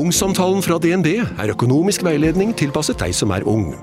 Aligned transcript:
Ungsamtalen 0.00 0.62
fra 0.64 0.78
DNB 0.80 1.08
er 1.20 1.50
økonomisk 1.52 2.04
veiledning 2.06 2.54
tilpasset 2.56 2.96
deg 3.02 3.12
som 3.12 3.32
er 3.36 3.44
ung. 3.48 3.74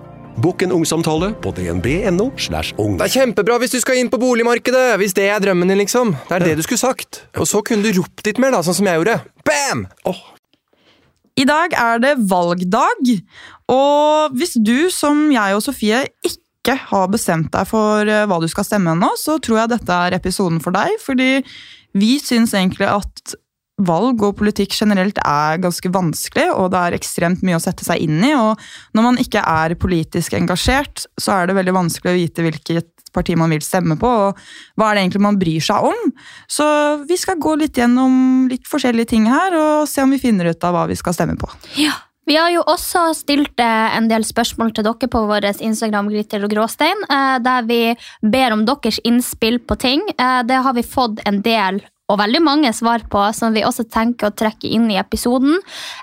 Bokk 0.42 0.64
en 0.66 0.74
ungsamtale 0.74 1.30
på 1.44 1.52
dnb.no. 1.54 2.32
slash 2.42 2.74
ung. 2.82 2.96
Det 2.98 3.06
er 3.06 3.14
kjempebra 3.20 3.60
hvis 3.62 3.76
du 3.76 3.78
skal 3.84 4.00
inn 4.02 4.10
på 4.10 4.18
boligmarkedet, 4.22 4.96
hvis 5.02 5.14
det 5.18 5.28
er 5.30 5.44
drømmen 5.44 5.70
din, 5.70 5.82
liksom. 5.84 6.16
Det 6.30 6.40
er 6.40 6.46
det 6.48 6.56
du 6.58 6.64
skulle 6.66 6.82
sagt. 6.82 7.22
Og 7.38 7.46
så 7.50 7.62
kunne 7.66 7.86
du 7.86 8.00
ropt 8.00 8.26
litt 8.26 8.42
mer, 8.42 8.56
da, 8.56 8.64
sånn 8.66 8.80
som 8.80 8.90
jeg 8.90 9.02
gjorde. 9.02 9.20
Bam! 9.46 9.86
I 11.38 11.46
dag 11.46 11.78
er 11.78 12.02
det 12.02 12.18
valgdag, 12.34 13.16
og 13.70 14.38
hvis 14.38 14.58
du, 14.58 14.90
som 14.94 15.28
jeg 15.36 15.58
og 15.58 15.66
Sofie, 15.68 16.02
ikke 16.26 16.80
har 16.90 17.12
bestemt 17.14 17.52
deg 17.54 17.70
for 17.70 18.10
eh, 18.10 18.26
hva 18.26 18.42
du 18.42 18.50
skal 18.50 18.66
stemme 18.66 18.98
ennå, 18.98 19.14
så 19.22 19.38
tror 19.38 19.62
jeg 19.62 19.76
dette 19.76 20.00
er 20.08 20.18
episoden 20.18 20.58
for 20.66 20.74
deg, 20.74 20.98
fordi 21.04 21.44
vi 21.98 22.16
syns 22.22 22.58
egentlig 22.58 22.90
at 22.90 23.38
valg 23.78 24.24
og 24.26 24.38
politikk 24.40 24.74
generelt 24.74 25.20
er 25.22 25.62
ganske 25.62 25.90
vanskelig, 25.94 26.48
og 26.56 26.72
det 26.74 26.82
er 26.82 26.98
ekstremt 26.98 27.44
mye 27.46 27.60
å 27.60 27.64
sette 27.64 27.86
seg 27.86 28.02
inn 28.08 28.20
i. 28.26 28.34
Og 28.34 28.58
når 28.98 29.06
man 29.06 29.20
ikke 29.22 29.44
er 29.44 29.78
politisk 29.80 30.34
engasjert, 30.38 31.06
så 31.20 31.36
er 31.36 31.50
det 31.50 31.58
veldig 31.60 31.76
vanskelig 31.78 32.14
å 32.14 32.18
vite 32.18 32.46
hvilket 32.46 32.90
parti 33.14 33.38
man 33.40 33.54
vil 33.54 33.64
stemme 33.64 33.98
på, 34.00 34.10
og 34.10 34.42
hva 34.78 34.90
er 34.90 34.98
det 34.98 35.06
egentlig 35.06 35.24
man 35.26 35.40
bryr 35.40 35.64
seg 35.64 35.88
om. 35.92 36.12
Så 36.52 36.66
vi 37.08 37.18
skal 37.20 37.40
gå 37.42 37.56
litt 37.62 37.78
gjennom 37.78 38.50
litt 38.52 38.68
forskjellige 38.70 39.14
ting 39.14 39.30
her, 39.30 39.56
og 39.58 39.88
se 39.90 40.04
om 40.04 40.14
vi 40.14 40.22
finner 40.22 40.52
ut 40.52 40.68
av 40.68 40.76
hva 40.76 40.88
vi 40.90 40.98
skal 41.00 41.18
stemme 41.18 41.38
på. 41.40 41.50
Ja. 41.80 41.96
Vi 42.28 42.36
har 42.36 42.50
jo 42.52 42.60
også 42.68 43.06
stilt 43.16 43.62
eh, 43.64 43.94
en 43.96 44.10
del 44.12 44.26
spørsmål 44.28 44.74
til 44.76 44.84
dere 44.84 45.08
på 45.08 45.22
vår 45.30 45.46
Instagram 45.64 46.10
Glitter 46.12 46.44
og 46.44 46.52
gråstein, 46.52 47.06
eh, 47.08 47.38
der 47.40 47.64
vi 47.70 47.80
ber 48.20 48.52
om 48.52 48.66
deres 48.68 49.00
innspill 49.08 49.62
på 49.64 49.78
ting. 49.80 50.04
Eh, 50.18 50.42
Det 50.44 50.58
har 50.66 50.76
vi 50.76 50.84
fått 50.84 51.22
en 51.24 51.40
del 51.46 51.80
og 52.08 52.20
veldig 52.22 52.40
mange 52.40 52.72
svar 52.72 53.04
på, 53.12 53.20
som 53.36 53.56
vi 53.56 53.66
også 53.68 53.84
tenker 53.92 54.30
å 54.30 54.36
trekke 54.36 54.70
inn 54.72 54.86
i 54.92 55.00
episoden. 55.00 55.58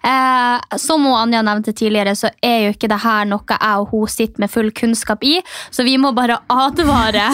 Eh, 0.05 0.77
som 0.81 1.07
Anja 1.09 1.41
nevnte 1.45 1.73
tidligere, 1.73 2.13
så 2.19 2.29
er 2.45 2.67
jo 2.67 2.75
ikke 2.75 2.91
det 2.93 3.01
her 3.01 3.25
noe 3.29 3.41
jeg 3.55 3.81
og 3.81 3.93
hun 3.95 4.11
sitter 4.13 4.45
med 4.45 4.53
full 4.53 4.69
kunnskap 4.77 5.25
i, 5.25 5.39
så 5.73 5.87
vi 5.87 5.97
må 6.01 6.13
bare 6.17 6.43
advare 6.65 7.31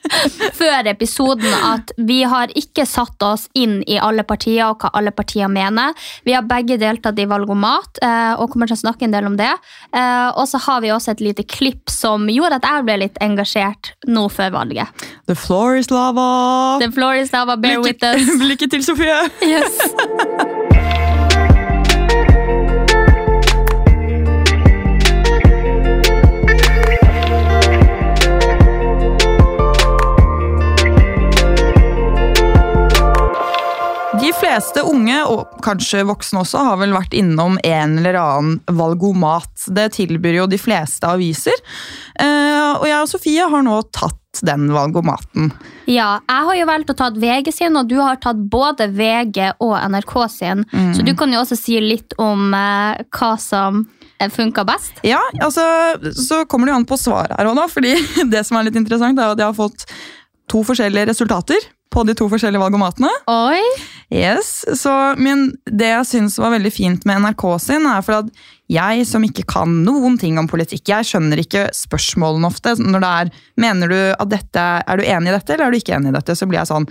før 0.60 0.90
episoden 0.90 1.48
at 1.70 1.94
vi 1.96 2.20
har 2.28 2.52
ikke 2.58 2.84
satt 2.88 3.24
oss 3.24 3.46
inn 3.56 3.78
i 3.88 3.96
alle 3.96 4.26
partier 4.28 4.66
og 4.68 4.84
hva 4.84 4.92
alle 5.00 5.14
partier 5.16 5.48
mener. 5.48 5.96
Vi 6.26 6.36
har 6.36 6.44
begge 6.44 6.76
deltatt 6.80 7.18
i 7.20 7.28
Valgomat 7.30 8.02
eh, 8.04 8.34
og 8.36 8.52
kommer 8.52 8.68
til 8.68 8.76
å 8.76 8.82
snakke 8.82 9.08
en 9.08 9.16
del 9.16 9.30
om 9.30 9.40
det. 9.40 9.52
Eh, 9.96 10.28
og 10.34 10.44
så 10.50 10.60
har 10.66 10.84
vi 10.84 10.92
også 10.92 11.14
et 11.14 11.24
lite 11.24 11.46
klipp 11.48 11.88
som 11.88 12.28
gjorde 12.28 12.60
at 12.60 12.68
jeg 12.68 12.84
ble 12.84 13.00
litt 13.06 13.18
engasjert 13.24 13.94
nå 14.10 14.28
før 14.28 14.52
valget. 14.58 15.08
The 15.30 15.38
floor 15.38 15.80
is 15.80 15.88
lava! 15.94 16.28
The 16.84 16.92
floor 16.92 17.16
is 17.16 17.32
lava, 17.32 17.56
bear 17.56 17.80
with 17.80 18.04
us. 18.04 18.09
Lykke 18.50 18.66
til, 18.66 18.84
Sofie! 18.84 19.20
Yes. 19.42 19.80
fleste 34.50 34.82
unge, 34.82 35.18
og 35.30 35.60
kanskje 35.64 36.02
voksne 36.08 36.42
også, 36.42 36.62
har 36.66 36.78
vel 36.80 36.94
vært 36.94 37.14
innom 37.16 37.58
en 37.64 37.98
eller 38.00 38.18
annen 38.18 38.56
valgomat. 38.76 39.52
Det 39.70 39.90
tilbyr 40.00 40.40
jo 40.42 40.48
de 40.50 40.58
fleste 40.60 41.06
aviser. 41.06 41.54
Eh, 42.18 42.58
Og 42.80 42.86
jeg 42.88 42.98
og 43.02 43.08
Sofie 43.10 43.46
har 43.50 43.62
nå 43.66 43.76
tatt 43.94 44.16
den 44.46 44.68
valgomaten. 44.70 45.50
Ja, 45.90 46.20
jeg 46.28 46.46
har 46.46 46.58
jo 46.60 46.66
valgt 46.68 46.92
å 46.92 46.96
ta 46.98 47.08
VG 47.10 47.50
sin, 47.52 47.76
og 47.78 47.88
du 47.90 47.96
har 47.98 48.20
tatt 48.22 48.38
både 48.50 48.86
VG 48.94 49.56
og 49.58 49.74
NRK 49.90 50.14
sin. 50.30 50.62
Så 50.94 51.02
du 51.06 51.14
kan 51.18 51.32
jo 51.34 51.40
også 51.42 51.58
si 51.58 51.80
litt 51.82 52.14
om 52.18 52.54
eh, 52.54 53.02
hva 53.10 53.32
som 53.42 53.84
funka 54.20 54.66
best. 54.68 55.00
Ja, 55.06 55.20
altså, 55.40 55.64
så 56.12 56.44
kommer 56.44 56.68
det 56.68 56.74
jo 56.74 56.80
an 56.82 56.88
på 56.88 56.98
svaret 57.00 57.38
her 57.38 57.48
òg, 57.48 57.56
da. 57.56 57.66
fordi 57.72 57.94
det 58.34 58.44
som 58.46 58.58
er 58.60 58.68
litt 58.68 58.78
interessant, 58.78 59.18
er 59.18 59.32
at 59.32 59.40
jeg 59.40 59.48
har 59.48 59.56
fått 59.56 59.86
to 60.50 60.62
forskjellige 60.66 61.08
resultater 61.12 61.70
på 61.90 62.04
de 62.06 62.14
to 62.16 62.28
forskjellige 62.30 62.62
valgomatene. 62.62 63.10
Oi! 63.30 63.60
Yes, 64.10 64.64
så, 64.78 65.14
Men 65.18 65.52
det 65.70 65.90
jeg 65.92 66.08
syns 66.08 66.38
var 66.42 66.54
veldig 66.54 66.72
fint 66.74 67.06
med 67.06 67.22
NRK 67.22 67.44
sin, 67.62 67.86
er 67.86 68.02
for 68.06 68.22
at 68.22 68.32
jeg 68.70 69.06
som 69.08 69.24
ikke 69.26 69.44
kan 69.50 69.80
noen 69.86 70.16
ting 70.18 70.38
om 70.38 70.46
politikk, 70.50 70.84
jeg 70.92 71.08
skjønner 71.08 71.42
ikke 71.42 71.68
spørsmålene 71.74 72.46
ofte. 72.46 72.76
Når 72.78 73.02
det 73.02 73.10
er 73.10 73.32
mener 73.66 73.90
du 73.90 73.98
at 74.14 74.30
dette, 74.30 74.66
Er 74.86 74.96
du 74.96 75.04
enig 75.04 75.30
i 75.30 75.36
dette, 75.36 75.54
eller 75.54 75.66
er 75.66 75.70
du 75.70 75.78
ikke 75.80 75.96
enig 75.98 76.12
i 76.12 76.18
dette? 76.18 76.38
Så 76.38 76.46
blir 76.46 76.62
jeg 76.62 76.70
sånn 76.70 76.86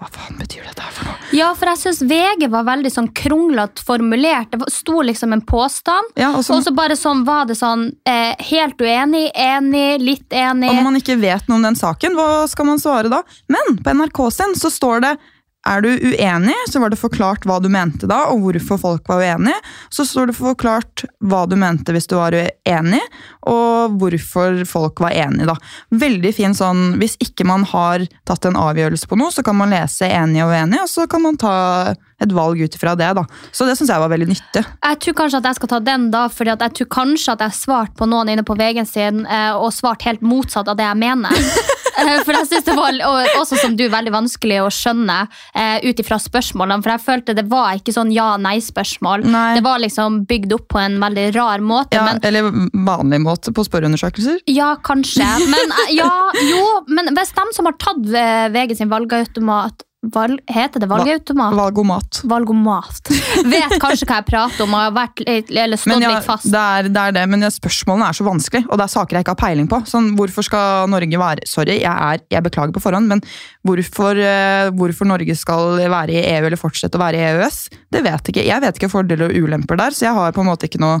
Hva 0.00 0.08
faen 0.08 0.38
betyr 0.40 0.64
dette 0.64 0.80
her 0.80 0.92
for 0.96 1.04
noe? 1.10 1.16
Ja, 1.36 1.50
for 1.54 1.68
jeg 1.68 1.76
syns 1.82 1.98
VG 2.08 2.46
var 2.48 2.64
veldig 2.64 2.88
sånn 2.94 3.10
kronglete 3.12 3.82
formulert. 3.84 4.48
Det 4.54 4.70
sto 4.72 5.02
liksom 5.04 5.34
en 5.36 5.42
påstand, 5.44 6.14
Ja, 6.16 6.30
og 6.32 6.40
så- 6.44 6.74
bare 6.74 6.96
sånn 6.96 7.24
var 7.26 7.44
det 7.44 7.56
sånn 7.58 7.92
eh, 8.06 8.34
helt 8.38 8.78
uenig, 8.80 9.30
enig, 9.34 10.00
litt 10.00 10.28
enig. 10.30 10.70
Og 10.70 10.76
når 10.76 10.82
man 10.84 10.96
ikke 10.96 11.20
vet 11.20 11.46
noe 11.48 11.56
om 11.56 11.62
den 11.62 11.74
saken, 11.76 12.14
hva 12.16 12.48
skal 12.48 12.64
man 12.64 12.78
svare 12.78 13.10
da? 13.10 13.22
Men 13.48 13.76
på 13.76 13.92
NRK 13.92 14.30
sin 14.32 14.54
så 14.54 14.70
står 14.72 15.00
det 15.02 15.18
er 15.68 15.82
du 15.84 15.90
uenig, 15.92 16.54
så 16.72 16.80
var 16.80 16.92
det 16.92 16.98
forklart 17.00 17.44
hva 17.48 17.58
du 17.60 17.68
mente 17.72 18.08
da, 18.08 18.22
og 18.32 18.40
hvorfor 18.44 18.78
folk 18.80 19.08
var 19.10 19.20
uenige. 19.20 19.58
Så 19.92 20.06
står 20.08 20.30
det 20.30 20.36
forklart 20.38 21.04
hva 21.20 21.42
du 21.48 21.56
mente 21.60 21.92
hvis 21.92 22.08
du 22.08 22.16
var 22.16 22.32
uenig, 22.32 23.00
og 23.50 23.98
hvorfor 24.00 24.62
folk 24.68 25.02
var 25.04 25.12
enige. 25.12 25.50
da. 25.50 25.56
Veldig 25.90 26.32
fin 26.36 26.56
sånn, 26.56 26.96
Hvis 27.00 27.16
ikke 27.20 27.44
man 27.46 27.64
har 27.68 28.06
tatt 28.28 28.44
en 28.48 28.56
avgjørelse 28.56 29.08
på 29.08 29.18
noe, 29.20 29.32
så 29.32 29.44
kan 29.44 29.56
man 29.56 29.72
lese 29.72 30.08
enig 30.08 30.42
og 30.44 30.52
uenig, 30.54 30.80
og 30.82 30.88
så 30.88 31.06
kan 31.10 31.22
man 31.22 31.36
ta 31.40 31.94
et 32.20 32.32
valg 32.32 32.60
ut 32.60 32.74
ifra 32.76 32.94
det. 32.96 33.12
da. 33.16 33.24
Så 33.52 33.66
det 33.68 33.76
syns 33.76 33.92
jeg 33.92 34.00
var 34.00 34.12
veldig 34.12 34.28
nyttig. 34.28 34.64
Jeg 34.64 35.00
tror 35.04 35.18
kanskje 35.22 35.40
at 35.40 35.50
jeg 35.50 35.60
skal 35.60 35.72
ta 35.72 35.80
den 35.80 36.08
da, 36.12 36.26
fordi 36.28 36.54
jeg 36.56 36.76
tror 36.80 36.90
kanskje 36.96 37.36
at 37.36 37.44
jeg 37.46 37.58
svarte 37.60 37.96
på 38.00 38.08
noen 38.08 38.32
inne 38.32 38.44
på 38.44 38.56
VG 38.56 38.84
sin, 38.88 39.26
eh, 39.26 39.52
og 39.56 39.72
svart 39.76 40.04
helt 40.08 40.24
motsatt 40.24 40.68
av 40.68 40.80
det 40.80 40.88
jeg 40.88 41.00
mener. 41.00 41.36
Eh, 42.00 42.22
For 42.24 42.36
jeg 42.36 42.48
synes 42.50 42.66
det 42.66 42.76
var 42.78 42.96
også 43.40 43.58
som 43.60 43.76
du, 43.76 43.84
veldig 43.92 44.12
vanskelig 44.14 44.60
å 44.64 44.68
skjønne 44.72 45.18
eh, 45.54 45.78
ut 45.84 46.00
ifra 46.02 46.18
spørsmålene. 46.22 46.82
For 46.84 46.94
jeg 46.94 47.04
følte 47.04 47.36
det 47.36 47.46
var 47.50 47.76
ikke 47.78 47.94
sånn 47.96 48.12
ja-nei-spørsmål. 48.14 49.26
Det 49.56 49.64
var 49.64 49.82
liksom 49.82 50.22
bygd 50.30 50.54
opp 50.56 50.68
på 50.72 50.80
en 50.82 50.98
veldig 51.02 51.26
rar 51.36 51.64
måte. 51.64 51.98
Ja, 51.98 52.06
men 52.08 52.22
Eller 52.24 52.48
vanlig 52.86 53.20
måte 53.24 53.54
på 53.56 53.64
spørreundersøkelser. 53.66 54.40
Ja, 54.50 54.72
kanskje. 54.82 55.26
Men, 55.50 55.76
eh, 55.84 55.94
ja, 55.98 56.10
jo, 56.50 56.64
men 56.88 57.12
hvis 57.16 57.34
de 57.36 57.46
som 57.56 57.68
har 57.68 57.76
tatt 57.80 58.02
VG 58.54 58.76
sin 58.78 58.90
valgautomat 58.92 59.84
valg, 60.02 60.40
Heter 60.46 60.80
det 60.80 60.86
valgautomat? 60.86 61.54
Valgomat. 61.54 62.20
Valgomat. 62.24 63.10
Vet 63.44 63.74
kanskje 63.82 64.06
hva 64.08 64.20
jeg 64.20 64.26
prater 64.30 64.64
om 64.64 64.76
har 64.78 64.94
vært 64.96 65.22
eller 65.26 65.80
stått 65.80 66.00
ja, 66.02 66.12
litt 66.14 66.26
fast. 66.26 66.48
det 66.52 66.60
er, 66.60 66.88
det 66.88 67.02
er 67.02 67.16
det, 67.18 67.24
men 67.30 67.44
spørsmålene 67.52 68.08
er 68.08 68.16
så 68.16 68.26
vanskelig, 68.26 68.64
og 68.68 68.80
det 68.80 68.86
er 68.86 68.94
saker 68.94 69.18
jeg 69.18 69.26
ikke 69.26 69.34
har 69.36 69.40
peiling 69.42 69.68
på. 69.70 69.82
Sånn, 69.90 70.12
hvorfor 70.18 70.46
skal 70.46 70.90
Norge 70.92 71.20
være 71.20 71.48
Sorry, 71.50 71.78
jeg, 71.82 71.92
er, 71.92 72.24
jeg 72.32 72.46
beklager 72.46 72.74
på 72.76 72.82
forhånd, 72.84 73.10
men 73.12 73.24
hvorfor, 73.66 74.18
eh, 74.24 74.70
hvorfor 74.76 75.08
Norge 75.10 75.36
skal 75.38 75.82
være 75.92 76.16
i 76.16 76.24
EU 76.36 76.48
eller 76.48 76.60
fortsette 76.60 76.96
å 76.96 77.04
være 77.04 77.20
i 77.20 77.26
EØS, 77.34 77.62
det 77.92 78.04
vet 78.06 78.20
jeg 78.20 78.34
ikke. 78.34 78.46
Jeg 78.48 78.64
vet 78.64 78.80
ikke 78.80 78.92
fordeler 78.92 79.28
og 79.28 79.44
ulemper 79.44 79.80
der, 79.80 79.96
så 79.96 80.08
jeg 80.08 80.16
har 80.16 80.36
på 80.36 80.44
en 80.44 80.52
måte 80.52 80.70
ikke 80.70 80.82
noe 80.82 81.00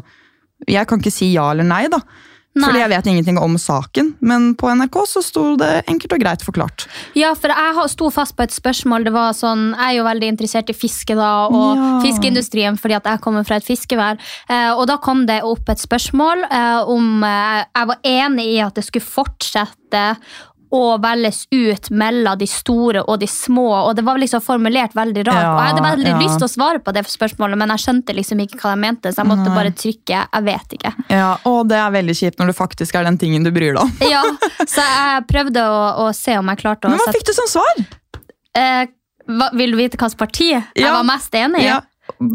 Jeg 0.68 0.84
kan 0.84 1.00
ikke 1.00 1.12
si 1.14 1.30
ja 1.32 1.46
eller 1.54 1.64
nei, 1.64 1.86
da. 1.88 2.02
Nei. 2.50 2.66
Fordi 2.66 2.80
jeg 2.80 2.90
vet 2.90 3.06
ingenting 3.06 3.36
om 3.38 3.52
saken, 3.62 4.08
men 4.26 4.48
på 4.58 4.66
NRK 4.74 4.96
så 5.06 5.20
sto 5.22 5.42
det 5.60 5.84
enkelt 5.86 6.16
og 6.16 6.18
greit 6.18 6.42
forklart. 6.42 6.88
Ja, 7.14 7.30
for 7.38 7.52
jeg 7.54 7.84
sto 7.92 8.08
fast 8.10 8.34
på 8.34 8.42
et 8.42 8.50
spørsmål. 8.50 9.04
Det 9.06 9.12
var 9.14 9.36
sånn, 9.38 9.68
Jeg 9.76 9.86
er 9.86 9.98
jo 10.00 10.04
veldig 10.08 10.28
interessert 10.32 10.68
i 10.68 10.74
fiske 10.74 11.14
da, 11.14 11.46
og 11.46 11.76
Ja. 11.78 12.00
fiskeindustrien 12.02 12.76
fordi 12.76 12.96
at 12.96 13.04
jeg 13.04 13.20
kommer 13.20 13.46
fra 13.46 13.56
et 13.56 13.64
fiskevær. 13.64 14.18
Eh, 14.48 14.72
og 14.74 14.86
da 14.88 14.96
kom 14.96 15.26
det 15.26 15.42
opp 15.44 15.68
et 15.68 15.78
spørsmål 15.78 16.42
eh, 16.50 16.82
om 16.90 17.22
eh, 17.22 17.64
jeg 17.76 17.86
var 17.86 17.98
enig 18.02 18.46
i 18.56 18.58
at 18.66 18.74
det 18.74 18.84
skulle 18.84 19.06
fortsette 19.06 20.16
å 20.70 20.82
velges 21.02 21.44
ut 21.50 21.88
mellom 21.90 22.38
de 22.38 22.46
store 22.46 23.02
og 23.02 23.18
de 23.20 23.26
små. 23.26 23.66
og 23.88 23.96
Det 23.98 24.04
var 24.06 24.20
liksom 24.22 24.42
formulert 24.44 24.94
veldig 24.94 25.24
rart. 25.26 25.42
Ja, 25.42 25.52
og 25.54 25.60
Jeg 25.60 25.72
hadde 25.72 25.84
veldig 25.86 26.12
ja. 26.12 26.18
lyst 26.22 26.38
til 26.38 26.46
å 26.46 26.50
svare 26.52 26.82
på 26.84 26.94
det 26.94 27.02
spørsmålet, 27.10 27.58
men 27.58 27.72
jeg 27.74 27.84
skjønte 27.84 28.14
liksom 28.14 28.42
ikke 28.44 28.60
hva 28.62 28.74
de 28.76 28.82
mente, 28.84 29.12
så 29.12 29.24
jeg 29.24 29.30
måtte 29.32 29.48
Nei. 29.48 29.56
bare 29.56 29.72
trykke 29.74 30.20
'jeg 30.20 30.44
vet 30.46 30.76
ikke'. 30.78 30.94
Ja, 31.10 31.36
Og 31.44 31.68
det 31.68 31.76
er 31.76 31.90
veldig 31.90 32.14
kjipt 32.14 32.38
når 32.38 32.46
det 32.46 32.56
faktisk 32.56 32.94
er 32.94 33.04
den 33.04 33.18
tingen 33.18 33.42
du 33.42 33.50
bryr 33.50 33.74
deg 33.74 33.82
om. 33.82 33.92
Ja, 34.00 34.22
Så 34.66 34.80
jeg 34.80 35.26
prøvde 35.26 35.60
å, 35.66 36.06
å 36.06 36.14
se 36.14 36.38
om 36.38 36.46
jeg 36.46 36.58
klarte 36.58 36.86
å 36.86 36.90
Men 36.90 36.98
hva 36.98 37.12
fikk 37.12 37.26
du 37.26 37.32
som 37.32 37.46
svar? 37.48 37.86
Eh, 38.54 38.86
hva, 39.26 39.50
vil 39.54 39.72
du 39.72 39.76
vite 39.76 39.96
hvilket 39.96 40.18
parti 40.18 40.50
ja. 40.50 40.62
jeg 40.74 40.92
var 40.92 41.04
mest 41.04 41.34
enig 41.34 41.62
i? 41.62 41.66
Ja. 41.66 41.80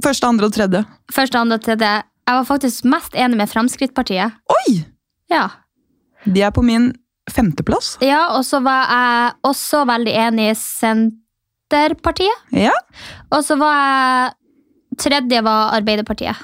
Første, 0.03 0.27
andre 0.27 0.45
og 0.45 0.53
tredje. 0.55 0.85
Første, 1.11 1.37
andre, 1.37 1.55
og 1.55 1.63
tredje. 1.63 2.03
Jeg 2.27 2.35
var 2.35 2.45
faktisk 2.47 2.85
mest 2.89 3.13
enig 3.13 3.37
med 3.37 3.49
Fremskrittspartiet. 3.51 4.31
Oi! 4.49 4.85
Ja. 5.29 5.49
De 6.25 6.41
er 6.41 6.53
på 6.55 6.63
min 6.65 6.93
femteplass. 7.31 7.97
ja, 8.01 8.27
og 8.37 8.45
så 8.45 8.59
var 8.65 8.89
jeg 8.91 9.33
også 9.43 9.85
veldig 9.89 10.15
enig 10.27 10.49
i 10.51 10.57
Senterpartiet. 10.59 12.49
Ja. 12.53 12.73
Og 13.31 13.43
så 13.45 13.57
var 13.59 13.77
jeg 13.77 14.33
Tredje 14.95 15.41
var 15.43 15.73
Arbeiderpartiet. 15.75 16.37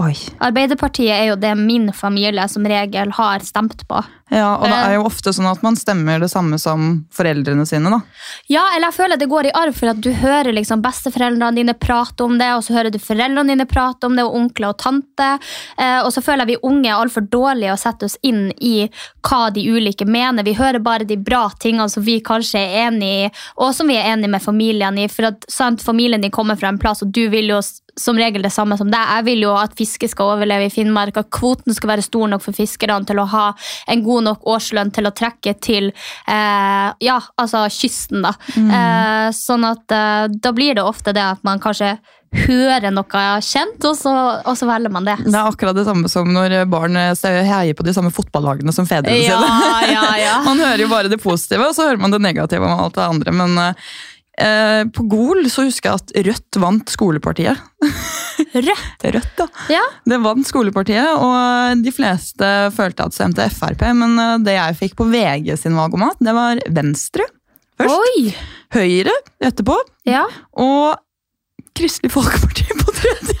Oi. 0.00 0.14
Arbeiderpartiet 0.42 1.12
er 1.12 1.26
jo 1.28 1.34
det 1.36 1.52
min 1.58 1.90
familie 1.92 2.46
som 2.48 2.64
regel 2.66 3.12
har 3.12 3.44
stemt 3.44 3.84
på. 3.90 4.00
Ja, 4.30 4.56
og 4.56 4.64
det 4.64 4.72
Eh. 4.72 4.88
er 4.88 4.94
jo 4.94 5.04
ofte 5.04 5.32
sånn 5.36 5.50
at 5.50 5.62
man 5.62 5.76
stemmer 5.76 6.18
det 6.18 6.30
samme 6.30 6.58
som 6.58 7.04
foreldrene 7.12 7.66
sine, 7.66 7.90
da. 7.90 8.00
Ja, 8.48 8.62
eller 8.74 8.88
jeg 8.88 8.94
føler 8.96 9.18
det 9.18 9.28
går 9.28 9.46
i 9.46 9.52
arv, 9.54 9.74
for 9.74 9.88
at 9.90 10.00
du 10.00 10.10
hører 10.12 10.52
liksom 10.54 10.80
besteforeldrene 10.82 11.54
dine 11.54 11.74
prate 11.74 12.24
om 12.24 12.38
det, 12.38 12.48
og 12.56 12.62
så 12.64 12.72
hører 12.74 12.90
du 12.90 12.98
foreldrene 12.98 13.46
dine 13.46 13.66
prate 13.66 14.04
om 14.06 14.16
det, 14.16 14.24
og 14.24 14.34
onkler 14.34 14.68
og 14.68 14.78
tante. 14.78 15.38
Eh, 15.78 16.00
og 16.00 16.10
så 16.10 16.22
føler 16.24 16.46
jeg 16.46 16.56
vi 16.56 16.68
unge 16.68 16.88
er 16.88 16.96
altfor 16.96 17.28
dårlige 17.28 17.74
å 17.74 17.78
sette 17.78 18.04
oss 18.08 18.16
inn 18.22 18.50
i 18.60 18.88
hva 19.22 19.52
de 19.52 19.60
ulike 19.68 20.06
mener. 20.06 20.42
Vi 20.42 20.54
hører 20.54 20.82
bare 20.82 21.04
de 21.04 21.16
bra 21.16 21.50
tingene 21.60 21.90
som 21.90 22.02
vi 22.02 22.20
kanskje 22.20 22.64
er 22.64 22.88
enig 22.88 23.26
i, 23.26 23.30
og 23.58 23.74
som 23.74 23.86
vi 23.86 23.96
er 23.96 24.16
enig 24.16 24.30
med 24.30 24.42
familien 24.42 24.98
i. 24.98 25.06
For 25.06 25.26
at 25.26 25.44
sant, 25.48 25.82
familien 25.84 26.20
din 26.22 26.30
kommer 26.30 26.56
fra 26.56 26.68
en 26.68 26.78
plass, 26.78 27.02
og 27.02 27.12
du 27.12 27.28
vil 27.28 27.48
jo 27.48 27.60
som 27.96 28.16
regel 28.18 28.42
det 28.42 28.50
samme 28.50 28.76
som 28.76 28.90
deg. 28.90 29.06
Jeg 29.06 29.24
vil 29.24 29.42
jo 29.42 29.52
at 29.54 29.76
fiske 29.78 30.08
skal 30.10 30.32
overleve 30.34 30.66
i 30.66 30.70
Finnmark, 30.70 31.16
at 31.16 31.30
kvoten 31.30 31.72
skal 31.72 31.92
være 31.92 32.02
stor 32.02 32.26
nok 32.26 32.42
for 32.42 32.52
fiskerne 32.52 33.06
til 33.06 33.20
å 33.22 33.26
ha 33.30 33.54
en 33.86 34.02
god 34.02 34.23
nok 34.24 34.44
årslønn 34.54 34.90
til 34.94 35.06
å 35.08 35.14
trekke 35.14 35.54
til 35.62 35.90
eh, 35.92 36.88
ja, 37.04 37.20
altså 37.40 37.64
kysten. 37.72 38.24
da. 38.24 38.34
Eh, 38.56 39.28
sånn 39.36 39.64
at 39.68 39.94
eh, 39.94 40.26
da 40.34 40.52
blir 40.56 40.76
det 40.78 40.84
ofte 40.84 41.14
det 41.16 41.24
at 41.36 41.42
man 41.46 41.60
kanskje 41.62 41.96
hører 42.34 42.90
noe 42.90 43.20
kjent, 43.46 43.84
og 43.86 43.94
så, 43.94 44.12
og 44.42 44.56
så 44.58 44.66
velger 44.66 44.90
man 44.90 45.06
det. 45.06 45.14
Det 45.22 45.36
er 45.38 45.46
akkurat 45.52 45.76
det 45.78 45.84
samme 45.86 46.10
som 46.10 46.32
når 46.34 46.56
barn 46.72 46.98
eh, 46.98 47.12
heier 47.46 47.76
på 47.78 47.86
de 47.86 47.94
samme 47.94 48.10
fotballagene 48.10 48.74
som 48.74 48.88
fedrene 48.90 49.20
Ja, 49.22 49.38
sine. 49.38 49.92
ja, 49.94 50.08
ja. 50.18 50.34
man 50.48 50.58
hører 50.58 50.82
jo 50.82 50.90
bare 50.90 51.12
det 51.12 51.20
positive, 51.22 51.68
og 51.70 51.76
så 51.78 51.86
hører 51.90 52.02
man 52.02 52.10
det 52.16 52.22
negative 52.24 52.66
om 52.66 52.82
alt 52.88 52.98
det 52.98 53.06
andre. 53.06 53.36
Men 53.38 53.60
eh, 54.40 54.82
på 54.94 55.04
Gol 55.10 55.46
så 55.52 55.66
husker 55.68 55.90
jeg 55.90 56.00
at 56.02 56.14
Rødt 56.28 56.58
vant 56.62 56.90
skolepartiet. 56.92 57.60
Rødt? 58.54 59.06
Rødt, 59.14 59.30
da. 59.38 59.46
Ja. 59.72 59.82
Det 60.08 60.18
vant 60.24 60.46
skolepartiet, 60.48 61.10
og 61.20 61.82
de 61.84 61.92
fleste 61.94 62.50
følte 62.76 63.06
at 63.08 63.16
stemte 63.16 63.46
Frp. 63.54 63.86
Men 63.98 64.18
eh, 64.18 64.36
det 64.46 64.56
jeg 64.58 64.78
fikk 64.82 64.96
på 65.00 65.08
VG 65.12 65.54
sin 65.60 65.76
valgomat, 65.78 66.18
det 66.24 66.34
var 66.36 66.62
Venstre 66.74 67.26
først. 67.78 67.94
Oi! 67.94 68.34
Høyre 68.74 69.14
etterpå, 69.44 69.76
Ja. 70.08 70.24
og 70.58 71.00
Kristelig 71.74 72.12
Folkeparti 72.14 72.68
på 72.78 72.92
tredje. 72.94 73.38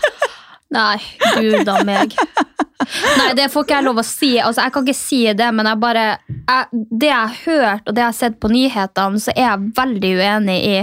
Nei, 0.74 0.96
gud 1.38 1.68
a 1.70 1.76
meg. 1.86 2.16
Nei, 3.18 3.30
det 3.38 3.48
får 3.52 3.64
ikke 3.66 3.76
jeg 3.78 3.86
lov 3.86 4.00
å 4.02 4.04
si. 4.06 4.30
Altså, 4.42 4.62
jeg 4.64 4.74
kan 4.74 4.86
ikke 4.86 4.96
si 4.98 5.20
det, 5.32 5.48
men 5.54 5.66
jeg 5.70 5.80
bare 5.82 6.04
jeg, 6.28 6.82
Det 6.90 7.08
jeg 7.10 7.16
har 7.16 7.36
hørt, 7.44 7.82
og 7.88 7.94
det 7.96 8.02
jeg 8.04 8.10
har 8.12 8.18
sett 8.18 8.38
på 8.42 8.50
nyhetene, 8.52 9.20
så 9.24 9.34
er 9.34 9.46
jeg 9.48 9.72
veldig 9.78 10.12
uenig 10.20 10.58
i 10.68 10.76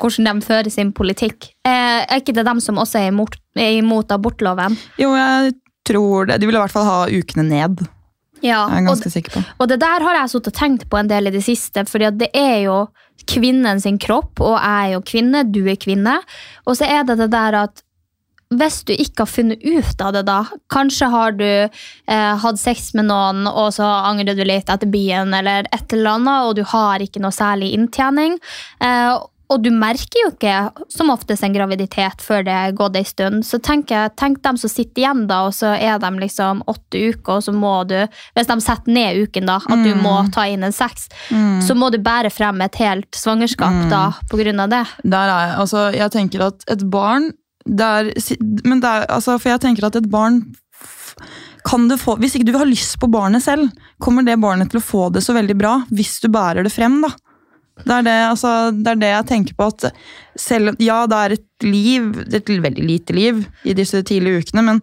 hvordan 0.00 0.28
de 0.40 0.46
fører 0.46 0.70
sin 0.72 0.92
politikk. 0.96 1.50
Eh, 1.66 2.00
er 2.06 2.20
ikke 2.22 2.34
det 2.36 2.46
dem 2.46 2.60
som 2.64 2.78
også 2.82 3.00
er 3.02 3.12
imot, 3.12 3.36
er 3.56 3.78
imot 3.80 4.12
abortloven? 4.14 4.76
Jo, 5.00 5.12
jeg 5.16 5.54
tror 5.86 6.26
det. 6.30 6.40
De 6.42 6.48
vil 6.50 6.58
i 6.58 6.62
hvert 6.64 6.74
fall 6.74 6.88
ha 6.88 6.98
ukene 7.10 7.46
ned. 7.46 7.84
Ja, 8.44 8.66
Jeg 8.68 8.82
er 8.82 8.84
og, 8.84 8.90
ganske 8.92 9.10
sikker 9.10 9.32
på. 9.32 9.40
og 9.62 9.68
det 9.70 9.78
der 9.80 10.02
har 10.04 10.18
jeg 10.20 10.28
sittet 10.34 10.52
og 10.52 10.58
tenkt 10.58 10.82
på 10.92 10.98
en 11.00 11.08
del 11.08 11.30
i 11.30 11.32
det 11.32 11.40
siste, 11.46 11.86
fordi 11.88 12.10
det 12.20 12.28
er 12.36 12.66
jo 12.66 12.82
kvinnen 13.26 13.80
sin 13.80 13.96
kropp, 13.98 14.42
og 14.44 14.58
jeg 14.58 14.90
er 14.90 14.92
jo 14.92 15.00
kvinne, 15.08 15.40
du 15.50 15.62
er 15.66 15.78
kvinne. 15.80 16.18
Og 16.68 16.76
så 16.76 16.84
er 16.84 17.06
det 17.08 17.16
det 17.22 17.30
der 17.32 17.56
at 17.64 17.80
hvis 18.54 18.82
du 18.86 18.92
ikke 18.94 19.24
har 19.24 19.30
funnet 19.30 19.62
ut 19.64 20.02
av 20.02 20.12
det, 20.14 20.22
da 20.28 20.42
Kanskje 20.72 21.08
har 21.10 21.34
du 21.34 21.46
eh, 21.46 22.34
hatt 22.42 22.60
sex 22.60 22.92
med 22.94 23.08
noen, 23.10 23.46
og 23.50 23.72
så 23.74 23.86
angrer 24.06 24.38
du 24.38 24.44
litt 24.46 24.70
etter 24.70 24.90
byen, 24.90 25.34
eller 25.34 25.66
et 25.74 25.94
eller 25.96 26.20
annet, 26.20 26.44
og 26.46 26.58
du 26.58 26.62
har 26.70 27.02
ikke 27.02 27.22
noe 27.22 27.34
særlig 27.34 27.72
inntjening. 27.74 28.38
Eh, 28.82 29.16
og 29.46 29.62
du 29.62 29.68
merker 29.70 30.18
jo 30.24 30.30
ikke 30.32 30.54
som 30.90 31.12
oftest 31.12 31.44
en 31.46 31.54
graviditet 31.54 32.22
før 32.24 32.42
det 32.46 32.54
er 32.54 32.74
gått 32.74 32.96
ei 32.98 33.04
stund. 33.06 33.44
Så 33.46 33.60
tenk, 33.62 33.92
tenk 34.18 34.40
dem 34.42 34.58
som 34.58 34.70
sitter 34.70 35.04
igjen, 35.04 35.24
da, 35.30 35.44
og 35.46 35.54
så 35.54 35.76
er 35.76 36.00
de 36.02 36.10
liksom 36.18 36.64
åtte 36.66 37.02
uker, 37.12 37.38
og 37.38 37.46
så 37.46 37.54
må 37.54 37.76
du 37.86 37.94
Hvis 38.34 38.50
de 38.50 38.56
setter 38.62 38.92
ned 38.92 39.22
uken, 39.22 39.46
da, 39.46 39.60
at 39.62 39.84
du 39.86 39.92
må 40.02 40.16
ta 40.34 40.48
inn 40.50 40.66
en 40.66 40.74
sex, 40.74 41.06
så 41.62 41.78
må 41.78 41.92
du 41.94 42.00
bære 42.02 42.32
frem 42.34 42.60
et 42.66 42.78
helt 42.82 43.08
svangerskap 43.14 43.86
da, 43.90 44.04
på 44.30 44.40
grunn 44.42 44.66
av 44.66 44.72
det. 44.74 44.84
Der 45.04 45.30
er 45.30 45.46
jeg. 45.46 45.56
Altså, 45.62 45.88
jeg 45.94 46.14
tenker 46.14 46.48
at 46.50 46.66
et 46.72 46.82
barn 46.90 47.30
det 47.66 47.86
er, 47.86 48.10
men 48.64 48.80
det 48.82 48.88
er, 48.88 49.06
altså, 49.10 49.36
For 49.42 49.50
jeg 49.50 49.62
tenker 49.64 49.88
at 49.88 49.98
et 49.98 50.08
barn 50.10 50.42
kan 51.66 51.88
du 51.90 51.96
få, 51.98 52.14
Hvis 52.22 52.36
ikke 52.38 52.46
du 52.52 52.58
har 52.58 52.68
lyst 52.68 52.98
på 53.02 53.08
barnet 53.10 53.42
selv, 53.42 53.72
kommer 54.02 54.22
det 54.26 54.38
barnet 54.38 54.70
til 54.70 54.78
å 54.78 54.86
få 54.86 55.08
det 55.14 55.24
så 55.26 55.34
veldig 55.34 55.56
bra 55.58 55.80
hvis 55.90 56.20
du 56.22 56.28
bærer 56.30 56.66
det 56.66 56.72
frem. 56.74 57.00
da. 57.02 57.10
Det 57.82 57.92
er 57.92 58.06
det, 58.06 58.16
altså, 58.30 58.52
det 58.72 58.92
er 58.92 59.00
det 59.02 59.10
jeg 59.10 59.28
tenker 59.32 59.56
på. 59.58 59.66
at 59.66 59.88
selv, 60.38 60.76
Ja, 60.80 61.04
det 61.10 61.16
er 61.16 61.36
et 61.36 61.66
liv, 61.66 62.12
et 62.32 62.48
veldig 62.48 62.86
lite 62.86 63.16
liv 63.16 63.42
i 63.64 63.74
disse 63.76 64.02
tidlige 64.06 64.44
ukene, 64.44 64.62
men 64.62 64.80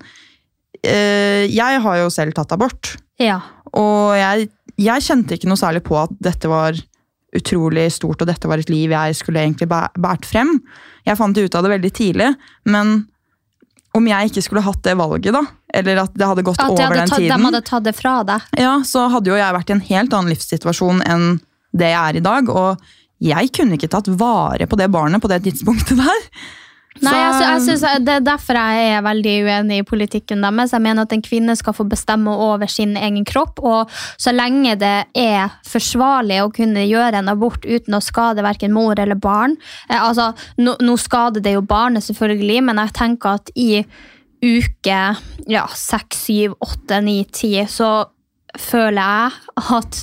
øh, 0.85 1.43
jeg 1.47 1.81
har 1.81 1.97
jo 2.01 2.09
selv 2.13 2.35
tatt 2.37 2.51
abort. 2.51 2.97
Ja. 3.21 3.39
Og 3.73 4.13
jeg, 4.17 4.49
jeg 4.77 5.05
kjente 5.07 5.37
ikke 5.37 5.49
noe 5.49 5.61
særlig 5.61 5.83
på 5.87 5.97
at 6.03 6.13
dette 6.21 6.51
var 6.51 6.77
utrolig 7.37 7.87
stort, 7.93 8.21
og 8.21 8.29
dette 8.29 8.49
var 8.49 8.61
et 8.61 8.69
liv 8.71 8.93
jeg 8.93 9.17
skulle 9.17 9.41
egentlig 9.41 9.69
båret 9.69 10.27
frem. 10.27 10.55
Jeg 11.07 11.19
fant 11.19 11.37
ut 11.37 11.55
av 11.57 11.65
det 11.65 11.73
veldig 11.73 11.91
tidlig, 11.97 12.29
men 12.69 12.95
om 13.93 14.07
jeg 14.09 14.31
ikke 14.31 14.41
skulle 14.41 14.63
hatt 14.65 14.81
det 14.85 14.95
valget, 14.97 15.33
da, 15.35 15.43
eller 15.73 16.03
at 16.05 16.15
det 16.17 16.29
hadde 16.29 16.45
gått 16.45 16.61
At 16.61 16.71
over 16.71 16.81
hadde, 16.81 16.99
den 17.03 17.11
tatt, 17.11 17.25
de 17.27 17.45
hadde 17.45 17.63
tatt 17.67 17.85
det 17.85 17.93
fra 17.97 18.15
deg. 18.25 18.49
ja, 18.57 18.73
så 18.87 19.05
hadde 19.13 19.29
jo 19.29 19.37
jeg 19.37 19.57
vært 19.57 19.69
i 19.69 19.75
en 19.75 19.85
helt 19.89 20.15
annen 20.17 20.33
livssituasjon 20.33 21.03
enn 21.05 21.27
det 21.73 21.91
jeg 21.91 22.01
er 22.01 22.17
i 22.17 22.25
dag. 22.25 22.49
Og 22.49 22.81
jeg 23.23 23.53
kunne 23.55 23.77
ikke 23.77 23.91
tatt 23.93 24.09
vare 24.19 24.67
på 24.69 24.79
det 24.79 24.89
barnet 24.93 25.21
på 25.21 25.29
det 25.31 25.43
tidspunktet 25.45 26.01
der. 26.01 26.25
Nei, 27.01 27.13
jeg, 27.17 27.33
sy- 27.33 27.45
jeg 27.47 27.61
synes, 27.65 27.83
Det 28.05 28.13
er 28.13 28.19
derfor 28.21 28.53
jeg 28.59 28.89
er 28.97 29.01
veldig 29.01 29.31
uenig 29.47 29.77
i 29.81 29.85
politikken 29.87 30.43
deres. 30.45 30.71
Jeg 30.75 30.83
mener 30.85 31.07
at 31.07 31.13
en 31.15 31.23
kvinne 31.25 31.55
skal 31.57 31.73
få 31.73 31.87
bestemme 31.89 32.29
over 32.29 32.69
sin 32.69 32.93
egen 32.99 33.25
kropp. 33.25 33.59
Og 33.65 33.89
så 34.21 34.31
lenge 34.35 34.75
det 34.77 35.07
er 35.17 35.49
forsvarlig 35.65 36.37
å 36.43 36.51
kunne 36.53 36.85
gjøre 36.85 37.17
en 37.23 37.31
abort 37.33 37.65
uten 37.65 37.97
å 37.97 38.01
skade 38.03 38.45
verken 38.45 38.73
mor 38.75 38.99
eller 38.99 39.15
barn 39.17 39.55
eh, 39.89 39.97
altså, 39.97 40.33
Nå, 40.61 40.75
nå 40.85 40.95
skader 41.01 41.41
det 41.41 41.55
jo 41.55 41.61
barnet, 41.65 42.03
selvfølgelig, 42.05 42.59
men 42.69 42.77
jeg 42.83 42.93
tenker 42.93 43.39
at 43.39 43.49
i 43.57 43.83
uke 44.43 44.99
ja, 45.47 45.65
seks, 45.73 46.25
syv, 46.27 46.53
åtte, 46.61 46.99
ni, 47.01 47.23
ti, 47.31 47.55
så 47.71 48.05
føler 48.59 49.01
jeg 49.01 49.65
at 49.79 49.99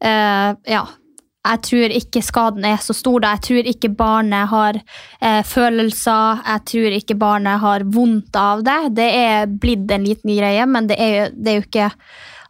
eh, 0.00 0.50
ja, 0.76 0.84
jeg 1.42 1.62
tror 1.66 1.94
ikke 1.98 2.22
skaden 2.22 2.66
er 2.68 2.82
så 2.82 2.94
stor. 2.94 3.22
da. 3.22 3.32
Jeg 3.34 3.42
tror 3.48 3.70
ikke 3.72 3.90
barnet 3.98 4.50
har 4.52 4.78
eh, 4.78 5.40
følelser. 5.46 6.42
Jeg 6.46 6.64
tror 6.70 6.98
ikke 6.98 7.16
barnet 7.18 7.62
har 7.62 7.86
vondt 7.96 8.36
av 8.38 8.62
det. 8.66 8.80
Det 8.98 9.08
er 9.22 9.48
blitt 9.50 9.90
en 9.90 10.06
liten 10.06 10.36
greie, 10.36 10.66
men 10.70 10.86
det 10.90 11.00
er 11.02 11.16
jo, 11.16 11.24
det 11.34 11.50
er 11.52 11.58
jo 11.60 11.66
ikke 11.66 11.90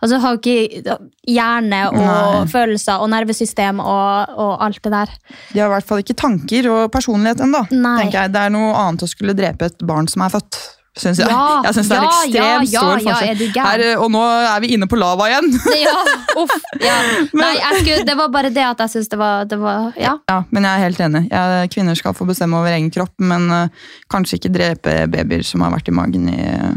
Altså, 0.02 0.16
har 0.18 0.32
jo 0.34 0.40
ikke 0.40 0.96
hjerne 1.30 1.78
og 1.92 1.94
Nei. 1.94 2.46
følelser 2.50 3.04
og 3.04 3.06
nervesystem 3.12 3.78
og, 3.78 4.32
og 4.34 4.64
alt 4.66 4.80
det 4.82 4.90
der. 4.90 5.12
De 5.52 5.60
har 5.60 5.68
i 5.68 5.74
hvert 5.76 5.86
fall 5.86 6.02
ikke 6.02 6.16
tanker 6.18 6.66
og 6.72 6.88
personlighet 6.90 7.44
ennå. 7.46 7.60
Det 7.70 8.40
er 8.42 8.50
noe 8.50 8.72
annet 8.80 9.04
å 9.06 9.10
skulle 9.12 9.36
drepe 9.38 9.70
et 9.70 9.84
barn 9.86 10.10
som 10.10 10.24
er 10.26 10.34
født. 10.34 10.58
Synes 10.98 11.18
jeg. 11.22 11.28
Ja, 11.30 11.60
jeg 11.66 11.74
synes 11.78 11.88
det 11.88 11.96
er 11.96 12.02
ja, 12.02 12.08
ekstremt 12.10 12.34
ja, 12.36 12.48
ja, 12.52 12.66
stor 12.68 12.90
ja, 13.00 13.14
forskjell. 13.14 13.42
er? 13.48 13.64
Her, 13.64 13.84
og 14.02 14.10
nå 14.12 14.20
er 14.28 14.60
vi 14.64 14.72
inne 14.76 14.88
på 14.90 14.98
lava 15.00 15.28
igjen. 15.30 15.48
Ja, 15.86 15.94
uff. 16.42 16.52
Ja. 16.82 16.96
Nei, 17.40 17.52
skulle, 17.78 18.02
det 18.08 18.16
var 18.18 18.28
bare 18.34 18.50
det 18.52 18.64
at 18.66 18.82
jeg 18.84 18.92
syns 18.96 19.08
det 19.12 19.18
var, 19.20 19.46
det 19.48 19.58
var 19.62 19.96
Ja. 19.96 20.18
Ja, 20.28 20.42
men 20.52 20.68
jeg 20.68 20.72
er 20.76 20.84
helt 20.86 21.00
enig. 21.08 21.24
Jeg, 21.32 21.72
kvinner 21.72 21.96
skal 21.98 22.16
få 22.16 22.28
bestemme 22.28 22.60
over 22.60 22.74
egen 22.74 22.90
kropp, 22.92 23.14
men 23.24 23.48
uh, 23.52 23.90
kanskje 24.12 24.40
ikke 24.40 24.52
drepe 24.52 24.96
babyer 25.12 25.44
som 25.48 25.64
har 25.64 25.72
vært 25.74 25.88
i 25.88 25.96
magen 25.96 26.28
i 26.32 26.38
uh, 26.44 26.76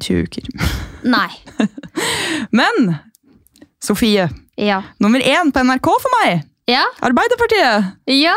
20 0.00 0.24
uker. 0.24 0.48
Nei. 1.04 1.28
Men 2.56 2.94
Sofie, 3.84 4.28
Ja. 4.60 4.82
nummer 5.00 5.20
én 5.24 5.52
på 5.52 5.62
NRK 5.64 5.88
for 5.88 6.16
meg! 6.20 6.42
Ja? 6.70 6.84
Arbeiderpartiet! 7.02 7.96
Ja? 8.06 8.36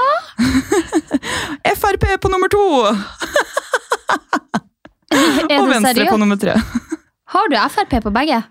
Frp 1.77 2.07
på 2.23 2.31
nummer 2.31 2.51
to! 2.51 2.63
Og 5.59 5.69
Venstre 5.69 5.93
seriøs? 5.93 6.11
på 6.11 6.19
nummer 6.21 6.39
tre. 6.39 6.57
Har 7.33 7.49
du 7.49 7.57
Frp 7.73 7.99
på 8.03 8.13
begge? 8.13 8.43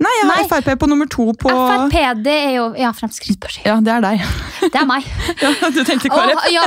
Nei, 0.00 0.10
jeg 0.16 0.24
har 0.24 0.38
Nei. 0.38 0.44
Frp 0.48 0.68
på 0.80 0.86
nummer 0.88 1.08
to 1.12 1.26
på 1.36 1.50
Frp, 1.52 1.96
det 2.24 2.32
er 2.32 2.54
jo 2.54 2.68
Ja, 2.80 2.88
Fremskrittspartiet. 2.96 3.66
Ja, 3.68 3.74
det 3.84 3.92
er 3.98 4.04
deg. 4.04 4.22
Det 4.62 4.78
er 4.80 4.86
meg. 4.88 5.04
Ja, 5.42 5.50
du 5.72 5.80
tenkte 5.84 6.08
KrF? 6.12 6.46
ja, 6.52 6.62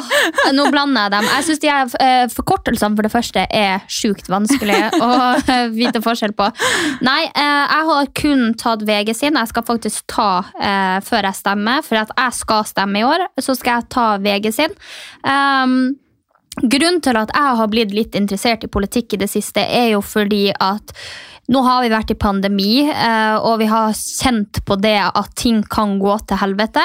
nå 0.54 0.68
blander 0.74 1.08
jeg 1.08 1.14
dem. 1.16 1.30
Jeg 1.32 1.46
synes 1.48 1.62
de 1.64 1.72
er, 1.74 1.96
eh, 2.06 2.26
Forkortelsene 2.34 2.98
for 2.98 3.08
det 3.08 3.12
første 3.14 3.46
er 3.50 3.82
sjukt 3.92 4.30
vanskelig 4.30 4.78
å 5.00 5.10
eh, 5.40 5.66
vite 5.74 6.02
forskjell 6.06 6.36
på. 6.38 6.50
Nei, 7.06 7.24
eh, 7.26 7.64
jeg 7.74 7.90
har 7.90 8.12
kun 8.22 8.46
tatt 8.60 8.86
VG 8.86 9.14
sin. 9.18 9.40
Jeg 9.40 9.50
skal 9.50 9.66
faktisk 9.66 10.06
ta 10.14 10.30
før 11.04 11.30
jeg 11.30 11.40
stemmer. 11.40 11.82
For 11.86 12.04
at 12.04 12.14
jeg 12.14 12.38
skal 12.38 12.66
stemme 12.70 13.02
i 13.02 13.06
år, 13.08 13.26
så 13.42 13.58
skal 13.58 13.82
jeg 13.82 13.90
ta 13.94 14.08
VG 14.22 14.54
sin. 14.54 14.78
Um, 15.26 15.96
Grunnen 16.62 17.02
til 17.02 17.18
at 17.18 17.32
jeg 17.34 17.60
har 17.60 17.70
blitt 17.72 17.94
litt 17.96 18.16
interessert 18.16 18.66
i 18.66 18.72
politikk 18.72 19.16
i 19.16 19.24
det 19.24 19.30
siste, 19.32 19.64
er 19.64 19.96
jo 19.96 20.04
fordi 20.06 20.52
at 20.54 20.94
nå 21.52 21.60
har 21.66 21.82
vi 21.84 21.90
vært 21.92 22.12
i 22.14 22.16
pandemi, 22.16 22.86
eh, 22.88 23.36
og 23.36 23.58
vi 23.60 23.66
har 23.68 23.92
kjent 23.98 24.62
på 24.64 24.78
det 24.80 24.96
at 25.10 25.34
ting 25.36 25.60
kan 25.68 25.98
gå 26.00 26.14
til 26.30 26.40
helvete. 26.40 26.84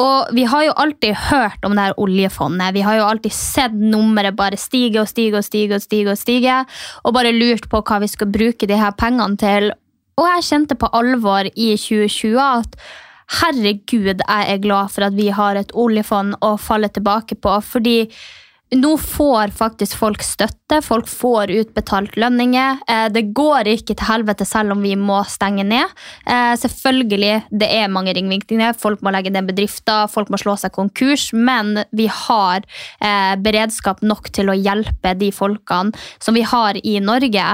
Og 0.00 0.32
vi 0.32 0.46
har 0.48 0.64
jo 0.64 0.76
alltid 0.80 1.18
hørt 1.28 1.66
om 1.68 1.76
det 1.76 1.84
her 1.90 1.98
oljefondet. 2.00 2.72
Vi 2.72 2.86
har 2.86 2.96
jo 2.96 3.04
alltid 3.10 3.36
sett 3.36 3.76
nummeret 3.76 4.38
bare 4.38 4.56
stige 4.56 5.02
og 5.02 5.10
stige 5.10 5.36
og 5.36 5.44
stige 5.44 5.76
og 5.76 5.84
stige, 5.84 6.08
og 6.14 6.16
stige, 6.16 6.62
og 7.04 7.14
bare 7.18 7.34
lurt 7.36 7.68
på 7.68 7.82
hva 7.84 8.00
vi 8.00 8.08
skal 8.08 8.32
bruke 8.32 8.70
de 8.70 8.80
her 8.80 8.96
pengene 8.96 9.36
til. 9.36 9.72
Og 10.16 10.28
jeg 10.30 10.48
kjente 10.48 10.78
på 10.78 10.88
alvor 10.96 11.50
i 11.52 11.74
2020 11.76 12.40
at 12.40 12.78
herregud, 13.42 14.24
jeg 14.24 14.54
er 14.54 14.62
glad 14.62 14.92
for 14.92 15.04
at 15.04 15.16
vi 15.16 15.28
har 15.32 15.60
et 15.60 15.72
oljefond 15.76 16.38
å 16.40 16.56
falle 16.56 16.88
tilbake 16.88 17.36
på. 17.36 17.60
fordi 17.60 17.98
nå 18.72 18.96
får 18.98 19.52
faktisk 19.56 19.98
folk 20.00 20.22
støtte, 20.24 20.78
folk 20.84 21.08
får 21.08 21.50
utbetalt 21.52 22.16
lønninger. 22.16 22.78
Eh, 22.88 23.08
det 23.12 23.26
går 23.36 23.68
ikke 23.74 23.96
til 23.96 24.08
helvete 24.08 24.46
selv 24.48 24.72
om 24.72 24.80
vi 24.84 24.94
må 24.96 25.18
stenge 25.28 25.64
ned. 25.68 25.92
Eh, 26.24 26.54
selvfølgelig, 26.56 27.34
det 27.50 27.68
er 27.68 27.92
mange 27.92 28.14
ringvirkninger. 28.16 28.72
Folk 28.80 29.04
må 29.04 29.12
legge 29.12 29.32
ned 29.34 29.50
bedrifter, 29.50 30.08
folk 30.08 30.32
må 30.32 30.40
slå 30.40 30.56
seg 30.60 30.72
konkurs. 30.72 31.28
Men 31.36 31.82
vi 31.92 32.08
har 32.08 32.64
eh, 32.64 33.34
beredskap 33.44 34.00
nok 34.00 34.32
til 34.32 34.48
å 34.48 34.56
hjelpe 34.56 35.12
de 35.20 35.28
folkene 35.36 35.92
som 36.22 36.36
vi 36.36 36.46
har 36.46 36.78
i 36.80 36.96
Norge. 37.02 37.44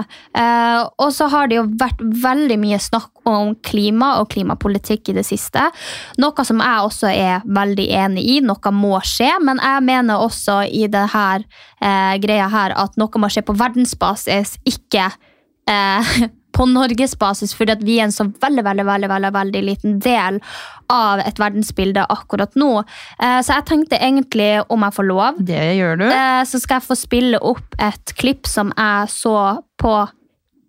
Og 0.99 1.11
så 1.15 1.27
har 1.33 1.49
det 1.49 1.59
jo 1.59 1.67
vært 1.81 2.01
veldig 2.01 2.59
mye 2.61 2.79
snakk 2.83 3.19
om 3.29 3.55
klima 3.65 4.15
og 4.21 4.31
klimapolitikk 4.33 5.11
i 5.11 5.17
det 5.19 5.25
siste. 5.27 5.67
Noe 6.21 6.45
som 6.47 6.63
jeg 6.63 6.87
også 6.87 7.11
er 7.11 7.45
veldig 7.45 7.87
enig 8.01 8.25
i. 8.37 8.39
Noe 8.45 8.73
må 8.75 8.99
skje, 9.05 9.31
men 9.45 9.61
jeg 9.63 9.85
mener 9.89 10.25
også 10.25 10.61
i 10.65 10.87
det 10.91 11.08
her 11.13 11.45
eh, 11.81 12.17
greia 12.23 12.49
her 12.53 12.75
at 12.77 12.97
noe 13.01 13.23
må 13.23 13.31
skje 13.33 13.43
på 13.49 13.57
verdensbasis, 13.59 14.57
ikke 14.69 15.07
eh, 15.71 16.13
på 16.59 16.65
norgesbasis, 16.67 17.53
fordi 17.55 17.71
at 17.77 17.83
vi 17.87 17.99
er 18.01 18.09
en 18.09 18.13
så 18.15 18.25
veldig 18.43 18.65
veldig, 18.67 18.85
veldig, 18.89 19.09
veldig, 19.13 19.31
veldig 19.37 19.61
liten 19.63 19.99
del 20.03 20.41
av 20.91 21.21
et 21.23 21.39
verdensbilde 21.39 22.03
akkurat 22.11 22.57
nå. 22.59 22.71
Eh, 23.21 23.39
så 23.47 23.59
jeg 23.61 23.67
tenkte 23.69 24.01
egentlig, 24.01 24.49
om 24.73 24.83
jeg 24.83 24.97
får 24.97 25.07
lov, 25.07 25.39
Det 25.47 25.61
gjør 25.79 26.01
du. 26.01 26.07
eh, 26.11 26.43
så 26.49 26.59
skal 26.59 26.81
jeg 26.81 26.89
få 26.89 26.97
spille 26.99 27.39
opp 27.39 27.77
et 27.79 28.15
klipp 28.19 28.49
som 28.51 28.73
jeg 28.77 29.13
så 29.13 29.37
på 29.79 29.93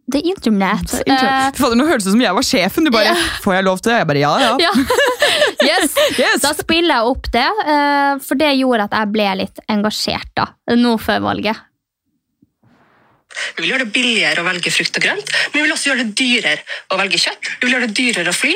The 0.10 0.22
Internet. 0.25 0.93
Eh, 1.05 1.50
Fader, 1.58 1.75
nå 1.77 1.86
hørtes 1.86 2.05
det 2.08 2.12
ut 2.12 2.15
som 2.17 2.22
jeg 2.27 2.34
var 2.38 2.46
sjefen. 2.46 2.86
Du 2.86 2.91
bare, 2.93 3.12
Ja. 3.12 3.17
Får 3.43 3.53
jeg 3.60 3.65
lov 3.67 3.77
til 3.81 3.91
det? 3.91 3.98
Jeg 4.00 4.08
bare, 4.10 4.22
ja, 4.24 4.31
ja. 4.41 4.55
ja. 4.65 4.72
Yes. 5.66 5.96
Yes. 6.20 6.42
Da 6.44 6.54
spiller 6.58 7.00
jeg 7.00 7.10
opp 7.13 7.32
det, 7.34 7.48
eh, 7.74 8.13
for 8.24 8.39
det 8.39 8.54
gjorde 8.60 8.88
at 8.89 8.96
jeg 8.96 9.12
ble 9.16 9.28
litt 9.42 9.62
engasjert 9.72 10.32
da, 10.38 10.48
nå 10.75 10.96
før 11.01 11.25
valget. 11.30 11.66
Vi 13.56 13.62
vil 13.62 13.74
gjøre 13.74 13.86
det 13.86 13.94
billigere 13.94 14.42
å 14.42 14.48
velge 14.48 14.72
frukt 14.74 14.98
og 14.98 15.06
grønt, 15.06 15.30
men 15.51 15.60
vi 15.60 15.66
vil 15.66 15.75
også 15.75 15.92
gjøre 15.92 16.06
det 16.08 16.16
dyrere 16.18 16.63
å 16.89 16.98
velge 17.00 17.20
kjøtt. 17.22 17.51
Vi 17.60 17.68
vil 17.68 17.75
gjøre 17.75 17.89
det 17.92 17.98
dyrere 18.00 18.34
å 18.34 18.36
fly. 18.36 18.56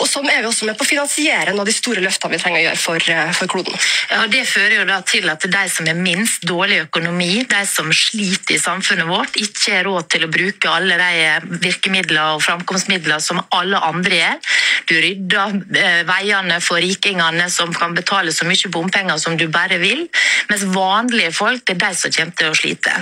Og 0.00 0.08
sånn 0.08 0.28
er 0.32 0.40
vi 0.40 0.48
også 0.48 0.66
med 0.68 0.78
på 0.78 0.86
å 0.86 0.88
finansiere 0.88 1.52
noen 1.52 1.62
av 1.64 1.68
de 1.68 1.74
store 1.76 2.02
løftene 2.04 2.34
vi 2.34 2.40
trenger 2.40 2.60
å 2.60 2.64
gjøre 2.64 2.80
for, 2.80 3.10
eh, 3.12 3.32
for 3.36 3.52
kloden. 3.52 3.76
Ja, 4.10 4.26
Det 4.30 4.46
fører 4.46 4.76
jo 4.78 4.84
da 4.84 5.00
til 5.02 5.28
at 5.28 5.40
de 5.40 5.68
som 5.68 5.86
er 5.86 5.94
minst 5.94 6.42
dårlig 6.42 6.86
økonomi, 6.88 7.46
de 7.48 7.66
som 7.66 7.90
sliter 7.92 8.54
i 8.54 8.58
samfunnet 8.58 9.06
vårt, 9.06 9.36
ikke 9.36 9.76
har 9.76 9.84
råd 9.84 10.08
til 10.08 10.24
å 10.24 10.30
bruke 10.30 10.68
alle 10.68 10.96
de 10.96 11.58
virkemidler 11.60 12.36
og 12.36 12.42
framkomstmidler 12.42 13.20
som 13.20 13.42
alle 13.52 13.76
andre 13.76 14.10
gjør. 14.10 14.38
Du 14.86 14.94
rydder 14.94 15.76
eh, 15.76 16.02
veiene 16.04 16.60
for 16.60 16.80
rikingene 16.80 17.50
som 17.50 17.72
kan 17.74 17.94
betale 17.94 18.32
så 18.32 18.46
mye 18.48 18.70
bompenger 18.70 19.18
som 19.18 19.36
du 19.36 19.46
bare 19.48 19.78
vil, 19.78 20.08
mens 20.48 20.64
vanlige 20.64 21.32
folk 21.34 21.64
det 21.66 21.76
er 21.76 21.88
de 21.88 21.94
som 21.96 22.10
kommer 22.10 22.36
til 22.36 22.50
å 22.50 22.56
slite. 22.56 22.94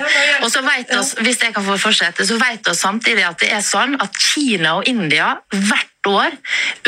Og 0.42 0.50
så 0.50 0.62
vet 0.66 0.90
oss, 0.98 1.14
hvis 1.20 1.38
jeg 1.40 1.54
kan 1.54 1.64
få 1.64 1.78
fortsette, 1.78 2.26
så 2.26 2.38
vet 2.40 2.66
vi 2.66 2.74
samtidig 2.74 3.24
at 3.28 3.38
det 3.38 3.52
er 3.52 3.62
sånn 3.64 3.96
at 4.00 4.18
Kina 4.18 4.78
og 4.80 4.88
India 4.90 5.36
hvert 5.52 5.97
år 6.06 6.34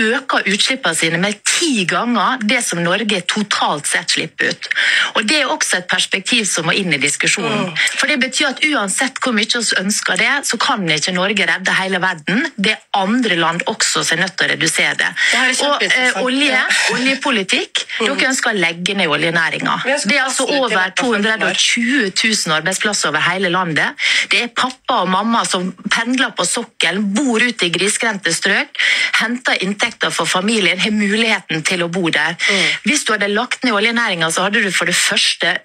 øker 0.00 0.46
utslippene 0.46 0.94
sine 0.94 1.18
med 1.18 1.40
ti 1.46 1.84
ganger 1.88 2.40
det 2.46 2.62
som 2.64 2.82
Norge 2.82 3.20
totalt 3.28 3.88
sett 3.90 4.14
slipper 4.14 4.52
ut. 4.52 4.68
Og 5.16 5.26
Det 5.26 5.40
er 5.40 5.50
også 5.50 5.80
et 5.80 5.88
perspektiv 5.90 6.44
som 6.48 6.66
må 6.66 6.72
inn 6.72 6.92
i 6.92 6.98
diskusjonen. 6.98 7.72
For 7.98 8.06
Det 8.06 8.18
betyr 8.20 8.50
at 8.50 8.64
uansett 8.64 9.18
hvor 9.20 9.34
mye 9.36 9.46
vi 9.50 9.76
ønsker 9.80 10.16
det, 10.16 10.30
så 10.46 10.56
kan 10.60 10.86
ikke 10.88 11.12
Norge 11.12 11.46
redde 11.46 11.74
hele 11.74 12.00
verden. 12.00 12.46
Det 12.56 12.72
er 12.72 12.80
andre 12.96 13.36
land 13.36 13.62
også 13.66 14.04
som 14.04 14.18
er 14.18 14.22
nødt 14.24 14.36
til 14.38 14.46
å 14.46 14.50
redusere 14.54 14.94
det. 15.00 15.10
er 15.34 15.54
Og 15.66 15.82
eh, 15.84 16.22
olje, 16.22 16.60
oljepolitikk 16.94 17.84
Dere 18.00 18.28
ønsker 18.30 18.52
å 18.52 18.58
legge 18.58 18.94
ned 18.96 19.10
oljenæringa. 19.10 19.76
Det 19.84 20.16
er 20.16 20.24
altså 20.24 20.46
over 20.46 20.76
at 20.78 20.96
det 20.96 21.32
er 21.32 21.58
220 21.58 22.12
000 22.14 22.56
arbeidsplasser 22.56 23.10
over 23.10 23.24
hele 23.24 23.50
landet. 23.52 23.98
Det 24.30 24.42
er 24.44 24.52
pappa 24.54 25.02
og 25.04 25.10
mamma 25.12 25.44
som 25.48 25.70
pendler 25.90 26.32
på 26.36 26.46
sokkelen, 26.48 27.10
bor 27.14 27.42
ute 27.42 27.68
i 27.68 27.72
grisgrendte 27.74 28.32
strøk, 28.34 28.78
henter 29.20 29.62
inntekter 29.64 30.12
for 30.14 30.28
familien, 30.28 30.80
har 30.80 30.94
muligheten 30.94 31.64
til 31.66 31.84
å 31.84 31.90
bo 31.92 32.08
der. 32.10 32.36
Hvis 32.84 33.04
du 33.04 33.14
hadde 33.14 33.32
lagt 33.32 33.64
ned 33.64 33.76
oljenæringa, 33.76 34.30
så 34.30 34.46
hadde 34.46 34.62
du 34.64 34.70
for 34.74 34.90
det 34.90 34.96
første 34.98 35.58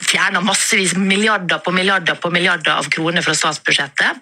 fjerna 0.00 0.40
massevis, 0.40 0.94
milliarder 0.96 1.58
på 1.58 1.72
milliarder 1.74 2.14
på 2.14 2.30
milliarder 2.30 2.76
av 2.78 2.88
kroner 2.92 3.22
fra 3.22 3.34
statsbudsjettet. 3.34 4.20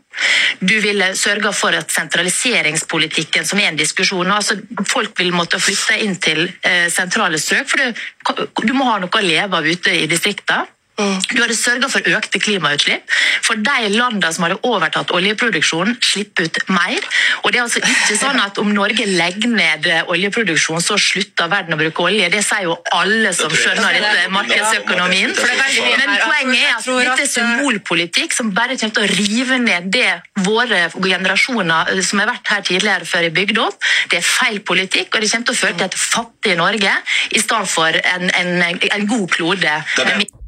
Du 0.60 0.74
ville 0.80 1.10
sørga 1.18 1.52
for 1.52 1.76
at 1.76 1.92
sentraliseringspolitikken, 1.92 3.46
som 3.46 3.60
er 3.60 3.72
en 3.72 3.80
diskusjon 3.80 4.32
altså 4.32 4.56
Folk 4.86 5.18
vil 5.18 5.34
måtte 5.34 5.60
flytte 5.60 5.98
inn 6.04 6.16
til 6.22 6.46
eh, 6.46 6.86
sentrale 6.92 7.38
strøk, 7.42 7.68
for 7.68 7.82
du, 7.82 8.46
du 8.64 8.72
må 8.76 8.86
ha 8.88 8.98
noe 9.02 9.12
å 9.12 9.24
leve 9.24 9.60
av 9.60 9.66
ute 9.66 9.92
i 9.92 10.06
distriktene. 10.10 10.66
Du 10.96 11.40
hadde 11.42 11.56
sørga 11.56 11.90
for 11.92 12.06
økte 12.08 12.40
klimautslipp. 12.40 13.10
For 13.44 13.60
de 13.60 13.90
landene 13.92 14.30
som 14.32 14.46
hadde 14.46 14.56
overtatt 14.64 15.12
oljeproduksjonen, 15.14 15.98
slipper 16.00 16.48
ut 16.48 16.60
mer. 16.72 17.04
Og 17.42 17.52
det 17.52 17.60
er 17.60 17.64
altså 17.66 17.82
ikke 17.82 18.16
sånn 18.24 18.40
at 18.40 18.60
om 18.62 18.70
Norge 18.72 19.04
legger 19.10 19.52
ned 19.52 19.88
oljeproduksjon, 20.12 20.80
så 20.84 20.96
slutter 21.00 21.50
verden 21.52 21.76
å 21.76 21.80
bruke 21.80 22.06
olje. 22.08 22.30
Det 22.32 22.42
sier 22.46 22.68
jo 22.68 22.78
alle 22.96 23.32
som 23.36 23.52
skjønner 23.52 23.98
dette 23.98 24.30
markedsøkonomien. 24.32 25.34
Men 25.36 26.14
poenget 26.22 26.62
er 26.62 26.72
at 26.78 26.88
dette 26.88 27.12
er 27.12 27.24
eh, 27.26 27.32
symbolpolitikk 27.34 28.36
som 28.36 28.54
bare 28.56 28.78
kommer 28.80 28.96
til 28.96 29.04
å 29.04 29.12
rive 29.12 29.60
ned 29.62 29.90
det 29.92 30.08
våre 30.46 30.86
generasjoner 30.94 31.92
eh, 31.92 32.02
som 32.06 32.22
har 32.22 32.32
vært 32.32 32.54
her 32.54 32.64
tidligere 32.70 33.08
før, 33.08 33.28
er 33.28 33.36
bygd 33.36 33.60
opp. 33.62 33.78
Det 34.12 34.22
er 34.22 34.26
feil 34.26 34.62
politikk, 34.64 35.12
og 35.12 35.22
det 35.22 35.30
kommer 35.32 35.50
til 35.50 35.58
å 35.58 35.60
føre 35.60 35.78
til 35.82 35.90
et 35.90 36.00
fattig 36.00 36.56
Norge 36.56 36.96
i 37.36 37.42
stedet 37.42 37.70
for 37.70 38.02
en, 38.14 38.28
en, 38.32 38.82
en 38.96 39.08
god 39.12 39.28
klode. 39.36 39.78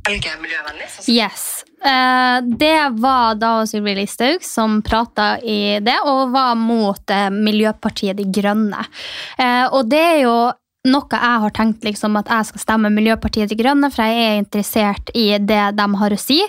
Velge 0.09 0.35
miljøvennlig. 0.41 0.89
Yes. 1.13 1.65
Eh, 1.85 2.39
det 2.59 2.89
var 2.99 3.37
da 3.39 3.53
Sylvi 3.69 3.95
Listhaug 3.99 4.45
som 4.45 4.81
prata 4.83 5.37
i 5.41 5.79
det, 5.85 5.99
og 6.09 6.33
var 6.35 6.57
mot 6.59 7.13
eh, 7.13 7.29
Miljøpartiet 7.35 8.19
De 8.19 8.27
Grønne. 8.33 8.87
Eh, 9.39 9.67
og 9.69 9.91
det 9.91 10.01
er 10.01 10.21
jo 10.25 10.39
noe 10.89 11.21
jeg 11.21 11.43
har 11.45 11.55
tenkt 11.55 11.85
liksom, 11.85 12.17
at 12.17 12.31
jeg 12.33 12.49
skal 12.51 12.65
stemme 12.65 12.93
Miljøpartiet 12.95 13.53
De 13.53 13.59
Grønne, 13.59 13.91
for 13.93 14.09
jeg 14.09 14.25
er 14.25 14.41
interessert 14.41 15.13
i 15.15 15.31
det 15.39 15.65
de 15.77 15.89
har 16.03 16.15
å 16.15 16.21
si. 16.21 16.41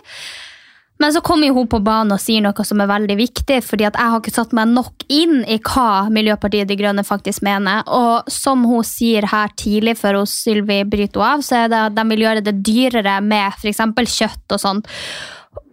Men 0.99 1.13
så 1.15 1.21
kommer 1.23 1.47
jo 1.47 1.55
hun 1.55 1.69
på 1.71 1.79
banen 1.79 2.11
og 2.11 2.19
sier 2.19 2.43
noe 2.43 2.65
som 2.67 2.81
er 2.83 2.89
veldig 2.91 3.15
viktig, 3.21 3.61
fordi 3.63 3.87
at 3.87 3.95
jeg 3.95 4.11
har 4.11 4.19
ikke 4.19 4.35
satt 4.35 4.55
meg 4.57 4.67
nok 4.73 5.05
inn 5.07 5.45
i 5.47 5.55
hva 5.63 6.09
Miljøpartiet 6.11 6.67
De 6.67 6.75
Grønne 6.79 7.05
faktisk 7.07 7.45
mener. 7.47 7.87
Og 7.87 8.27
som 8.31 8.65
hun 8.67 8.83
sier 8.83 9.29
her 9.31 9.53
tidlig 9.59 9.95
før 10.01 10.25
Sylvi 10.27 10.83
bryter 10.83 11.23
henne 11.23 11.39
av, 11.39 11.43
så 11.45 11.63
er 11.63 11.71
det 11.71 11.81
at 11.87 11.95
de 11.95 12.07
vil 12.11 12.25
gjøre 12.25 12.43
det 12.43 12.55
dyrere 12.67 13.19
med 13.23 13.55
f.eks. 13.55 13.83
kjøtt 14.19 14.57
og 14.57 14.61
sånt. 14.61 14.91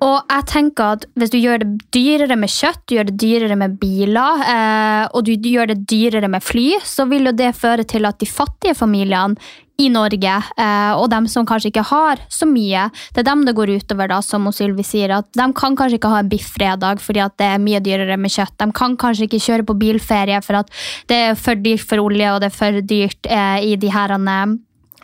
Og 0.04 0.30
jeg 0.30 0.44
tenker 0.48 0.96
at 0.96 1.04
Hvis 1.16 1.32
du 1.32 1.36
gjør 1.38 1.60
det 1.62 1.68
dyrere 1.94 2.36
med 2.38 2.52
kjøtt, 2.52 2.82
du 2.86 2.94
gjør 2.96 3.10
det 3.10 3.18
dyrere 3.20 3.58
med 3.58 3.76
biler, 3.80 4.42
eh, 4.46 5.04
og 5.10 5.26
du 5.26 5.34
gjør 5.34 5.72
det 5.72 5.82
dyrere 5.90 6.30
med 6.32 6.44
fly, 6.44 6.78
så 6.84 7.06
vil 7.10 7.28
jo 7.30 7.34
det 7.36 7.54
føre 7.56 7.84
til 7.84 8.06
at 8.08 8.18
de 8.20 8.28
fattige 8.28 8.76
familiene 8.76 9.36
i 9.78 9.88
Norge, 9.92 10.34
eh, 10.56 10.92
og 10.96 11.10
dem 11.12 11.26
som 11.28 11.46
kanskje 11.48 11.70
ikke 11.72 11.86
har 11.90 12.20
så 12.32 12.48
mye, 12.48 12.86
det 13.12 13.22
er 13.22 13.28
dem 13.28 13.44
det 13.46 13.56
går 13.56 13.74
utover, 13.76 14.08
da, 14.08 14.20
som 14.24 14.48
Sylvi 14.54 14.84
sier. 14.86 15.12
at 15.18 15.28
De 15.36 15.46
kan 15.56 15.76
kanskje 15.76 16.00
ikke 16.00 16.12
ha 16.12 16.22
en 16.24 16.30
biffredag 16.32 17.02
fordi 17.02 17.20
at 17.24 17.36
det 17.36 17.50
er 17.52 17.62
mye 17.62 17.80
dyrere 17.84 18.16
med 18.16 18.32
kjøtt. 18.32 18.56
De 18.62 18.70
kan 18.72 18.96
kanskje 18.96 19.28
ikke 19.28 19.42
kjøre 19.42 19.66
på 19.68 19.78
bilferie 19.80 20.40
for 20.44 20.62
at 20.62 20.72
det 21.10 21.18
er 21.30 21.34
for 21.40 21.58
dyrt 21.60 21.84
for 21.84 22.00
olje 22.00 22.32
og 22.32 22.40
det 22.40 22.50
er 22.50 22.56
for 22.56 22.80
dyrt 22.80 23.28
eh, 23.28 23.58
i 23.72 23.76
de 23.80 23.92
herrene 23.92 24.38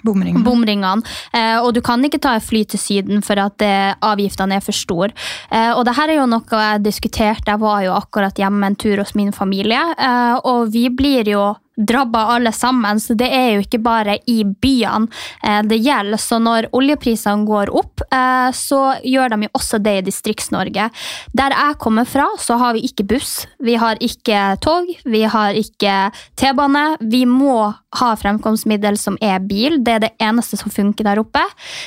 Bomringene. 0.02 0.42
Bomringene. 0.42 1.02
Eh, 1.30 1.58
og 1.62 1.72
du 1.76 1.80
kan 1.84 2.02
ikke 2.04 2.18
ta 2.22 2.34
et 2.34 2.42
fly 2.42 2.64
til 2.66 2.80
Syden 2.82 3.22
for 3.22 3.38
at 3.38 3.62
eh, 3.62 3.92
avgiftene 4.02 4.58
er 4.58 4.64
for 4.64 4.74
store. 4.74 5.12
Eh, 5.50 5.70
og 5.76 5.84
det 5.86 5.94
her 5.98 6.10
er 6.10 6.18
jo 6.18 6.28
noe 6.30 6.62
jeg 6.64 6.82
diskuterte. 6.82 7.52
Jeg 7.52 7.62
var 7.62 7.84
jo 7.86 7.94
akkurat 7.94 8.38
hjemme 8.38 8.66
en 8.66 8.78
tur 8.78 8.98
hos 8.98 9.14
min 9.18 9.30
familie, 9.36 9.82
eh, 9.94 10.34
og 10.42 10.72
vi 10.74 10.88
blir 10.90 11.30
jo 11.30 11.52
drabber 11.88 12.34
alle 12.36 12.52
sammen, 12.52 13.00
så 13.00 13.16
det 13.18 13.28
er 13.32 13.48
jo 13.56 13.64
ikke 13.64 13.82
bare 13.82 14.18
i 14.30 14.42
byene 14.44 15.08
eh, 15.42 15.62
det 15.66 15.80
gjelder. 15.82 16.20
Så 16.20 16.38
når 16.42 16.70
oljeprisene 16.76 17.46
går 17.48 17.72
opp, 17.74 18.04
eh, 18.08 18.48
så 18.56 18.80
gjør 19.04 19.34
de 19.34 19.48
jo 19.48 19.52
også 19.58 19.80
det 19.82 19.98
i 20.00 20.06
Distrikts-Norge. 20.08 20.88
Der 21.36 21.56
jeg 21.56 21.78
kommer 21.82 22.08
fra, 22.08 22.28
så 22.40 22.58
har 22.60 22.76
vi 22.76 22.86
ikke 22.88 23.06
buss, 23.14 23.46
vi 23.62 23.76
har 23.80 24.00
ikke 24.00 24.56
tog, 24.62 24.90
vi 25.04 25.24
har 25.28 25.58
ikke 25.58 25.96
T-bane. 26.38 26.84
Vi 27.00 27.24
må 27.28 27.72
ha 27.98 28.10
fremkomstmiddel 28.16 28.96
som 28.98 29.18
er 29.20 29.40
bil, 29.44 29.78
det 29.84 29.96
er 29.96 30.04
det 30.06 30.12
eneste 30.22 30.56
som 30.56 30.72
funker 30.72 31.04
der 31.04 31.20
oppe. 31.20 31.42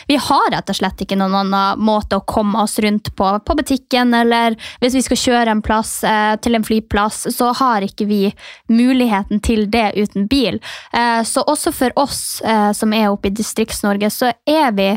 Vi 0.09 0.17
har 0.21 0.51
rett 0.53 0.69
og 0.69 0.77
slett 0.77 1.01
ikke 1.01 1.17
noen 1.17 1.33
annen 1.39 1.81
måte 1.81 2.19
å 2.19 2.25
komme 2.27 2.61
oss 2.61 2.77
rundt 2.83 3.11
på, 3.17 3.29
på 3.45 3.57
butikken, 3.57 4.13
eller 4.13 4.57
hvis 4.83 4.97
vi 4.99 5.03
skal 5.05 5.21
kjøre 5.21 5.55
en 5.55 5.63
plass 5.65 5.97
eh, 6.05 6.35
til 6.45 6.57
en 6.57 6.65
flyplass, 6.65 7.25
så 7.33 7.51
har 7.57 7.85
ikke 7.85 8.07
vi 8.09 8.21
muligheten 8.69 9.41
til 9.45 9.65
det 9.71 9.84
uten 9.95 10.29
bil. 10.31 10.61
Eh, 10.93 11.21
så 11.27 11.43
også 11.45 11.73
for 11.75 11.95
oss 12.01 12.41
eh, 12.41 12.71
som 12.73 12.93
er 12.93 13.11
oppe 13.11 13.29
i 13.29 13.35
Distrikts-Norge, 13.35 14.09
så 14.13 14.31
er 14.49 14.71
vi 14.75 14.93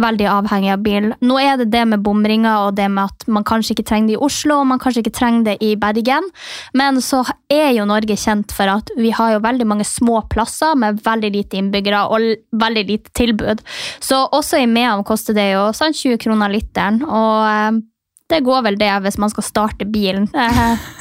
veldig 0.00 0.26
avhengig 0.28 0.72
av 0.74 0.82
bil. 0.84 1.08
Nå 1.24 1.38
er 1.40 1.56
det 1.60 1.70
det 1.72 1.82
med 1.88 2.02
bomringer 2.04 2.66
og 2.66 2.76
det 2.76 2.88
med 2.92 3.08
at 3.08 3.26
man 3.32 3.46
kanskje 3.48 3.76
ikke 3.76 3.86
trenger 3.90 4.12
det 4.12 4.18
i 4.18 4.22
Oslo 4.28 4.60
og 4.60 4.68
man 4.68 4.80
kanskje 4.82 5.02
ikke 5.04 5.14
trenger 5.16 5.46
det 5.48 5.56
i 5.64 5.72
Bergen, 5.80 6.28
men 6.76 7.00
så 7.04 7.22
er 7.52 7.70
jo 7.76 7.88
Norge 7.88 8.18
kjent 8.20 8.52
for 8.54 8.70
at 8.70 8.92
vi 8.98 9.12
har 9.16 9.34
jo 9.34 9.44
veldig 9.44 9.68
mange 9.68 9.88
små 9.88 10.20
plasser 10.32 10.76
med 10.78 11.00
veldig 11.06 11.32
lite 11.38 11.60
innbyggere 11.60 12.04
og 12.12 12.28
veldig 12.60 12.86
lite 12.90 13.14
tilbud. 13.16 13.64
Så 14.04 14.26
også 14.26 14.60
i 14.60 14.70
Mehamn 14.70 15.06
koster 15.06 15.36
det 15.36 15.50
jo 15.54 15.68
sånn 15.76 15.96
20 15.96 16.20
kroner 16.26 16.52
literen. 16.52 17.02
og 17.06 17.36
eh, 17.48 17.84
det 18.30 18.40
går 18.46 18.64
vel 18.66 18.78
det 18.78 18.90
hvis 19.04 19.18
man 19.22 19.30
skal 19.30 19.46
starte 19.46 19.86
bilen. 19.86 20.28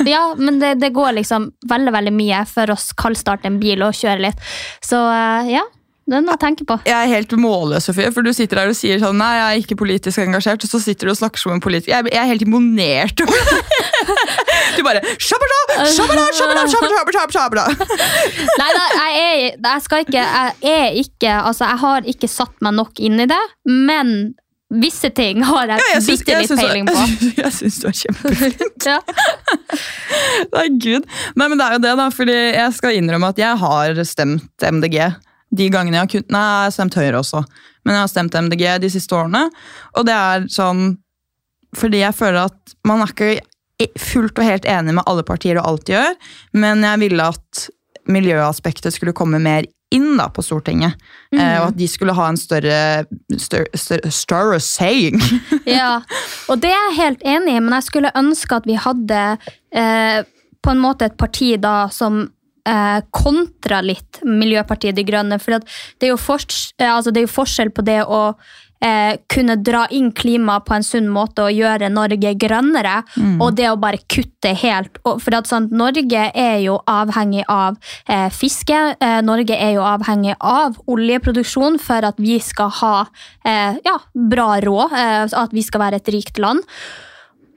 Ja, 0.06 0.26
men 0.38 0.60
det, 0.62 0.76
det, 0.82 0.94
går 0.94 1.18
liksom 1.18 1.50
veldig 1.70 1.94
veldig 1.96 2.14
mye 2.14 2.44
for 2.50 2.74
å 2.74 2.78
kaldstarte 3.02 3.50
en 3.50 3.58
bil 3.62 3.82
og 3.86 3.98
kjøre 3.98 4.28
litt. 4.28 4.44
Så 4.86 5.00
eh, 5.10 5.56
ja, 5.56 5.64
det 6.06 6.20
er 6.20 6.22
noe 6.22 6.36
å 6.38 6.42
tenke 6.42 6.66
på. 6.70 6.78
Jeg 6.86 6.94
er 6.94 7.10
helt 7.10 7.32
målløs, 7.42 7.88
Sofie, 7.88 8.12
for 8.14 8.26
du 8.26 8.30
sitter 8.36 8.62
der 8.62 8.70
og 8.70 8.78
sier 8.78 9.00
sånn 9.02 9.18
Nei, 9.18 9.32
jeg 9.40 9.46
er 9.46 9.64
ikke 9.64 9.78
politisk 9.80 10.22
engasjert, 10.22 10.62
og 10.62 10.70
så 10.70 10.82
sitter 10.84 11.10
du 11.10 11.14
og 11.16 11.18
snakker 11.18 11.42
som 11.42 11.56
en 11.56 11.64
politiker. 11.64 11.96
Jeg, 11.96 12.14
jeg 12.14 12.22
er 12.22 12.30
helt 12.30 12.46
imponert 12.46 13.26
over 13.26 13.42
Du 14.76 14.84
bare 14.86 15.02
shabada, 15.18 15.58
shabada, 15.96 16.28
shabada, 16.38 16.68
shabada, 16.70 17.26
shabada, 17.34 17.66
Nei, 18.62 18.70
da, 18.78 18.86
jeg, 19.00 19.18
er, 19.18 19.58
jeg 19.66 19.86
skal 19.86 20.06
ikke 20.06 20.24
Jeg 20.62 20.76
er 20.76 21.00
ikke 21.02 21.36
Altså, 21.42 21.66
jeg 21.66 21.82
har 21.88 22.10
ikke 22.14 22.30
satt 22.30 22.54
meg 22.66 22.78
nok 22.78 23.02
inn 23.02 23.26
i 23.26 23.30
det, 23.30 23.42
men 23.66 24.36
visse 24.82 25.10
ting 25.16 25.44
har 25.46 25.70
jeg, 25.72 25.82
ja, 25.82 25.92
jeg 25.96 26.04
bitte 26.08 26.40
litt 26.40 26.52
jeg 26.52 26.60
peiling 26.60 26.90
på. 26.90 27.06
Jeg 27.42 27.54
syns 27.54 27.78
du 27.82 27.88
er 27.90 27.96
kjempeflink. 28.00 28.76
ja. 28.90 28.98
Nei, 30.56 30.66
gud. 30.82 31.08
Nei, 31.36 31.48
men 31.48 31.60
det 31.60 31.68
er 31.68 31.78
jo 31.78 31.84
det, 31.86 31.94
da. 32.00 32.10
fordi 32.14 32.36
jeg 32.36 32.76
skal 32.78 32.98
innrømme 32.98 33.30
at 33.34 33.40
jeg 33.42 33.62
har 33.62 34.02
stemt 34.08 34.66
MDG 34.78 35.00
de 35.56 35.68
gangene 35.72 35.98
jeg 36.00 36.04
har 36.04 36.12
kunnet 36.12 36.34
Nei, 36.34 36.44
jeg 36.44 36.68
har 36.68 36.76
stemt 36.76 36.98
Høyre 37.00 37.22
også, 37.22 37.42
men 37.86 37.96
jeg 37.96 38.04
har 38.04 38.12
stemt 38.12 38.38
MDG 38.48 38.64
de 38.84 38.92
siste 38.92 39.18
årene. 39.18 39.46
Og 39.96 40.08
det 40.08 40.16
er 40.16 40.48
sånn 40.52 40.86
fordi 41.76 42.02
jeg 42.02 42.16
føler 42.16 42.48
at 42.48 42.76
man 42.88 43.04
er 43.04 43.12
ikke 43.12 43.90
fullt 44.00 44.40
og 44.40 44.48
helt 44.48 44.68
enig 44.72 44.96
med 44.96 45.08
alle 45.12 45.26
partier 45.28 45.60
og 45.60 45.68
alt 45.68 45.88
de 45.90 45.98
gjør, 45.98 46.14
men 46.56 46.86
jeg 46.88 47.02
ville 47.04 47.32
at 47.36 47.66
miljøaspektet 48.08 48.96
skulle 48.96 49.16
komme 49.18 49.42
mer 49.44 49.68
inn 49.96 50.16
da 50.20 50.28
på 50.34 50.44
Stortinget. 50.46 51.00
Mm. 51.34 51.40
Eh, 51.40 51.58
og 51.62 51.72
at 51.72 51.80
de 51.80 51.88
skulle 51.90 52.16
ha 52.18 52.28
en 52.30 52.40
større, 52.40 52.80
større, 53.40 53.80
større, 53.80 54.12
større 54.14 54.62
saying. 54.64 55.20
ja, 55.80 55.98
og 56.52 56.62
det 56.64 56.72
er 56.72 56.80
jeg 56.90 57.00
helt 57.02 57.28
enig 57.36 57.58
i, 57.58 57.64
men 57.64 57.78
jeg 57.80 57.90
skulle 57.90 58.16
ønske 58.20 58.60
at 58.60 58.70
vi 58.70 58.80
hadde 58.80 59.22
eh, 59.76 60.22
på 60.66 60.74
en 60.74 60.82
måte 60.82 61.10
et 61.10 61.18
parti 61.20 61.54
da 61.62 61.86
som 61.94 62.24
eh, 62.68 63.00
kontra 63.14 63.82
litt 63.86 64.22
Miljøpartiet 64.26 64.98
De 64.98 65.06
Grønne. 65.08 65.40
For 65.42 65.58
det 65.58 66.10
er, 66.10 66.20
forskjell, 66.20 66.90
altså 66.90 67.14
det, 67.14 67.22
er 67.24 67.28
jo 67.28 67.36
forskjell 67.36 67.74
på 67.76 67.86
det 67.86 68.02
å 68.06 68.22
eh, 68.86 69.18
kunne 69.32 69.58
dra 69.66 69.86
inn 69.94 70.12
klima 70.16 70.60
på 70.66 70.76
en 70.76 70.86
sunn 70.86 71.08
måte 71.12 71.48
og 71.48 71.56
gjøre 71.56 71.90
Norge 71.94 72.34
grønnere, 72.42 73.00
mm. 73.16 73.40
og 73.42 73.56
det 73.58 73.70
å 73.72 73.80
bare 73.82 74.02
kutte 74.12 74.54
helt. 74.62 75.00
For 75.04 75.38
at, 75.38 75.50
sånn, 75.50 75.70
Norge 75.76 76.28
er 76.30 76.60
jo 76.64 76.78
avhengig 76.90 77.46
av 77.52 77.80
eh, 78.08 78.28
fiske. 78.34 78.82
Eh, 79.00 79.20
Norge 79.26 79.58
er 79.58 79.76
jo 79.78 79.86
avhengig 79.88 80.38
av 80.40 80.78
oljeproduksjon 80.92 81.80
for 81.82 82.06
at 82.08 82.22
vi 82.22 82.38
skal 82.44 82.72
ha 82.82 82.96
eh, 83.48 83.82
ja, 83.86 83.98
bra 84.14 84.56
råd, 84.64 84.96
at 85.36 85.54
vi 85.56 85.64
skal 85.66 85.82
være 85.82 86.00
et 86.02 86.10
rikt 86.14 86.40
land. 86.42 86.64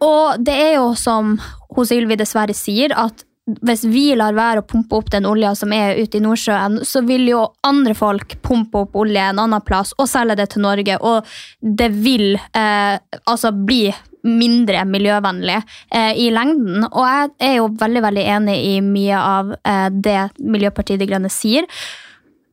Og 0.04 0.38
det 0.44 0.54
er 0.54 0.76
jo 0.78 0.92
som 0.98 1.36
Ylvi 1.78 2.16
dessverre 2.18 2.54
sier, 2.56 2.90
at 2.96 3.22
hvis 3.62 3.84
vi 3.88 4.10
lar 4.18 4.36
være 4.36 4.62
å 4.62 4.66
pumpe 4.68 4.98
opp 4.98 5.10
den 5.12 5.26
olja 5.28 5.54
som 5.56 5.72
er 5.72 5.98
ute 5.98 6.18
i 6.18 6.24
Nordsjøen, 6.24 6.82
så 6.84 7.02
vil 7.06 7.28
jo 7.30 7.44
andre 7.66 7.94
folk 7.96 8.36
pumpe 8.44 8.84
opp 8.84 8.96
olje 8.98 9.24
en 9.24 9.40
annen 9.40 9.64
plass 9.64 9.94
og 9.98 10.10
selge 10.10 10.38
det 10.40 10.50
til 10.52 10.64
Norge. 10.66 10.98
Og 11.00 11.26
det 11.60 11.88
vil 11.96 12.36
eh, 12.36 12.98
altså 13.24 13.52
bli 13.56 13.88
mindre 14.28 14.82
miljøvennlig 14.88 15.56
eh, 15.94 16.12
i 16.20 16.28
lengden. 16.34 16.84
Og 16.90 17.06
jeg 17.06 17.30
er 17.48 17.56
jo 17.60 17.70
veldig 17.80 18.04
veldig 18.04 18.26
enig 18.36 18.58
i 18.66 18.74
mye 18.84 19.22
av 19.22 19.54
eh, 19.62 19.88
det 19.94 20.20
Miljøpartiet 20.42 21.00
De 21.00 21.08
Grønne 21.08 21.32
sier. 21.32 21.68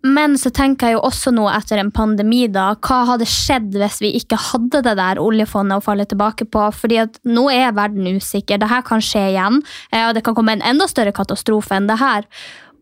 Men 0.05 0.35
så 0.37 0.51
tenker 0.53 0.91
jeg 0.91 0.97
jo 0.99 1.05
også 1.07 1.31
nå 1.33 1.47
etter 1.49 1.79
en 1.81 1.89
pandemi, 1.93 2.43
da, 2.51 2.67
hva 2.85 3.01
hadde 3.09 3.25
skjedd 3.29 3.73
hvis 3.79 4.01
vi 4.03 4.11
ikke 4.19 4.37
hadde 4.51 4.83
det 4.85 4.97
der 4.99 5.21
oljefondet 5.21 5.79
å 5.79 5.85
falle 5.85 6.05
tilbake 6.05 6.45
på? 6.53 6.67
Fordi 6.77 6.99
at 7.07 7.17
nå 7.25 7.47
er 7.53 7.73
verden 7.73 8.11
usikker. 8.13 8.61
Det 8.61 8.69
her 8.69 8.85
kan 8.85 9.01
skje 9.01 9.31
igjen, 9.31 9.63
eh, 9.91 10.05
og 10.05 10.13
det 10.17 10.25
kan 10.27 10.37
komme 10.37 10.53
en 10.59 10.67
enda 10.73 10.85
større 10.91 11.15
katastrofe 11.15 11.73
enn 11.79 11.89
det 11.89 11.97
her. 12.03 12.29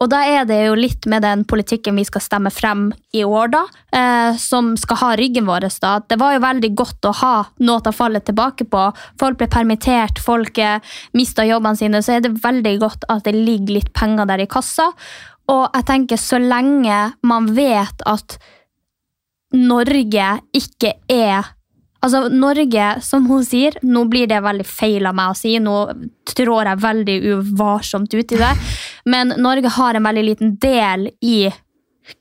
Og 0.03 0.09
da 0.12 0.19
er 0.27 0.43
det 0.43 0.57
jo 0.65 0.75
litt 0.75 1.05
med 1.07 1.23
den 1.23 1.45
politikken 1.47 1.95
vi 1.95 2.03
skal 2.03 2.23
stemme 2.25 2.51
frem 2.51 2.89
i 3.15 3.21
år, 3.23 3.53
da, 3.53 3.62
eh, 3.95 4.36
som 4.41 4.73
skal 4.75 4.99
ha 4.99 5.12
ryggen 5.15 5.47
vår. 5.47 5.69
da. 5.79 5.99
Det 5.99 6.19
var 6.19 6.33
jo 6.33 6.43
veldig 6.43 6.75
godt 6.75 7.07
å 7.07 7.13
ha 7.21 7.36
noe 7.59 7.79
å 7.79 7.95
falle 7.95 8.19
tilbake 8.19 8.67
på. 8.67 8.83
Folk 9.17 9.38
ble 9.38 9.47
permittert, 9.47 10.19
folk 10.19 10.57
eh, 10.57 10.79
mista 11.13 11.45
jobbene 11.47 11.77
sine. 11.77 12.03
Så 12.03 12.17
er 12.17 12.21
det 12.21 12.41
veldig 12.43 12.79
godt 12.79 13.05
at 13.07 13.23
det 13.23 13.36
ligger 13.36 13.79
litt 13.79 13.93
penger 13.93 14.25
der 14.25 14.43
i 14.43 14.49
kassa. 14.49 14.91
Og 15.51 15.63
jeg 15.73 15.88
tenker, 15.88 16.19
så 16.21 16.39
lenge 16.39 16.99
man 17.27 17.49
vet 17.56 18.06
at 18.08 18.38
Norge 19.53 20.29
ikke 20.56 20.95
er 21.12 21.51
Altså, 22.03 22.25
Norge, 22.27 22.86
som 22.99 23.29
hun 23.29 23.45
sier, 23.47 23.77
nå 23.88 24.01
blir 24.12 24.27
det 24.27 24.41
veldig 24.43 24.65
feil 24.67 25.06
av 25.08 25.15
meg 25.15 25.32
å 25.32 25.38
si, 25.39 25.53
nå 25.63 25.75
trår 26.36 26.67
jeg 26.67 26.82
veldig 26.84 27.13
uvarsomt 27.32 28.12
ut 28.12 28.34
i 28.36 28.39
det, 28.41 28.49
men 29.08 29.32
Norge 29.39 29.71
har 29.71 29.95
en 29.95 30.03
veldig 30.10 30.23
liten 30.27 30.51
del 30.60 31.08
i 31.23 31.47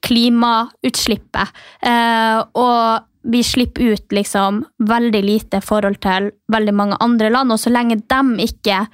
klimautslippet. 0.06 1.58
Eh, 1.82 2.38
og 2.62 3.32
vi 3.34 3.42
slipper 3.42 3.96
ut 3.96 4.14
liksom 4.14 4.62
veldig 4.86 5.24
lite 5.26 5.58
i 5.58 5.66
forhold 5.66 5.98
til 6.02 6.30
veldig 6.54 6.74
mange 6.78 7.02
andre 7.02 7.34
land, 7.34 7.50
og 7.50 7.58
så 7.58 7.74
lenge 7.74 7.98
de 7.98 8.46
ikke 8.46 8.84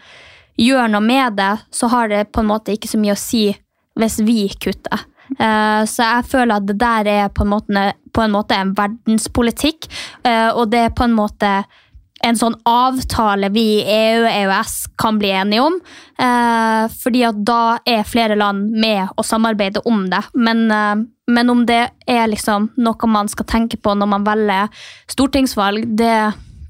gjør 0.58 0.88
noe 0.88 1.04
med 1.04 1.36
det, 1.36 1.52
så 1.68 1.92
har 1.92 2.08
det 2.08 2.30
på 2.32 2.40
en 2.40 2.48
måte 2.48 2.72
ikke 2.72 2.88
så 2.88 3.00
mye 3.00 3.12
å 3.12 3.20
si 3.20 3.50
hvis 3.98 4.20
vi 4.26 4.46
kutter. 4.60 5.06
Uh, 5.36 5.84
så 5.84 6.06
jeg 6.06 6.28
føler 6.30 6.56
at 6.56 6.68
det 6.68 6.78
der 6.80 7.10
er 7.12 7.34
på 7.34 7.44
en 7.44 7.52
måte, 7.52 7.82
på 8.14 8.24
en, 8.24 8.32
måte 8.32 8.56
en 8.56 8.72
verdenspolitikk, 8.76 9.90
uh, 10.24 10.56
og 10.56 10.70
det 10.72 10.86
er 10.86 10.96
på 10.96 11.04
en 11.08 11.16
måte 11.16 11.52
en 12.26 12.34
sånn 12.34 12.56
avtale 12.66 13.46
vi 13.54 13.62
i 13.76 13.82
EU 13.94 14.24
og 14.24 14.32
EØS 14.32 14.72
kan 14.98 15.20
bli 15.20 15.28
enige 15.38 15.62
om. 15.68 15.76
Uh, 16.18 16.88
fordi 16.90 17.22
at 17.28 17.44
da 17.46 17.78
er 17.86 18.08
flere 18.08 18.38
land 18.38 18.72
med 18.74 19.12
å 19.14 19.22
samarbeide 19.26 19.84
om 19.86 20.08
det. 20.10 20.24
Men, 20.34 20.64
men 21.30 21.52
om 21.52 21.62
det 21.68 21.84
er 22.10 22.26
liksom 22.32 22.72
noe 22.82 23.12
man 23.12 23.30
skal 23.30 23.46
tenke 23.46 23.78
på 23.78 23.94
når 23.94 24.10
man 24.16 24.26
velger 24.26 24.82
stortingsvalg, 25.12 25.86
det 26.00 26.16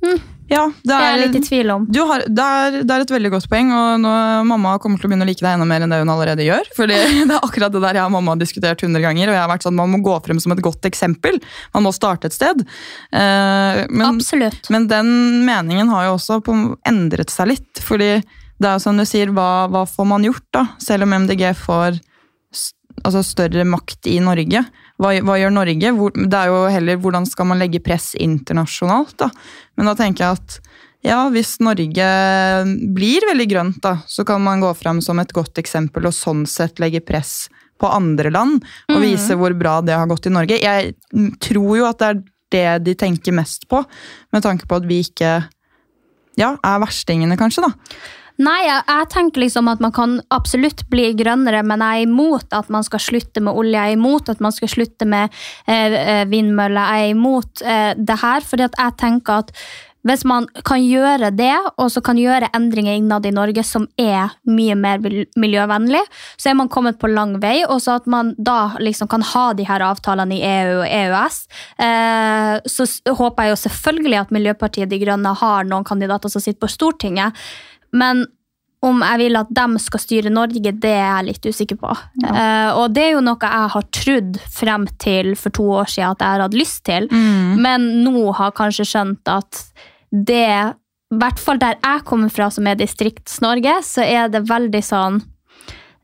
mm, 0.05 0.21
ja, 0.49 0.65
det 0.81 0.95
er, 0.95 1.03
jeg 1.05 1.15
er 1.15 1.21
litt 1.23 1.37
i 1.37 1.43
tvil 1.45 1.73
om. 1.75 1.85
Har, 2.09 2.25
det, 2.25 2.45
er, 2.45 2.79
det, 2.81 2.95
er, 2.95 3.05
et 3.05 3.13
veldig 3.13 3.33
godt 3.35 3.49
poeng, 3.53 3.73
og 3.75 4.01
nå, 4.01 4.13
mamma 4.49 4.77
kommer 4.83 5.01
til 5.01 5.09
å 5.09 5.13
begynne 5.13 5.27
å 5.27 5.29
like 5.29 5.45
deg 5.45 5.59
enda 5.59 5.69
mer 5.69 5.85
enn 5.85 5.93
det 5.93 6.01
hun 6.01 6.13
allerede 6.15 6.47
gjør. 6.47 6.71
fordi 6.77 6.97
det 7.29 7.37
er 7.37 7.45
akkurat 7.45 7.75
det 7.75 7.85
der 7.85 8.01
jeg 8.01 8.09
og 8.09 8.15
mamma 8.17 8.35
har 8.35 8.41
diskutert 8.41 8.85
hundre 8.87 9.05
ganger, 9.05 9.29
og 9.29 9.37
jeg 9.37 9.45
har 9.45 9.53
vært 9.53 9.69
sånn, 9.69 9.79
man 9.79 9.93
må 9.93 10.01
gå 10.05 10.17
frem 10.25 10.41
som 10.43 10.55
et 10.57 10.65
godt 10.65 10.89
eksempel. 10.89 11.41
Man 11.77 11.85
må 11.85 11.93
starte 11.97 12.31
et 12.31 12.37
sted. 12.37 12.65
Eh, 13.13 13.85
men, 13.93 14.07
Absolutt. 14.09 14.73
Men 14.73 14.89
den 14.91 15.15
meningen 15.49 15.93
har 15.93 16.09
jo 16.09 16.17
også 16.17 16.41
endret 16.89 17.35
seg 17.35 17.53
litt. 17.53 17.85
fordi 17.85 18.17
det 18.59 18.67
er 18.67 18.75
jo 18.75 18.83
som 18.83 18.99
du 18.99 19.05
sier, 19.07 19.31
hva, 19.31 19.69
hva 19.71 19.85
får 19.87 20.07
man 20.11 20.25
gjort, 20.27 20.47
da? 20.55 20.65
Selv 20.83 21.07
om 21.07 21.15
MDG 21.15 21.45
får 21.61 22.01
altså 23.05 23.23
større 23.27 23.65
makt 23.69 24.09
i 24.11 24.19
Norge. 24.25 24.65
Hva, 24.99 25.13
hva, 25.23 25.37
gjør 25.39 25.55
Norge? 25.55 25.93
Hvor, 25.97 26.15
det 26.17 26.39
er 26.39 26.51
jo 26.51 26.63
heller 26.73 27.01
hvordan 27.03 27.27
skal 27.29 27.49
man 27.51 27.61
legge 27.63 27.83
press 27.85 28.13
internasjonalt. 28.19 29.17
da. 29.21 29.31
Men 29.79 29.91
da 29.91 29.97
tenker 29.99 30.25
jeg 30.25 30.41
at 30.41 30.59
ja, 31.07 31.21
hvis 31.31 31.57
Norge 31.63 32.07
blir 32.95 33.27
veldig 33.29 33.47
grønt, 33.51 33.79
da, 33.85 34.01
så 34.11 34.25
kan 34.27 34.43
man 34.43 34.65
gå 34.65 34.73
fram 34.75 35.03
som 35.05 35.21
et 35.23 35.33
godt 35.35 35.61
eksempel 35.63 36.09
og 36.11 36.17
sånn 36.17 36.43
sett 36.51 36.83
legge 36.83 37.05
press 37.07 37.47
på 37.79 37.87
andre 37.87 38.33
land 38.35 38.59
og 38.91 38.97
mm. 38.99 39.05
vise 39.05 39.37
hvor 39.39 39.55
bra 39.55 39.77
det 39.87 39.95
har 39.95 40.09
gått 40.11 40.27
i 40.27 40.35
Norge. 40.35 40.59
Jeg 40.59 40.97
tror 41.45 41.79
jo 41.79 41.87
at 41.87 42.03
det 42.03 42.09
er 42.09 42.25
det 42.49 42.67
de 42.89 42.95
tenker 42.99 43.37
mest 43.37 43.69
på, 43.71 43.83
med 44.33 44.43
tanke 44.43 44.67
på 44.67 44.79
at 44.81 44.87
vi 44.89 45.03
ikke 45.05 45.33
ja, 46.39 46.55
er 46.55 46.81
verstingene, 46.83 47.37
kanskje. 47.39 47.67
da. 47.67 47.73
Nei, 48.39 48.59
jeg, 48.69 48.85
jeg 48.87 49.09
tenker 49.11 49.43
liksom 49.43 49.69
at 49.73 49.81
man 49.83 49.91
kan 49.95 50.13
absolutt 50.35 50.85
bli 50.93 51.09
grønnere, 51.19 51.65
men 51.67 51.83
jeg 51.83 52.05
er 52.05 52.07
imot 52.07 52.55
at 52.55 52.71
man 52.71 52.87
skal 52.87 53.03
slutte 53.03 53.43
med 53.43 53.59
olje. 53.59 53.75
Jeg 53.75 53.97
er 53.97 53.99
imot 53.99 54.31
at 54.31 54.43
man 54.45 54.55
skal 54.55 54.71
slutte 54.71 55.09
med 55.11 55.35
eh, 55.67 55.97
eh, 55.99 56.25
vindmøller. 56.31 56.95
Jeg 56.95 57.09
er 57.09 57.17
imot 57.17 57.65
eh, 57.67 57.93
det 57.99 58.19
her, 58.23 58.47
fordi 58.47 58.69
at 58.69 58.79
jeg 58.79 58.99
tenker 59.03 59.43
at 59.43 59.55
hvis 60.07 60.23
man 60.29 60.47
kan 60.65 60.81
gjøre 60.81 61.33
det, 61.35 61.55
og 61.77 61.91
så 61.91 62.01
kan 62.05 62.19
gjøre 62.21 62.53
endringer 62.57 62.95
innad 62.97 63.27
i 63.27 63.33
Norge 63.35 63.65
som 63.67 63.89
er 63.99 64.31
mye 64.47 64.77
mer 64.79 65.03
miljøvennlig, 65.03 66.01
så 66.39 66.53
er 66.53 66.57
man 66.61 66.71
kommet 66.73 67.01
på 67.03 67.11
lang 67.11 67.35
vei. 67.43 67.65
Og 67.67 67.83
så 67.83 67.99
at 67.99 68.07
man 68.07 68.31
da 68.39 68.79
liksom 68.79 69.11
kan 69.11 69.27
ha 69.35 69.49
de 69.59 69.67
her 69.69 69.85
avtalene 69.85 70.39
i 70.39 70.45
EU 70.47 70.77
og 70.79 70.87
EØS. 70.87 71.41
Eh, 71.89 72.55
så 72.71 72.87
håper 73.19 73.49
jeg 73.49 73.57
jo 73.57 73.63
selvfølgelig 73.65 74.23
at 74.23 74.37
Miljøpartiet 74.39 74.93
De 74.93 75.03
Grønne 75.03 75.35
har 75.43 75.67
noen 75.67 75.87
kandidater 75.89 76.31
som 76.33 76.45
sitter 76.45 76.63
på 76.63 76.71
Stortinget. 76.79 77.35
Men 77.97 78.27
om 78.85 79.01
jeg 79.03 79.19
vil 79.25 79.39
at 79.41 79.49
de 79.51 79.81
skal 79.83 80.03
styre 80.03 80.31
Norge, 80.31 80.71
det 80.71 80.91
er 80.95 81.07
jeg 81.09 81.27
litt 81.27 81.47
usikker 81.51 81.79
på. 81.81 81.95
Eh, 82.23 82.71
og 82.79 82.93
det 82.95 83.09
er 83.09 83.17
jo 83.17 83.23
noe 83.27 83.39
jeg 83.43 83.71
har 83.75 83.89
trodd 83.97 84.39
frem 84.55 84.85
til 85.03 85.33
for 85.39 85.55
to 85.55 85.67
år 85.81 85.91
siden 85.91 86.15
at 86.15 86.23
jeg 86.23 86.37
har 86.37 86.45
hatt 86.47 86.59
lyst 86.59 86.85
til, 86.87 87.09
men 87.59 87.89
nå 88.05 88.29
har 88.39 88.55
kanskje 88.55 88.87
skjønt 88.87 89.33
at 89.35 89.65
det, 90.15 90.47
i 91.11 91.19
hvert 91.19 91.43
fall 91.43 91.59
der 91.59 91.81
jeg 91.83 92.07
kommer 92.07 92.31
fra, 92.33 92.53
som 92.55 92.71
er 92.71 92.79
Distrikts-Norge, 92.79 93.81
så 93.85 94.07
er 94.07 94.31
det 94.33 94.47
veldig 94.49 94.85
sånn 94.85 95.21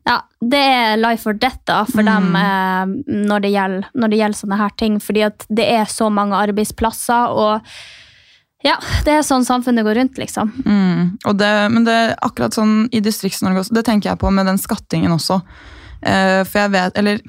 ja, 0.05 0.19
det 0.37 0.59
er 0.61 0.99
life 1.01 1.25
or 1.25 1.33
death 1.33 1.63
da, 1.65 1.79
for 1.89 2.05
dem 2.05 2.35
eh, 2.37 2.91
når, 3.09 3.41
det 3.41 3.49
gjelder, 3.55 3.87
når 3.97 4.11
det 4.11 4.19
gjelder 4.19 4.37
sånne 4.37 4.59
her 4.59 4.73
ting. 4.77 4.99
Fordi 5.01 5.23
at 5.25 5.45
det 5.49 5.65
er 5.79 5.87
så 5.89 6.11
mange 6.13 6.37
arbeidsplasser, 6.37 7.33
og 7.33 7.71
ja, 8.65 8.75
det 9.05 9.13
er 9.13 9.25
sånn 9.25 9.45
samfunnet 9.45 9.85
går 9.85 9.99
rundt, 9.99 10.17
liksom. 10.17 10.49
Mm. 10.65 11.15
Det, 11.37 11.51
men 11.69 11.85
det 11.85 11.93
er 11.93 12.15
akkurat 12.25 12.55
sånn 12.57 12.87
i 12.89 13.01
Distrikts-Norge 13.05 13.61
også, 13.61 13.75
det 13.77 13.85
tenker 13.85 14.11
jeg 14.11 14.21
på 14.21 14.31
med 14.33 14.49
den 14.49 14.61
skattingen 14.61 15.13
også. 15.13 15.39
Uh, 16.05 16.41
for 16.47 16.63
jeg 16.63 16.73
vet, 16.73 16.97
eller 17.01 17.21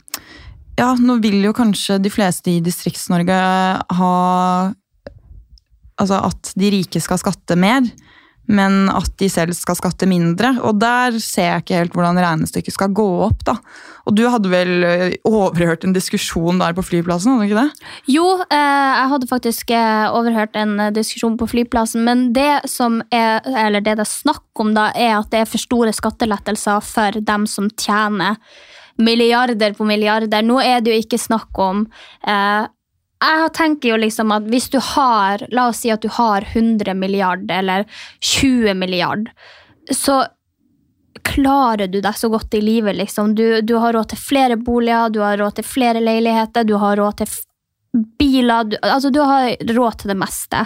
ja, 0.77 0.91
nå 1.01 1.19
vil 1.25 1.39
jo 1.45 1.55
kanskje 1.57 1.99
de 2.05 2.13
fleste 2.13 2.53
i 2.53 2.65
Distrikts-Norge 2.65 3.39
ha 4.01 4.17
Altså 5.97 6.19
at 6.27 6.51
de 6.61 6.69
rike 6.75 7.01
skal 7.01 7.17
skatte 7.17 7.57
mer, 7.57 7.81
men 8.47 8.87
at 8.93 9.11
de 9.21 9.29
selv 9.31 9.57
skal 9.57 9.79
skatte 9.79 10.09
mindre. 10.09 10.55
Og 10.67 10.79
der 10.81 11.19
ser 11.23 11.51
jeg 11.51 11.65
ikke 11.65 11.81
helt 11.81 11.97
hvordan 11.97 12.21
regnestykket 12.23 12.77
skal 12.77 12.95
gå 12.97 13.07
opp, 13.27 13.43
da. 13.49 13.57
Og 14.07 14.15
du 14.15 14.23
hadde 14.31 14.51
vel 14.53 14.87
eh, 14.87 15.17
overhørt 15.27 15.87
en 15.87 15.97
diskusjon 15.97 16.61
der 16.63 16.77
på 16.77 16.85
flyplassen, 16.87 17.35
hadde 17.35 17.47
du 17.47 17.51
ikke 17.51 17.65
det? 17.65 17.91
Jo, 18.15 18.29
eh, 18.45 18.93
jeg 19.01 19.11
hadde 19.15 19.31
faktisk 19.33 19.75
eh, 19.75 20.07
overhørt 20.15 20.57
en 20.61 20.79
diskusjon 20.95 21.39
på 21.41 21.51
flyplassen, 21.51 22.07
men 22.07 22.31
det 22.37 22.69
som 22.71 23.01
er, 23.11 23.43
eller 23.67 23.83
det 23.83 23.99
er 23.99 24.09
snakk 24.09 24.63
om 24.63 24.77
da, 24.77 24.93
er 24.95 25.19
at 25.19 25.33
det 25.35 25.43
er 25.43 25.51
for 25.51 25.63
store 25.63 25.95
skattelettelser 25.97 26.83
for 26.87 27.21
dem 27.27 27.51
som 27.51 27.71
tjener 27.75 28.39
milliarder 28.97 29.75
på 29.77 29.85
milliarder. 29.85 30.43
Nå 30.43 30.61
er 30.63 30.81
det 30.81 30.93
jo 30.95 31.05
ikke 31.05 31.21
snakk 31.21 31.59
om 31.61 31.85
eh, 32.27 32.65
jeg 33.17 33.53
tenker 33.57 33.95
jo 33.95 33.99
liksom 34.01 34.33
at 34.35 34.49
hvis 34.53 34.69
du 34.73 34.79
har, 34.83 35.47
la 35.55 35.69
oss 35.71 35.83
si 35.85 35.93
at 35.93 36.05
du 36.05 36.11
har 36.13 36.45
100 36.53 36.95
milliard 36.99 37.51
eller 37.51 37.87
20 38.21 38.75
milliard, 38.77 39.31
så 39.91 40.25
klarer 41.27 41.89
du 41.91 42.01
deg 42.05 42.17
så 42.19 42.29
godt 42.31 42.55
i 42.55 42.61
livet, 42.63 42.97
liksom. 42.99 43.35
Du, 43.35 43.61
du 43.63 43.77
har 43.83 43.97
råd 43.97 44.13
til 44.13 44.21
flere 44.21 44.57
boliger, 44.61 45.11
du 45.11 45.21
har 45.25 45.39
råd 45.41 45.59
til 45.59 45.67
flere 45.67 46.03
leiligheter, 46.03 46.67
du 46.69 46.77
har 46.83 46.99
råd 47.01 47.23
til 47.23 47.33
biler, 48.19 48.65
du, 48.69 48.77
altså 48.83 49.11
du 49.11 49.21
har 49.25 49.55
råd 49.73 49.99
til 50.01 50.13
det 50.13 50.19
meste. 50.21 50.63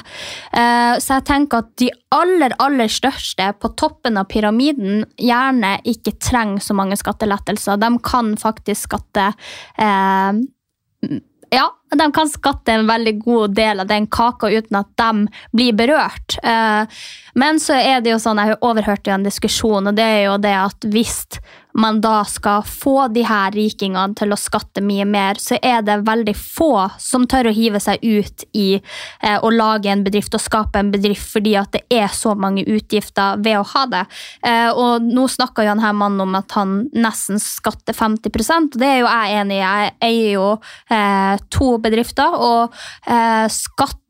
Uh, 0.50 0.98
så 0.98 1.20
jeg 1.20 1.26
tenker 1.30 1.62
at 1.62 1.72
de 1.80 1.90
aller, 2.16 2.54
aller 2.62 2.90
største 2.90 3.52
på 3.62 3.72
toppen 3.78 4.18
av 4.18 4.28
pyramiden 4.32 5.04
gjerne 5.20 5.76
ikke 5.88 6.16
trenger 6.18 6.64
så 6.64 6.76
mange 6.76 6.98
skattelettelser. 6.98 7.80
De 7.80 7.92
kan 8.04 8.34
faktisk 8.40 8.90
skatte 8.90 9.30
eh, 9.78 11.20
ja, 11.50 11.66
de 11.98 12.12
kan 12.14 12.28
skatte 12.30 12.72
en 12.72 12.86
veldig 12.86 13.16
god 13.24 13.54
del 13.58 13.82
av 13.82 13.88
den 13.90 14.06
kaka 14.06 14.50
uten 14.50 14.78
at 14.80 14.90
de 15.00 15.26
blir 15.56 15.72
berørt. 15.74 16.38
Eh, 16.42 16.84
Men 17.34 17.60
så 17.62 17.76
er 17.78 18.00
det 18.02 18.10
jo 18.10 18.18
sånn, 18.18 18.38
jeg 18.42 18.58
overhørte 18.60 19.10
jo 19.10 19.14
en 19.14 19.26
diskusjon, 19.26 19.86
og 19.86 19.94
det 19.94 20.04
er 20.04 20.22
jo 20.24 20.38
det 20.42 20.54
at 20.58 20.86
hvis 20.90 21.22
man 21.72 22.00
da 22.02 22.22
skal 22.28 22.64
få 22.66 23.08
de 23.14 23.24
her 23.26 23.52
rikingene 23.54 24.16
til 24.18 24.32
å 24.32 24.38
skatte 24.40 24.82
mye 24.84 25.06
mer, 25.08 25.40
så 25.40 25.58
er 25.62 25.84
det 25.86 26.00
veldig 26.06 26.34
få 26.36 26.72
som 27.00 27.26
tør 27.30 27.50
å 27.50 27.54
hive 27.54 27.80
seg 27.82 28.02
ut 28.02 28.44
i 28.56 28.68
eh, 28.76 29.38
å 29.38 29.50
lage 29.54 29.90
en 29.92 30.04
bedrift 30.06 30.34
og 30.36 30.42
skape 30.42 30.80
en 30.80 30.92
bedrift, 30.92 31.26
fordi 31.32 31.56
at 31.60 31.72
det 31.76 31.84
er 31.90 32.08
så 32.14 32.34
mange 32.38 32.64
utgifter 32.66 33.40
ved 33.44 33.60
å 33.60 33.66
ha 33.74 33.84
det. 33.90 34.04
Eh, 34.46 34.70
og 34.70 35.06
nå 35.06 35.26
snakker 35.30 35.66
jo 35.66 35.74
han 35.74 35.84
her 35.84 35.96
mannen 35.96 36.24
om 36.26 36.38
at 36.38 36.56
han 36.58 36.76
nesten 36.94 37.40
skatter 37.42 37.96
50 37.96 38.30
og 38.50 38.78
det 38.80 38.88
er 38.88 39.00
jo 39.02 39.08
jeg 39.10 39.40
enig 39.40 39.58
i. 39.58 39.60
Jeg 39.60 39.94
eier 40.06 40.30
jo 40.34 40.46
eh, 40.92 41.34
to 41.52 41.74
bedrifter 41.82 42.36
og 42.36 42.76
eh, 43.06 43.46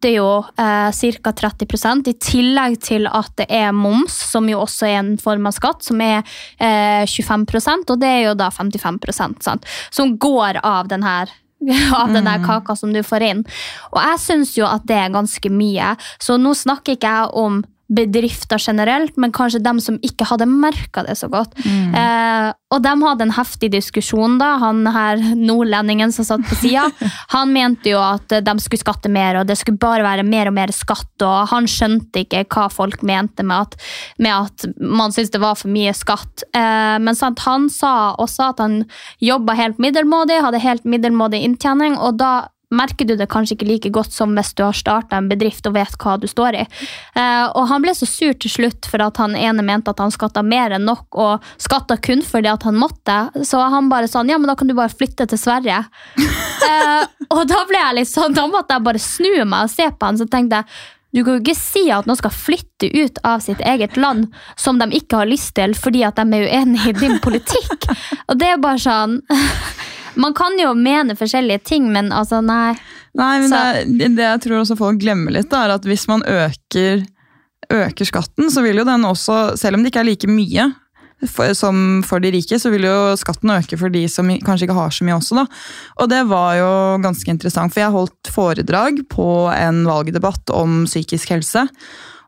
skatter 0.00 0.16
jo 0.16 0.44
eh, 0.56 1.20
ca. 1.22 1.32
30% 1.32 2.08
i 2.08 2.14
tillegg 2.18 2.80
til 2.80 3.06
at 3.06 3.32
det 3.36 3.46
er 3.50 3.72
moms, 3.72 4.12
som 4.32 4.48
jo 4.48 4.60
også 4.60 4.86
er 4.86 4.98
en 5.00 5.18
form 5.18 5.46
av 5.46 5.52
skatt, 5.52 5.84
som 5.84 6.00
er 6.00 6.22
eh, 6.58 7.04
25% 7.04 7.90
og 7.90 8.00
det 8.00 8.08
er 8.08 8.22
jo 8.30 8.34
da 8.34 8.50
55% 8.50 9.42
sant? 9.42 9.66
som 9.90 10.16
går 10.16 10.60
av 10.64 10.88
den 10.88 11.02
her 11.02 11.28
av 11.94 12.08
den 12.08 12.24
der 12.24 12.40
kaka 12.40 12.74
som 12.74 12.92
du 12.92 13.02
får 13.02 13.22
inn. 13.22 13.44
Og 13.92 14.00
jeg 14.00 14.20
syns 14.22 14.56
jo 14.56 14.64
at 14.64 14.86
det 14.88 14.96
er 14.96 15.12
ganske 15.12 15.50
mye. 15.52 15.92
Så 16.16 16.38
nå 16.40 16.54
snakker 16.56 16.96
ikke 16.96 17.10
jeg 17.12 17.34
om 17.36 17.60
bedrifter 17.90 18.60
generelt, 18.62 19.16
men 19.18 19.32
kanskje 19.34 19.62
dem 19.64 19.80
som 19.82 19.98
ikke 20.06 20.28
hadde 20.30 20.46
merka 20.48 21.02
det 21.06 21.16
så 21.18 21.28
godt. 21.30 21.56
Eh, 21.66 22.50
og 22.70 22.82
de 22.84 22.92
hadde 23.02 23.26
en 23.26 23.34
heftig 23.34 23.72
diskusjon, 23.74 24.36
da. 24.38 24.52
Han 24.62 24.84
her 24.94 25.18
nordlendingen 25.34 26.14
som 26.14 26.26
satt 26.26 26.44
på 26.46 26.58
sida, 26.60 26.86
han 27.34 27.50
mente 27.54 27.90
jo 27.90 27.98
at 28.02 28.30
de 28.30 28.54
skulle 28.62 28.82
skatte 28.82 29.10
mer, 29.10 29.40
og 29.40 29.48
det 29.50 29.58
skulle 29.58 29.80
bare 29.82 30.06
være 30.06 30.26
mer 30.26 30.52
og 30.52 30.56
mer 30.60 30.74
skatt, 30.74 31.10
og 31.26 31.50
han 31.50 31.66
skjønte 31.70 32.22
ikke 32.24 32.44
hva 32.54 32.68
folk 32.72 33.02
mente 33.06 33.46
med 33.46 33.66
at, 33.66 33.90
med 34.22 34.36
at 34.36 34.68
man 34.78 35.10
syntes 35.14 35.34
det 35.34 35.42
var 35.42 35.58
for 35.58 35.72
mye 35.72 35.94
skatt. 35.96 36.46
Eh, 36.54 36.96
men 37.02 37.18
sant, 37.18 37.42
han 37.46 37.66
sa 37.74 38.14
også 38.22 38.52
at 38.52 38.62
han 38.62 38.80
jobba 39.24 39.58
helt 39.58 39.82
middelmådig, 39.82 40.40
hadde 40.46 40.62
helt 40.62 40.86
middelmådig 40.86 41.42
inntjening, 41.48 41.98
og 41.98 42.22
da 42.22 42.34
merker 42.70 43.08
du 43.08 43.16
det 43.18 43.28
kanskje 43.30 43.56
ikke 43.56 43.68
like 43.68 43.90
godt 43.94 44.14
som 44.14 44.34
hvis 44.36 44.52
du 44.54 44.62
har 44.64 44.76
starta 44.76 45.18
en 45.18 45.28
bedrift 45.30 45.66
og 45.66 45.74
vet 45.74 45.96
hva 46.00 46.16
du 46.20 46.28
står 46.30 46.60
i. 46.60 46.66
Eh, 47.18 47.46
og 47.48 47.66
han 47.70 47.82
ble 47.82 47.94
så 47.96 48.08
sur 48.08 48.36
til 48.38 48.52
slutt 48.52 48.88
for 48.90 49.02
at 49.04 49.18
han 49.22 49.36
ene 49.38 49.64
mente 49.66 49.92
at 49.92 50.02
han 50.02 50.14
skatta 50.14 50.44
mer 50.46 50.76
enn 50.76 50.86
nok, 50.88 51.08
og 51.18 51.50
skatta 51.60 51.98
kun 52.02 52.22
fordi 52.26 52.52
at 52.52 52.66
han 52.68 52.78
måtte. 52.78 53.18
Så 53.46 53.60
han 53.60 53.90
bare 53.92 54.10
sånn, 54.10 54.30
ja, 54.30 54.38
men 54.38 54.50
da 54.50 54.56
kan 54.58 54.70
du 54.70 54.76
bare 54.78 54.92
flytte 54.92 55.26
til 55.30 55.40
Sverige. 55.40 55.82
eh, 56.70 57.02
og 57.30 57.44
da 57.50 57.66
ble 57.68 57.82
jeg 57.82 58.00
litt 58.00 58.12
sånn, 58.12 58.36
da 58.36 58.46
måtte 58.50 58.76
jeg 58.76 58.86
bare 58.86 59.02
snu 59.02 59.34
meg 59.44 59.66
og 59.66 59.74
se 59.74 59.90
på 59.90 60.10
han, 60.10 60.20
så 60.20 60.30
tenkte 60.30 60.62
jeg 60.62 60.96
du 61.10 61.24
kan 61.24 61.34
jo 61.34 61.40
ikke 61.42 61.58
si 61.58 61.88
at 61.90 62.06
noen 62.06 62.18
skal 62.20 62.30
flytte 62.30 62.86
ut 62.94 63.16
av 63.26 63.42
sitt 63.42 63.58
eget 63.66 63.96
land 63.98 64.28
som 64.54 64.78
de 64.78 64.86
ikke 64.94 65.22
har 65.22 65.30
lyst 65.30 65.56
til 65.58 65.74
fordi 65.74 66.04
at 66.06 66.20
de 66.20 66.38
er 66.38 66.46
uenig 66.46 66.84
i 66.86 66.94
din 66.94 67.18
politikk. 67.22 67.88
Og 68.30 68.38
det 68.38 68.52
er 68.52 68.62
bare 68.62 68.78
sånn 68.78 69.18
Man 70.20 70.36
kan 70.36 70.58
jo 70.60 70.74
mene 70.76 71.16
forskjellige 71.18 71.64
ting, 71.72 71.88
men 71.94 72.12
altså, 72.12 72.42
nei. 72.44 72.74
Nei, 73.18 73.32
men 73.42 73.96
det, 73.98 74.12
det 74.18 74.26
jeg 74.26 74.44
tror 74.44 74.60
også 74.60 74.78
folk 74.78 75.00
glemmer 75.02 75.34
litt, 75.34 75.50
da, 75.50 75.64
er 75.64 75.76
at 75.78 75.88
hvis 75.88 76.06
man 76.10 76.22
øker, 76.28 77.02
øker 77.72 78.08
skatten, 78.08 78.50
så 78.52 78.62
vil 78.66 78.82
jo 78.82 78.86
den 78.88 79.08
også, 79.08 79.56
selv 79.60 79.78
om 79.78 79.84
det 79.84 79.92
ikke 79.92 80.04
er 80.04 80.10
like 80.12 80.30
mye 80.30 80.70
for, 81.28 81.52
som 81.56 82.00
for 82.06 82.22
de 82.22 82.32
rike, 82.32 82.58
så 82.60 82.70
vil 82.72 82.86
jo 82.88 83.16
skatten 83.20 83.52
øke 83.52 83.78
for 83.80 83.92
de 83.92 84.06
som 84.08 84.30
kanskje 84.44 84.68
ikke 84.68 84.78
har 84.78 84.94
så 84.94 85.06
mye 85.06 85.18
også. 85.18 85.40
da. 85.40 85.44
Og 86.00 86.12
det 86.12 86.22
var 86.30 86.54
jo 86.60 86.70
ganske 87.04 87.32
interessant, 87.32 87.74
for 87.74 87.82
jeg 87.82 87.96
holdt 87.96 88.32
foredrag 88.32 89.02
på 89.12 89.28
en 89.52 89.82
valgdebatt 89.88 90.52
om 90.56 90.84
psykisk 90.88 91.34
helse. 91.34 91.66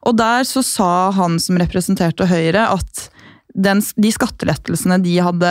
Og 0.09 0.17
der 0.19 0.45
så 0.49 0.65
sa 0.67 0.93
han 1.15 1.39
som 1.41 1.61
representerte 1.63 2.27
Høyre 2.29 2.67
at 2.75 3.09
den, 3.55 3.83
de 3.97 4.11
skattelettelsene 4.13 4.97
de 5.05 5.17
hadde 5.21 5.51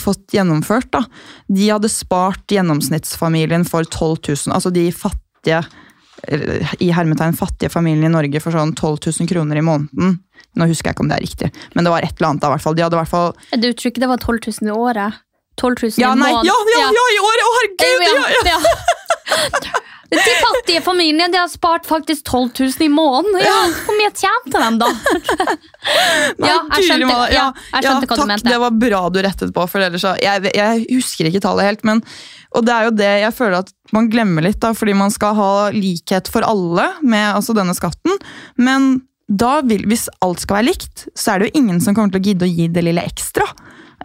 fått 0.00 0.34
gjennomført, 0.34 0.88
da, 0.94 1.04
de 1.48 1.68
hadde 1.70 1.90
spart 1.92 2.46
gjennomsnittsfamilien 2.50 3.66
for 3.68 3.86
12 3.86 4.16
000. 4.48 4.54
Altså 4.56 4.72
de 4.74 4.88
fattige 4.92 5.62
i 6.82 6.88
hermetegn 6.90 7.36
fattige 7.38 7.70
familiene 7.70 8.08
i 8.10 8.14
Norge 8.16 8.40
for 8.42 8.50
sånn 8.50 8.72
12 8.74 9.20
000 9.20 9.28
kroner 9.30 9.60
i 9.60 9.62
måneden. 9.62 10.16
Nå 10.58 10.66
husker 10.66 10.90
jeg 10.90 10.96
ikke 10.96 11.04
om 11.04 11.10
det 11.12 11.18
er 11.20 11.22
riktig, 11.22 11.50
men 11.76 11.86
det 11.86 11.92
var 11.94 12.02
et 12.02 12.14
eller 12.18 12.32
annet. 12.32 12.42
da, 12.42 12.50
hvert 12.50 12.64
fall. 12.64 12.74
De 12.74 12.82
hadde 12.82 12.98
hvert 12.98 13.12
fall 13.12 13.32
Du 13.54 13.68
tror 13.70 13.92
ikke 13.92 14.02
det 14.02 14.10
var 14.10 14.18
12 14.18 14.40
000 14.58 14.72
i 14.72 14.74
året? 14.74 15.20
12 15.58 15.76
000 15.82 16.02
Ja, 16.02 16.12
i 16.14 16.18
måneden? 16.18 16.46
ja, 16.50 16.56
ja, 16.74 16.88
ja, 16.98 17.04
i 17.14 17.20
året! 17.22 17.44
Å, 17.46 17.52
herregud! 17.58 18.02
Ja, 18.08 18.14
ja. 18.34 18.58
ja. 18.58 18.60
De 20.08 20.16
fattige 20.68 20.84
familien 20.84 21.32
de 21.32 21.38
har 21.38 21.48
spart 21.48 21.86
faktisk 21.86 22.24
12 22.24 22.50
000 22.60 22.72
i 22.80 22.88
måneden. 22.88 23.40
Ja, 23.40 23.70
Hvor 23.86 23.96
mye 23.96 24.10
tjente 24.12 24.60
de, 24.60 24.78
da? 24.78 24.88
Nei, 26.38 26.50
ja, 26.50 26.56
jeg 26.76 26.84
skjønte, 26.84 27.16
ja, 27.32 27.46
jeg 27.72 27.86
skjønte 27.86 28.08
hva 28.08 28.16
takk, 28.16 28.20
du 28.20 28.28
mente. 28.28 28.48
Det 28.50 28.58
var 28.60 28.76
bra 28.76 29.00
du 29.08 29.20
rettet 29.24 29.54
på, 29.54 29.66
for 29.70 29.84
ellers 29.84 30.04
jeg, 30.20 30.52
jeg 30.52 30.84
husker 30.90 31.30
ikke 31.30 31.40
tallet 31.40 31.70
helt. 31.70 31.84
Men, 31.88 32.02
og 32.52 32.66
det 32.68 32.74
er 32.74 32.88
jo 32.88 32.94
det 32.98 33.12
jeg 33.24 33.36
føler 33.38 33.58
at 33.62 33.72
man 33.96 34.10
glemmer 34.12 34.44
litt, 34.44 34.60
da, 34.60 34.74
fordi 34.76 34.96
man 34.98 35.14
skal 35.14 35.36
ha 35.38 35.52
likhet 35.72 36.28
for 36.28 36.44
alle 36.44 36.90
med 37.00 37.30
altså 37.32 37.56
denne 37.56 37.76
skatten. 37.76 38.20
Men 38.60 38.98
vil, 39.68 39.88
hvis 39.88 40.08
alt 40.24 40.44
skal 40.44 40.60
være 40.60 40.68
likt, 40.68 41.08
så 41.16 41.32
er 41.32 41.40
det 41.40 41.48
jo 41.48 41.62
ingen 41.62 41.80
som 41.84 41.96
kommer 41.96 42.12
til 42.12 42.20
å 42.20 42.28
gidde 42.28 42.48
å 42.48 42.52
gi 42.52 42.68
det 42.72 42.84
lille 42.84 43.08
ekstra. 43.08 43.48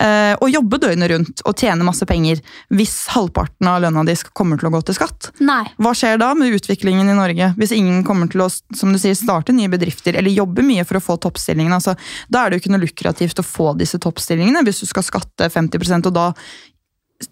Eh, 0.01 0.33
og 0.41 0.49
jobbe 0.49 0.79
døgnet 0.81 1.11
rundt 1.11 1.41
og 1.45 1.53
tjene 1.61 1.85
masse 1.85 2.05
penger 2.09 2.39
hvis 2.73 2.95
halvparten 3.13 3.67
av 3.69 3.83
lønna 3.83 4.01
di 4.07 4.15
kommer 4.33 4.57
til 4.57 4.71
å 4.71 4.73
gå 4.73 4.81
til 4.87 4.97
skatt. 4.97 5.29
Nei. 5.45 5.61
Hva 5.77 5.91
skjer 5.93 6.17
da 6.17 6.31
med 6.37 6.55
utviklingen 6.57 7.11
i 7.11 7.17
Norge 7.17 7.51
hvis 7.59 7.75
ingen 7.77 8.01
kommer 8.07 8.31
til 8.31 8.41
å 8.41 8.49
som 8.49 8.89
du 8.93 8.97
sier, 8.97 9.13
starte 9.13 9.53
nye 9.53 9.69
bedrifter 9.69 10.17
eller 10.17 10.33
jobbe 10.33 10.65
mye 10.65 10.85
for 10.89 10.97
å 10.97 11.03
få 11.03 11.19
toppstillingene? 11.21 11.77
Altså, 11.77 11.93
da 12.27 12.41
er 12.41 12.49
det 12.49 12.57
jo 12.57 12.63
ikke 12.63 12.73
noe 12.73 12.85
lukrativt 12.87 13.43
å 13.43 13.45
få 13.45 13.73
disse 13.77 14.01
toppstillingene 14.01 14.65
hvis 14.65 14.81
du 14.81 14.89
skal 14.89 15.05
skatte 15.05 15.51
50% 15.53 16.09
og 16.09 16.17
da 16.17 16.27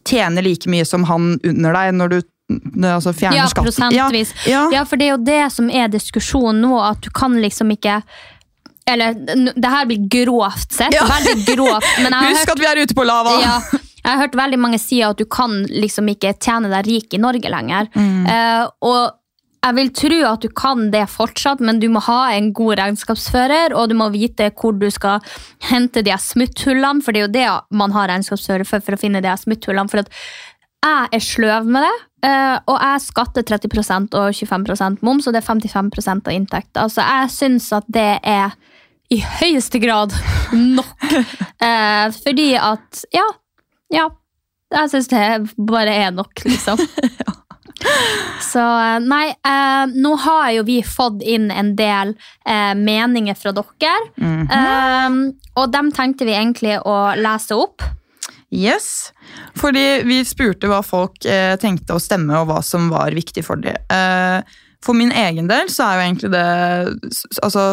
tjene 0.07 0.43
like 0.45 0.69
mye 0.69 0.85
som 0.87 1.03
han 1.09 1.33
under 1.43 1.73
deg 1.75 1.95
når 1.97 2.13
du 2.13 2.19
altså 2.85 3.13
fjerner 3.15 3.37
Ja, 3.41 3.47
skatten. 3.47 3.71
prosentvis. 3.71 4.33
Ja, 4.45 4.67
Ja, 4.73 4.83
for 4.85 4.97
det 4.99 5.07
er 5.07 5.15
jo 5.15 5.23
det 5.23 5.41
som 5.53 5.69
er 5.69 5.87
diskusjonen 5.87 6.61
nå, 6.61 6.77
at 6.83 7.01
du 7.01 7.09
kan 7.09 7.33
liksom 7.41 7.71
ikke 7.73 8.01
Eller 8.91 9.15
det 9.55 9.71
her 9.71 9.87
blir 9.89 10.03
grovt 10.11 10.75
sett, 10.75 10.93
Ja. 10.93 11.05
veldig 11.09 11.55
grovt. 11.55 11.87
Men 12.03 12.11
jeg 12.17 12.35
Husk 12.35 12.43
hørt, 12.43 12.53
at 12.57 12.59
vi 12.59 12.69
er 12.71 12.83
ute 12.83 12.97
på 12.97 13.07
lava! 13.07 13.37
ja, 13.43 13.55
jeg 14.01 14.11
har 14.11 14.21
hørt 14.25 14.35
veldig 14.35 14.59
mange 14.59 14.79
si 14.81 15.01
at 15.05 15.17
du 15.17 15.25
kan 15.29 15.63
liksom 15.69 16.09
ikke 16.11 16.33
tjene 16.41 16.71
deg 16.71 16.87
rik 16.89 17.13
i 17.13 17.21
Norge 17.21 17.49
lenger. 17.53 17.89
Mm. 17.95 18.25
Uh, 18.25 18.69
og 18.81 19.01
jeg 19.61 19.77
vil 19.77 19.91
tro 19.93 20.19
at 20.25 20.41
du 20.41 20.49
kan 20.57 20.87
det 20.93 21.03
fortsatt, 21.13 21.59
men 21.61 21.79
du 21.79 21.85
må 21.93 22.01
ha 22.07 22.31
en 22.33 22.49
god 22.57 22.79
regnskapsfører, 22.79 23.75
og 23.77 23.91
du 23.91 23.95
må 23.99 24.07
vite 24.09 24.49
hvor 24.57 24.73
du 24.73 24.87
skal 24.89 25.21
hente 25.69 26.01
de 26.01 26.15
smutthullene, 26.17 27.03
for 27.05 27.13
det 27.13 27.21
er 27.21 27.27
jo 27.27 27.35
det 27.35 27.77
man 27.77 27.93
har 27.93 28.09
regnskapsfører 28.09 28.65
for, 28.65 28.81
for 28.81 28.97
å 28.97 29.01
finne 29.01 29.21
de 29.21 29.35
smutthullene. 29.37 29.91
For 29.91 30.01
jeg 30.01 31.13
er 31.13 31.21
sløv 31.21 31.69
med 31.69 31.85
det, 31.85 31.93
eh, 32.31 32.57
og 32.65 32.81
jeg 32.81 33.05
skatter 33.05 33.45
30% 33.45 34.17
og 34.17 34.33
25% 34.33 35.05
moms, 35.05 35.29
og 35.29 35.37
det 35.37 35.43
er 35.43 35.49
55% 35.53 36.25
av 36.25 36.33
inntekten. 36.33 36.89
Så 36.89 37.05
jeg 37.05 37.29
syns 37.37 37.69
at 37.77 37.85
det 37.85 38.09
er 38.25 38.57
i 39.11 39.19
høyeste 39.39 39.81
grad 39.83 40.15
nok. 40.55 40.95
Eh, 41.61 42.07
fordi 42.23 42.55
at 42.57 43.03
Ja. 43.13 43.27
Ja. 43.93 44.07
Jeg 44.73 44.89
syns 44.89 45.09
det 45.11 45.19
bare 45.69 45.91
er 45.93 46.13
nok, 46.15 46.31
liksom. 46.47 46.79
Så 48.51 48.61
eh, 48.63 48.97
nei, 49.03 49.27
eh, 49.45 49.91
nå 49.93 50.15
har 50.23 50.47
jo 50.55 50.63
vi 50.65 50.79
fått 50.85 51.21
inn 51.21 51.51
en 51.53 51.73
del 51.77 52.15
eh, 52.45 52.71
meninger 52.77 53.37
fra 53.37 53.53
dere. 53.53 53.93
eh, 54.49 55.19
og 55.59 55.71
dem 55.73 55.91
tenkte 55.93 56.25
vi 56.25 56.33
egentlig 56.37 56.79
å 56.81 56.97
lese 57.19 57.57
opp. 57.61 57.85
Yes, 58.51 59.11
fordi 59.55 60.01
vi 60.09 60.21
spurte 60.27 60.67
hva 60.71 60.81
folk 60.83 61.23
eh, 61.29 61.53
tenkte 61.61 61.95
å 61.95 62.01
stemme, 62.03 62.41
og 62.41 62.49
hva 62.49 62.59
som 62.65 62.89
var 62.91 63.13
viktig 63.15 63.45
for 63.47 63.61
dem. 63.61 63.77
Eh, 63.91 64.41
for 64.81 64.97
min 64.97 65.13
egen 65.13 65.45
del 65.51 65.69
så 65.69 65.91
er 65.91 65.99
jo 65.99 66.05
egentlig 66.09 66.31
det 66.33 66.45
Altså, 67.45 67.65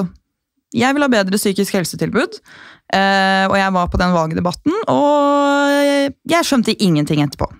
jeg 0.74 0.94
vil 0.94 1.04
ha 1.04 1.12
bedre 1.12 1.38
psykisk 1.40 1.78
helsetilbud. 1.78 2.40
Eh, 2.88 3.44
og 3.48 3.56
jeg 3.58 3.72
var 3.74 3.88
på 3.92 4.00
den 4.00 4.14
valgdebatten, 4.16 4.76
og 4.88 6.12
jeg, 6.28 6.44
skjønte 6.48 6.76
ingenting 6.80 7.20
etterpå. 7.24 7.50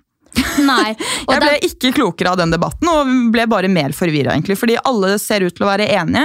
Nei. 0.59 0.92
Jeg 1.29 1.40
ble 1.40 1.53
ikke 1.66 1.90
klokere 1.97 2.33
av 2.33 2.38
den 2.38 2.51
debatten, 2.53 2.88
og 2.90 3.09
ble 3.33 3.44
bare 3.51 3.71
mer 3.71 3.94
forvirra. 3.97 4.35
Fordi 4.59 4.77
alle 4.87 5.12
ser 5.23 5.44
ut 5.47 5.55
til 5.55 5.64
å 5.64 5.68
være 5.71 5.87
enige, 5.94 6.25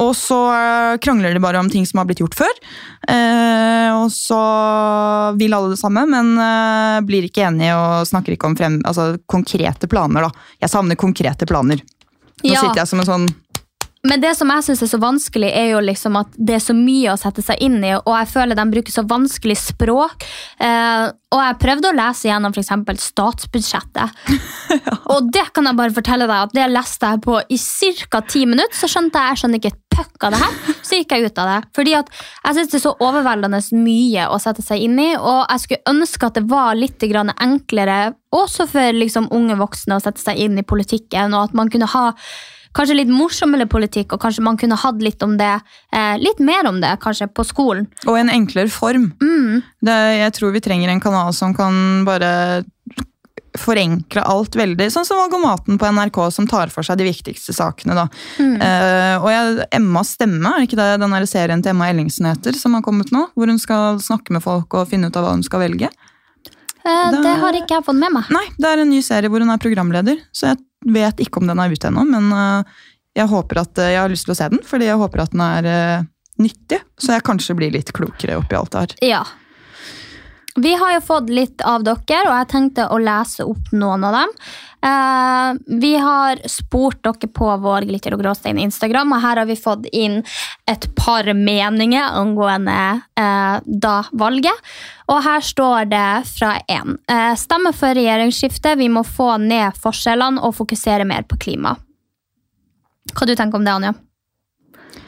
og 0.00 0.12
så 0.18 0.38
eh, 0.54 0.96
krangler 1.02 1.34
de 1.34 1.42
bare 1.42 1.60
om 1.60 1.70
ting 1.70 1.86
som 1.86 2.00
har 2.00 2.08
blitt 2.08 2.22
gjort 2.22 2.36
før. 2.38 2.52
Eh, 3.10 3.90
og 3.94 4.08
så 4.14 4.40
vil 5.38 5.54
alle 5.54 5.74
det 5.74 5.80
samme, 5.82 6.06
men 6.10 6.34
blir 7.06 7.28
ikke 7.28 7.46
enige 7.50 7.74
og 7.78 8.08
snakker 8.10 8.34
ikke 8.36 8.50
om 8.50 8.56
frem, 8.58 8.78
altså, 8.86 9.12
konkrete 9.30 9.90
planer. 9.90 10.28
da. 10.28 10.46
Jeg 10.64 10.74
savner 10.74 10.98
konkrete 10.98 11.50
planer. 11.50 11.82
Nå 12.44 12.52
Ja. 12.54 12.60
sitter 12.60 12.82
jeg 12.82 12.90
som 12.90 13.00
en 13.02 13.10
sånn 13.10 13.28
Men 14.04 14.20
det 14.20 14.34
som 14.36 14.50
jeg 14.52 14.66
synes 14.66 14.82
er 14.84 14.90
så 14.90 15.00
vanskelig, 15.00 15.48
er 15.56 15.70
jo 15.72 15.80
liksom 15.80 16.18
at 16.20 16.34
det 16.36 16.58
er 16.58 16.62
så 16.62 16.74
mye 16.76 17.14
å 17.14 17.20
sette 17.20 17.44
seg 17.44 17.62
inn 17.64 17.78
i, 17.80 17.94
og 17.96 18.10
jeg 18.12 18.30
føler 18.34 18.58
de 18.58 18.66
bruker 18.74 18.92
så 18.92 19.04
vanskelig 19.08 19.56
språk. 19.62 20.26
Eh, 20.60 21.06
og 21.34 21.40
jeg 21.40 21.58
prøvde 21.62 21.88
å 21.90 21.96
lese 21.96 22.28
gjennom 22.28 22.52
f.eks. 22.54 23.08
statsbudsjettet. 23.08 24.20
Og 25.14 25.32
det 25.34 25.48
kan 25.56 25.66
jeg 25.66 25.78
bare 25.78 25.94
fortelle 25.96 26.28
deg 26.30 26.46
at 26.46 26.52
det 26.54 26.68
leste 26.70 27.10
jeg 27.10 27.22
på 27.24 27.40
i 27.42 27.58
ca. 28.12 28.20
ti 28.22 28.44
minutter, 28.46 28.76
så 28.76 28.86
skjønte 28.92 29.18
jeg 29.18 29.34
jeg 29.34 29.40
skjønner 29.40 29.60
ikke 29.60 29.72
et 29.72 29.80
puck 29.94 30.26
av 30.28 30.34
det 30.34 30.40
her. 30.44 30.54
Så 30.84 31.00
gikk 31.00 31.16
jeg 31.16 31.26
ut 31.26 31.40
av 31.42 31.50
det. 31.50 31.58
Fordi 31.74 31.96
at 31.98 32.12
jeg 32.14 32.58
synes 32.58 32.70
det 32.70 32.78
er 32.78 32.84
så 32.86 32.94
overveldende 33.02 33.60
mye 33.82 34.28
å 34.30 34.38
sette 34.42 34.62
seg 34.62 34.86
inn 34.86 35.00
i, 35.02 35.10
og 35.16 35.40
jeg 35.42 35.64
skulle 35.64 35.94
ønske 35.94 36.30
at 36.30 36.38
det 36.38 36.46
var 36.52 36.78
litt 36.78 37.02
grann 37.10 37.34
enklere, 37.34 38.14
også 38.34 38.68
for 38.70 38.94
liksom 38.94 39.30
unge 39.34 39.58
voksne, 39.58 39.98
å 39.98 40.04
sette 40.04 40.22
seg 40.22 40.38
inn 40.44 40.58
i 40.60 40.66
politikken, 40.66 41.34
og 41.34 41.48
at 41.48 41.58
man 41.58 41.70
kunne 41.72 41.90
ha 41.90 42.10
kanskje 42.74 42.96
litt 42.96 43.08
morsommere 43.12 43.66
politikk, 43.70 44.12
og 44.16 44.20
kanskje 44.20 44.42
man 44.42 44.56
kunne 44.60 44.76
hatt 44.76 45.00
litt 45.02 45.22
om 45.22 45.36
det, 45.38 45.60
eh, 45.92 46.16
litt 46.18 46.40
mer 46.40 46.66
om 46.66 46.80
det, 46.82 46.98
kanskje, 47.00 47.28
på 47.32 47.44
skolen. 47.46 47.86
Og 48.06 48.18
en 48.18 48.28
enklere 48.28 48.68
form. 48.70 49.12
Det, 49.82 49.98
jeg 50.18 50.32
tror 50.34 50.52
vi 50.52 50.60
trenger 50.60 50.88
en 50.90 51.00
kanal 51.00 51.32
som 51.32 51.54
kan 51.54 52.04
bare 52.04 52.64
forenkle 53.58 54.22
alt 54.26 54.56
veldig. 54.58 54.88
Sånn 54.90 55.06
som 55.06 55.18
Valgomaten 55.20 55.78
på 55.78 55.86
NRK, 55.94 56.18
som 56.34 56.46
tar 56.50 56.72
for 56.74 56.82
seg 56.86 56.98
de 56.98 57.06
viktigste 57.06 57.54
sakene. 57.54 57.94
da. 57.94 58.08
Eh, 58.42 59.16
og 59.22 59.28
jeg, 59.30 59.68
Emmas 59.78 60.10
stemme, 60.16 60.50
er 60.56 60.66
ikke 60.66 60.78
det 60.80 60.88
den 61.00 61.14
der 61.14 61.26
serien 61.30 61.62
til 61.62 61.70
Emma 61.70 61.86
Ellingsen 61.92 62.26
heter, 62.26 62.56
som 62.58 62.74
har 62.74 62.82
kommet 62.82 63.12
nå? 63.14 63.28
Hvor 63.36 63.46
hun 63.52 63.58
skal 63.62 64.00
snakke 64.02 64.34
med 64.34 64.42
folk 64.42 64.74
og 64.74 64.88
finne 64.90 65.06
ut 65.06 65.16
av 65.16 65.24
hva 65.28 65.36
hun 65.36 65.46
skal 65.46 65.60
velge? 65.68 65.90
Eh, 66.84 67.10
Da- 67.12 67.22
Det 67.22 67.36
har 67.40 67.52
ikke 67.52 67.68
jeg 67.78 67.84
fått 67.84 67.96
med 67.96 68.12
meg. 68.12 68.24
Nei, 68.30 68.44
det 68.58 68.66
er 68.68 68.82
en 68.82 68.90
ny 68.90 69.00
serie 69.00 69.30
hvor 69.30 69.38
hun 69.40 69.50
er 69.50 69.56
programleder, 69.58 70.18
så 70.34 70.48
jeg 70.50 70.58
vet 70.84 71.22
ikke 71.22 71.40
om 71.40 71.48
den 71.48 71.60
er 71.62 71.72
ute 71.72 71.90
ennå, 71.90 72.04
men 72.08 72.32
eh, 72.34 72.82
jeg 73.20 73.30
at 73.62 73.80
eh, 73.82 73.94
jeg 73.94 74.02
har 74.02 74.12
lyst 74.12 74.28
til 74.28 74.34
å 74.34 74.38
se 74.38 74.50
den, 74.52 74.62
fordi 74.66 74.90
jeg 74.90 75.00
håper 75.00 75.24
at 75.24 75.34
den 75.34 75.44
er 75.46 75.70
eh, 75.70 76.06
nyttig, 76.42 76.80
så 76.98 77.16
jeg 77.16 77.26
kanskje 77.26 77.56
blir 77.58 77.74
litt 77.74 77.92
klokere 77.94 78.38
oppi 78.40 78.58
alt 78.58 78.74
det 78.74 78.84
her. 78.84 78.94
Ja. 79.06 79.22
Vi 80.60 80.74
har 80.74 80.94
jo 80.94 81.00
fått 81.02 81.30
litt 81.34 81.62
av 81.66 81.82
dere, 81.82 82.20
og 82.28 82.36
jeg 82.36 82.48
tenkte 82.52 82.86
å 82.86 82.98
lese 83.02 83.42
opp 83.42 83.72
noen 83.74 84.04
av 84.06 84.14
dem. 84.14 84.34
Eh, 84.86 85.78
vi 85.80 85.96
har 85.98 86.38
spurt 86.50 87.00
dere 87.02 87.30
på 87.32 87.48
vår 87.64 87.86
Glitter 87.88 88.14
og 88.14 88.20
gråstein 88.22 88.60
Instagram, 88.62 89.16
og 89.16 89.22
her 89.24 89.40
har 89.40 89.48
vi 89.48 89.56
fått 89.58 89.88
inn 89.90 90.20
et 90.70 90.86
par 90.94 91.26
meninger 91.34 92.14
angående 92.20 92.76
eh, 93.18 93.56
da 93.66 93.94
valget. 94.12 94.70
Og 95.10 95.24
her 95.24 95.42
står 95.42 95.88
det 95.90 96.10
fra 96.30 96.52
én. 96.70 97.00
Eh, 97.10 97.32
stemme 97.40 97.72
for 97.74 97.98
regjeringsskifte. 97.98 98.76
Vi 98.78 98.86
må 98.92 99.02
få 99.08 99.32
ned 99.42 99.74
forskjellene 99.82 100.44
og 100.44 100.54
fokusere 100.60 101.08
mer 101.08 101.26
på 101.26 101.40
klima. 101.48 101.74
Hva 103.10 103.26
du 103.26 103.34
tenker 103.34 103.58
om 103.58 103.66
det, 103.66 103.74
Anja? 103.74 103.94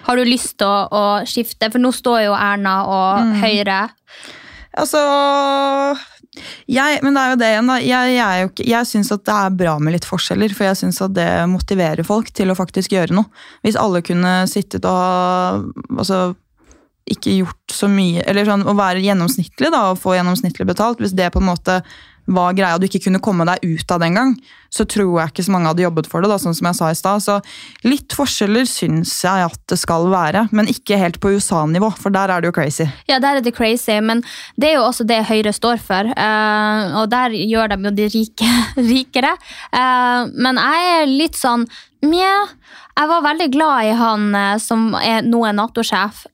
Har 0.08 0.18
du 0.18 0.26
lyst 0.26 0.56
til 0.58 0.66
å, 0.66 0.82
å 0.90 1.06
skifte? 1.26 1.70
For 1.70 1.82
nå 1.82 1.94
står 1.94 2.24
jo 2.24 2.34
Erna 2.34 2.74
og 2.90 3.32
Høyre 3.44 3.84
Altså 4.76 5.00
jeg, 6.68 7.00
Men 7.02 7.16
det 7.16 7.20
er 7.20 7.30
jo 7.30 7.36
det 7.40 7.50
igjen, 7.52 7.70
da. 7.70 7.76
Jeg, 7.80 8.16
jeg, 8.16 8.48
jeg 8.68 8.88
syns 8.90 9.12
at 9.14 9.22
det 9.24 9.36
er 9.36 9.54
bra 9.62 9.76
med 9.80 9.94
litt 9.96 10.08
forskjeller, 10.08 10.52
for 10.52 10.68
jeg 10.68 10.80
syns 10.82 10.98
at 11.04 11.14
det 11.16 11.28
motiverer 11.48 12.04
folk 12.06 12.28
til 12.36 12.52
å 12.52 12.56
faktisk 12.58 12.92
gjøre 12.92 13.16
noe. 13.16 13.30
Hvis 13.64 13.78
alle 13.80 14.02
kunne 14.04 14.34
sittet 14.50 14.84
og 14.84 15.70
altså, 15.96 16.34
ikke 17.06 17.38
gjort 17.38 17.72
så 17.72 17.88
mye 17.90 18.24
Eller 18.26 18.48
sånn, 18.48 18.66
å 18.66 18.74
være 18.76 19.04
gjennomsnittlig 19.04 19.70
da, 19.72 19.86
og 19.92 20.02
få 20.02 20.16
gjennomsnittlig 20.18 20.68
betalt, 20.68 21.00
hvis 21.00 21.16
det 21.16 21.30
på 21.32 21.40
en 21.42 21.50
måte 21.52 21.80
var 22.26 22.54
greia, 22.58 22.74
og 22.74 22.80
du 22.82 22.86
ikke 22.88 23.04
kunne 23.06 23.20
komme 23.22 23.44
deg 23.46 23.62
ut 23.62 23.92
av 23.94 24.00
den 24.02 24.16
gang, 24.18 24.32
så 24.74 24.82
tror 24.88 25.20
jeg 25.20 25.30
ikke 25.30 25.44
så 25.46 25.52
mange 25.54 25.70
hadde 25.70 25.84
jobbet 25.84 26.08
for 26.10 26.20
det, 26.24 26.30
da, 26.32 26.38
sånn 26.42 26.56
som 26.58 26.66
jeg 26.68 26.76
sa 26.78 26.88
i 26.90 26.96
sted. 26.98 27.22
Så 27.22 27.36
litt 27.86 28.16
forskjeller 28.18 28.66
syns 28.66 29.12
jeg 29.24 29.44
at 29.46 29.60
det 29.70 29.78
skal 29.78 30.08
være, 30.12 30.46
men 30.56 30.66
ikke 30.72 30.98
helt 30.98 31.20
på 31.22 31.30
USA-nivå, 31.36 31.92
for 32.00 32.10
der 32.14 32.32
er 32.34 32.42
det 32.42 32.50
jo 32.50 32.56
crazy. 32.56 32.86
Ja, 33.08 33.20
der 33.22 33.38
er 33.38 33.46
det 33.46 33.54
crazy, 33.56 33.94
men 34.02 34.24
det 34.58 34.72
er 34.72 34.78
jo 34.80 34.86
også 34.88 35.06
det 35.06 35.20
Høyre 35.30 35.52
står 35.54 35.78
for. 35.82 36.10
eh, 36.16 36.96
og 36.98 37.10
der 37.14 37.30
gjør 37.36 37.74
de 37.76 37.78
jo 37.86 37.94
de 38.00 38.08
rike 38.16 38.50
rikere. 38.92 39.34
Eh, 39.72 40.22
men 40.34 40.58
jeg 40.62 40.88
er 40.96 41.06
litt 41.10 41.38
sånn 41.38 41.66
Mjau. 42.06 42.48
Jeg 42.96 43.08
var 43.10 43.22
veldig 43.24 43.46
glad 43.52 43.84
i 43.90 43.94
han 43.98 44.26
eh, 44.34 44.56
som 44.62 44.90
er, 44.98 45.22
nå 45.26 45.44
er 45.46 45.54
Nato-sjef. 45.56 46.24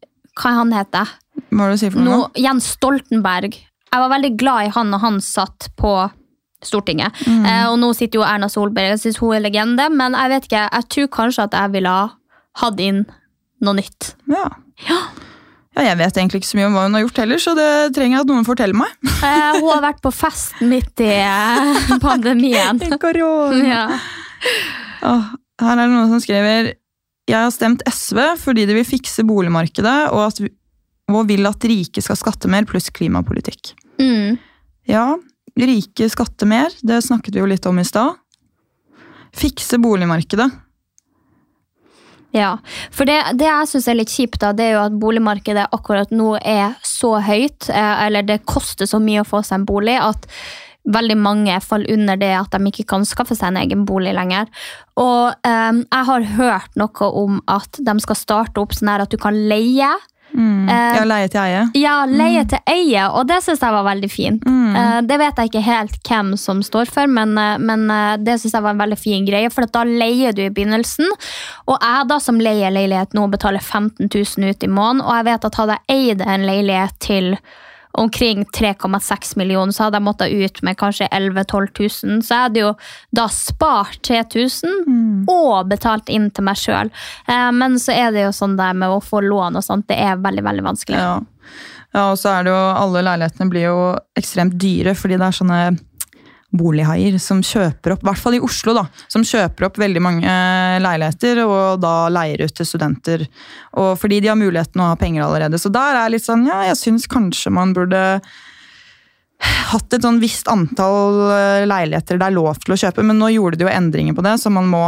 Hva 0.41 0.51
er 0.55 0.57
han 0.63 0.73
heter 0.73 1.11
Hva 1.53 1.67
er 1.67 1.73
det 1.73 1.77
du 1.77 1.81
sier 1.85 1.93
for 1.93 2.01
nå? 2.07 2.17
noe? 2.17 2.31
Jens 2.41 2.71
Stoltenberg. 2.79 3.59
Jeg 3.93 4.01
var 4.01 4.13
veldig 4.15 4.33
glad 4.41 4.67
i 4.67 4.73
han 4.73 4.91
når 4.93 5.03
han 5.07 5.21
satt 5.25 5.69
på 5.77 5.93
Stortinget. 6.63 7.17
Eh, 7.27 7.65
og 7.69 7.75
nå 7.83 7.89
sitter 7.99 8.21
jo 8.21 8.25
Erna 8.27 8.47
Solberg. 8.49 8.93
Jeg 8.95 9.01
synes 9.03 9.19
hun 9.19 9.35
er 9.37 9.43
legende, 9.43 9.89
men 9.91 10.15
jeg 10.15 10.31
vet 10.31 10.45
ikke, 10.47 10.63
jeg 10.71 10.89
tror 10.95 11.09
kanskje 11.17 11.47
at 11.49 11.57
jeg 11.59 11.73
ville 11.75 11.91
ha 11.91 12.05
hatt 12.63 12.81
inn 12.85 13.01
noe 13.63 13.75
nytt. 13.81 14.13
Ja. 14.31 14.45
ja, 14.87 14.99
ja 15.77 15.85
jeg 15.91 15.99
vet 16.01 16.21
egentlig 16.23 16.43
ikke 16.43 16.51
så 16.53 16.61
mye 16.61 16.69
om 16.71 16.77
hva 16.79 16.85
hun 16.87 16.95
har 16.99 17.05
gjort 17.05 17.21
heller, 17.25 17.43
så 17.43 17.57
det 17.59 17.67
trenger 17.97 18.17
jeg 18.21 18.25
at 18.27 18.31
noen 18.33 18.47
forteller 18.49 18.79
meg. 18.79 18.95
Eh, 19.23 19.59
hun 19.61 19.69
har 19.71 19.83
vært 19.85 20.01
på 20.03 20.11
fest 20.15 20.59
midt 20.67 20.99
i 21.05 21.13
pandemien. 22.07 22.81
I 22.83 22.97
korona. 22.99 23.61
Ja. 23.63 23.85
Oh, 25.07 25.29
her 25.63 25.77
er 25.77 25.85
det 25.85 25.93
noen 25.93 26.11
som 26.11 26.23
skriver 26.23 26.73
Jeg 27.31 27.37
har 27.39 27.53
stemt 27.55 27.85
SV 27.87 28.19
fordi 28.43 28.65
de 28.67 28.75
vil 28.81 28.87
fikse 28.87 29.23
boligmarkedet 29.27 29.99
og, 30.11 30.25
at, 30.27 30.41
vi- 30.43 30.51
og 31.13 31.29
vil 31.31 31.47
at 31.47 31.63
rike 31.71 32.03
skal 32.03 32.19
skatte 32.19 32.51
mer, 32.51 32.67
pluss 32.67 32.91
klimapolitikk. 32.95 33.75
Mm. 34.01 34.39
Ja, 34.89 35.19
rike 35.59 36.09
skatter 36.11 36.49
mer, 36.49 36.75
det 36.81 37.03
snakket 37.05 37.37
vi 37.37 37.43
jo 37.43 37.49
litt 37.51 37.67
om 37.69 37.79
i 37.79 37.87
stad. 37.87 38.19
Fikse 39.37 39.79
boligmarkedet. 39.81 40.51
Ja, 42.33 42.57
for 42.91 43.05
det, 43.09 43.19
det 43.37 43.45
jeg 43.45 43.69
syns 43.69 43.87
er 43.93 43.99
litt 43.99 44.13
kjipt, 44.13 44.41
da, 44.41 44.55
det 44.57 44.71
er 44.71 44.77
jo 44.79 44.85
at 44.87 44.99
boligmarkedet 45.01 45.67
akkurat 45.77 46.13
nå 46.17 46.35
er 46.41 46.79
så 46.87 47.19
høyt, 47.21 47.69
eh, 47.69 47.97
eller 48.07 48.25
det 48.25 48.45
koster 48.49 48.89
så 48.89 49.01
mye 49.05 49.21
å 49.21 49.29
få 49.29 49.43
seg 49.45 49.61
en 49.61 49.67
bolig, 49.69 49.99
at 50.01 50.25
veldig 50.83 51.17
mange 51.21 51.59
faller 51.63 51.93
under 51.95 52.19
det 52.19 52.33
at 52.35 52.55
de 52.55 52.71
ikke 52.71 52.87
kan 52.91 53.05
skaffe 53.07 53.37
seg 53.39 53.53
en 53.53 53.61
egen 53.61 53.85
bolig 53.87 54.15
lenger. 54.17 54.49
Og 54.99 55.35
um, 55.47 55.83
jeg 55.85 56.09
har 56.09 56.31
hørt 56.39 56.81
noe 56.81 57.11
om 57.23 57.39
at 57.51 57.79
de 57.79 57.95
skal 58.03 58.19
starte 58.19 58.63
opp 58.63 58.75
sånn 58.75 58.91
her 58.91 59.05
at 59.05 59.13
du 59.13 59.19
kan 59.21 59.37
leie. 59.37 59.93
Mm. 60.35 60.69
Eh, 60.69 60.97
Ja, 60.97 61.05
leie 61.05 61.29
til 61.29 61.41
eie. 61.41 61.63
Ja, 61.77 61.95
leie 62.09 62.45
til 62.49 62.59
eie, 62.67 63.07
og 63.11 63.27
det 63.29 63.41
syns 63.45 63.61
jeg 63.61 63.73
var 63.75 63.85
veldig 63.85 64.11
fint. 64.11 64.47
Eh, 64.47 65.01
Det 65.03 65.19
vet 65.19 65.37
jeg 65.37 65.51
ikke 65.51 65.65
helt 65.67 65.99
hvem 66.09 66.37
som 66.39 66.63
står 66.63 66.87
for, 66.91 67.07
men, 67.07 67.37
eh, 67.39 67.59
men 67.59 67.87
det 68.25 68.39
syns 68.41 68.53
jeg 68.55 68.63
var 68.63 68.71
en 68.71 68.79
veldig 68.85 68.99
fin 68.99 69.27
greie, 69.27 69.51
for 69.51 69.67
da 69.67 69.85
leier 69.85 70.33
du 70.33 70.43
i 70.43 70.51
begynnelsen. 70.51 71.09
Og 71.69 71.79
jeg 71.81 72.09
da 72.09 72.19
som 72.19 72.39
leier 72.41 72.71
leilighet 72.73 73.13
nå 73.15 73.29
betaler 73.31 73.61
15 73.61 74.09
000 74.09 74.51
ut 74.51 74.63
i 74.65 74.67
måneden, 74.69 75.03
og 75.05 75.15
jeg 75.17 75.25
vet 75.25 75.45
at 75.45 75.55
hadde 75.55 75.79
jeg 75.89 75.99
eid 76.17 76.23
en 76.27 76.47
leilighet 76.47 76.99
til 77.01 77.37
omkring 77.93 78.45
3,6 78.45 79.37
millioner, 79.37 79.73
så 79.73 79.87
hadde 79.87 80.01
jeg 80.01 80.07
måttet 80.07 80.33
ut 80.33 80.63
med 80.65 80.79
kanskje 80.81 81.09
11 81.13 81.45
000-12 81.53 82.07
000. 82.07 82.23
Så 82.25 82.35
jeg 82.35 82.47
hadde 82.47 82.63
jo 82.63 82.71
da 83.15 83.27
spart 83.33 84.01
3000 84.09 85.29
og 85.31 85.69
betalt 85.71 86.09
inn 86.13 86.31
til 86.33 86.47
meg 86.47 86.61
sjøl. 86.61 86.93
Men 87.29 87.77
så 87.83 87.95
er 87.97 88.15
det 88.15 88.27
jo 88.27 88.33
sånn 88.37 88.57
der 88.61 88.75
med 88.79 88.95
å 88.95 89.03
få 89.05 89.23
lån 89.25 89.61
og 89.61 89.67
sånt, 89.67 89.89
det 89.91 90.01
er 90.01 90.21
veldig, 90.23 90.45
veldig 90.49 90.67
vanskelig. 90.67 90.99
Ja. 90.99 91.15
ja, 91.93 92.07
og 92.07 92.19
så 92.21 92.33
er 92.33 92.47
det 92.47 92.55
jo 92.55 92.61
Alle 92.61 93.05
leilighetene 93.05 93.53
blir 93.53 93.69
jo 93.69 93.79
ekstremt 94.19 94.57
dyre, 94.61 94.97
fordi 94.99 95.21
det 95.21 95.29
er 95.29 95.41
sånne 95.43 95.61
bolighaier 96.53 97.17
som 97.23 97.41
kjøper 97.45 97.95
opp, 97.95 98.05
i 98.05 98.09
hvert 98.11 98.21
fall 98.21 98.37
i 98.37 98.43
Oslo, 98.45 98.75
da, 98.77 98.85
som 99.13 99.25
kjøper 99.25 99.69
opp 99.69 99.81
veldig 99.81 100.03
mange 100.05 100.29
eh, 100.29 100.79
leiligheter 100.85 101.43
og 101.47 101.81
da 101.83 101.95
leier 102.13 102.45
ut 102.45 102.55
til 102.57 102.69
studenter. 102.69 103.27
Og 103.81 103.95
fordi 104.01 104.21
de 104.23 104.31
har 104.33 104.39
muligheten 104.39 104.83
å 104.83 104.91
ha 104.93 104.99
penger 105.01 105.25
allerede. 105.27 105.61
Så 105.61 105.73
der 105.73 105.99
er 106.03 106.13
litt 106.13 106.27
sånn, 106.27 106.45
ja, 106.49 106.63
jeg 106.69 106.81
syns 106.81 107.09
kanskje 107.11 107.55
man 107.57 107.73
burde 107.77 108.03
hatt 109.43 109.97
et 109.97 110.05
sånn 110.05 110.21
visst 110.23 110.51
antall 110.51 111.25
eh, 111.33 111.65
leiligheter 111.67 112.21
det 112.21 112.29
er 112.29 112.37
lov 112.37 112.61
til 112.63 112.77
å 112.77 112.81
kjøpe, 112.85 113.05
men 113.07 113.19
nå 113.19 113.33
gjorde 113.33 113.59
de 113.59 113.67
jo 113.67 113.73
endringer 113.73 114.17
på 114.17 114.25
det, 114.27 114.37
så 114.43 114.53
man 114.53 114.69
må 114.71 114.85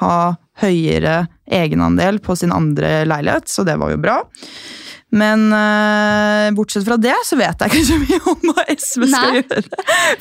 ha 0.00 0.16
høyere 0.62 1.26
egenandel 1.46 2.18
på 2.24 2.36
sin 2.36 2.52
andre 2.52 3.04
leilighet, 3.08 3.48
så 3.52 3.64
det 3.68 3.76
var 3.80 3.92
jo 3.92 4.00
bra. 4.00 4.18
Men 5.14 5.52
uh, 5.52 6.50
bortsett 6.56 6.84
fra 6.84 6.96
det, 6.98 7.14
så 7.24 7.38
vet 7.38 7.60
jeg 7.62 7.70
ikke 7.70 7.84
så 7.86 7.98
mye 8.00 8.18
om 8.32 8.48
hva 8.50 8.64
SV 8.74 9.04
skal 9.06 9.12
Nei. 9.12 9.38
gjøre. 9.38 9.62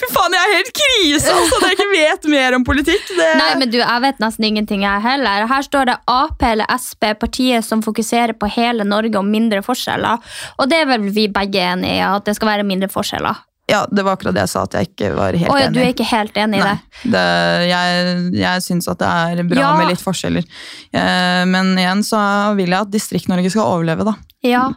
Fy 0.02 0.10
faen, 0.14 0.36
jeg 0.38 0.44
er 0.44 0.54
helt 0.54 0.72
krise 0.78 1.34
altså, 1.34 1.62
jeg 1.64 1.78
ikke 1.78 1.88
vet 1.90 2.28
mer 2.36 2.58
om 2.60 2.68
politikk. 2.68 3.08
Det... 3.10 3.32
Nei, 3.40 3.50
men 3.62 3.74
du, 3.74 3.80
jeg 3.82 4.04
vet 4.06 4.22
nesten 4.22 4.48
ingenting 4.52 4.86
jeg 4.86 5.04
heller. 5.06 5.48
Her 5.50 5.66
står 5.66 5.90
det 5.90 5.98
Ap 6.12 6.46
eller 6.46 6.70
Sp, 6.78 7.16
partiet 7.18 7.66
som 7.66 7.82
fokuserer 7.86 8.38
på 8.38 8.50
hele 8.54 8.86
Norge 8.88 9.18
og 9.18 9.26
mindre 9.26 9.64
forskjeller. 9.66 10.22
Og 10.62 10.70
det 10.70 10.84
er 10.84 10.94
vel 10.94 11.10
vi 11.10 11.28
begge 11.34 11.66
enige 11.66 11.98
i, 11.98 12.06
at 12.06 12.30
det 12.30 12.38
skal 12.38 12.54
være 12.54 12.68
mindre 12.68 12.92
forskjeller. 12.92 13.42
Ja, 13.68 13.80
det 13.90 14.04
var 14.06 14.14
akkurat 14.14 14.36
det 14.38 14.44
jeg 14.44 14.52
sa, 14.52 14.64
at 14.68 14.76
jeg 14.78 14.92
ikke 14.92 15.08
var 15.18 15.34
helt 15.34 15.50
oh, 15.50 15.58
ja, 15.58 15.66
enig. 15.72 15.74
du 15.74 15.82
er 15.82 15.90
ikke 15.96 16.06
helt 16.06 16.36
enig 16.38 16.60
i 16.60 16.62
Nei, 16.62 16.74
det? 17.02 17.12
det, 17.16 17.24
jeg, 17.72 18.14
jeg 18.38 18.62
syns 18.68 18.88
at 18.92 19.00
det 19.02 19.10
er 19.10 19.42
bra 19.50 19.64
Ja. 19.64 19.72
med 19.80 19.90
litt 19.90 20.04
forskjeller. 20.06 20.46
Eh, 20.94 21.42
men 21.50 21.74
igjen 21.82 22.04
så 22.06 22.20
vil 22.60 22.70
jeg 22.70 22.86
at 22.86 22.94
Distrikt-Norge 22.94 23.50
skal 23.56 23.66
overleve, 23.66 24.06
da. 24.06 24.14
Ja, 24.46 24.68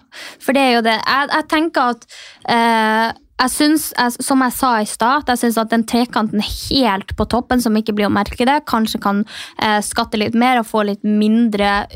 for 0.41 0.57
det 0.57 0.63
er 0.65 0.73
jo 0.79 0.85
det. 0.89 0.97
Jeg, 1.05 1.29
jeg 1.35 1.49
tenker 1.53 1.93
at 1.93 2.07
eh, 2.49 3.11
jeg 3.39 3.51
synes, 3.51 3.93
Som 4.21 4.43
jeg 4.43 4.53
sa 4.57 4.73
i 4.81 4.87
stad, 4.89 5.29
jeg 5.29 5.39
syns 5.39 5.59
at 5.61 5.71
den 5.71 5.85
trekanten 5.89 6.43
helt 6.43 7.15
på 7.17 7.27
toppen, 7.31 7.63
som 7.63 7.77
ikke 7.77 7.95
blir 7.97 8.09
å 8.09 8.13
merke 8.13 8.47
det, 8.49 8.61
kanskje 8.67 9.01
kan 9.03 9.25
eh, 9.63 9.79
skatte 9.85 10.19
litt 10.19 10.35
mer 10.39 10.61
og 10.61 10.69
få 10.69 10.85
litt 10.89 11.05
mindre 11.07 11.87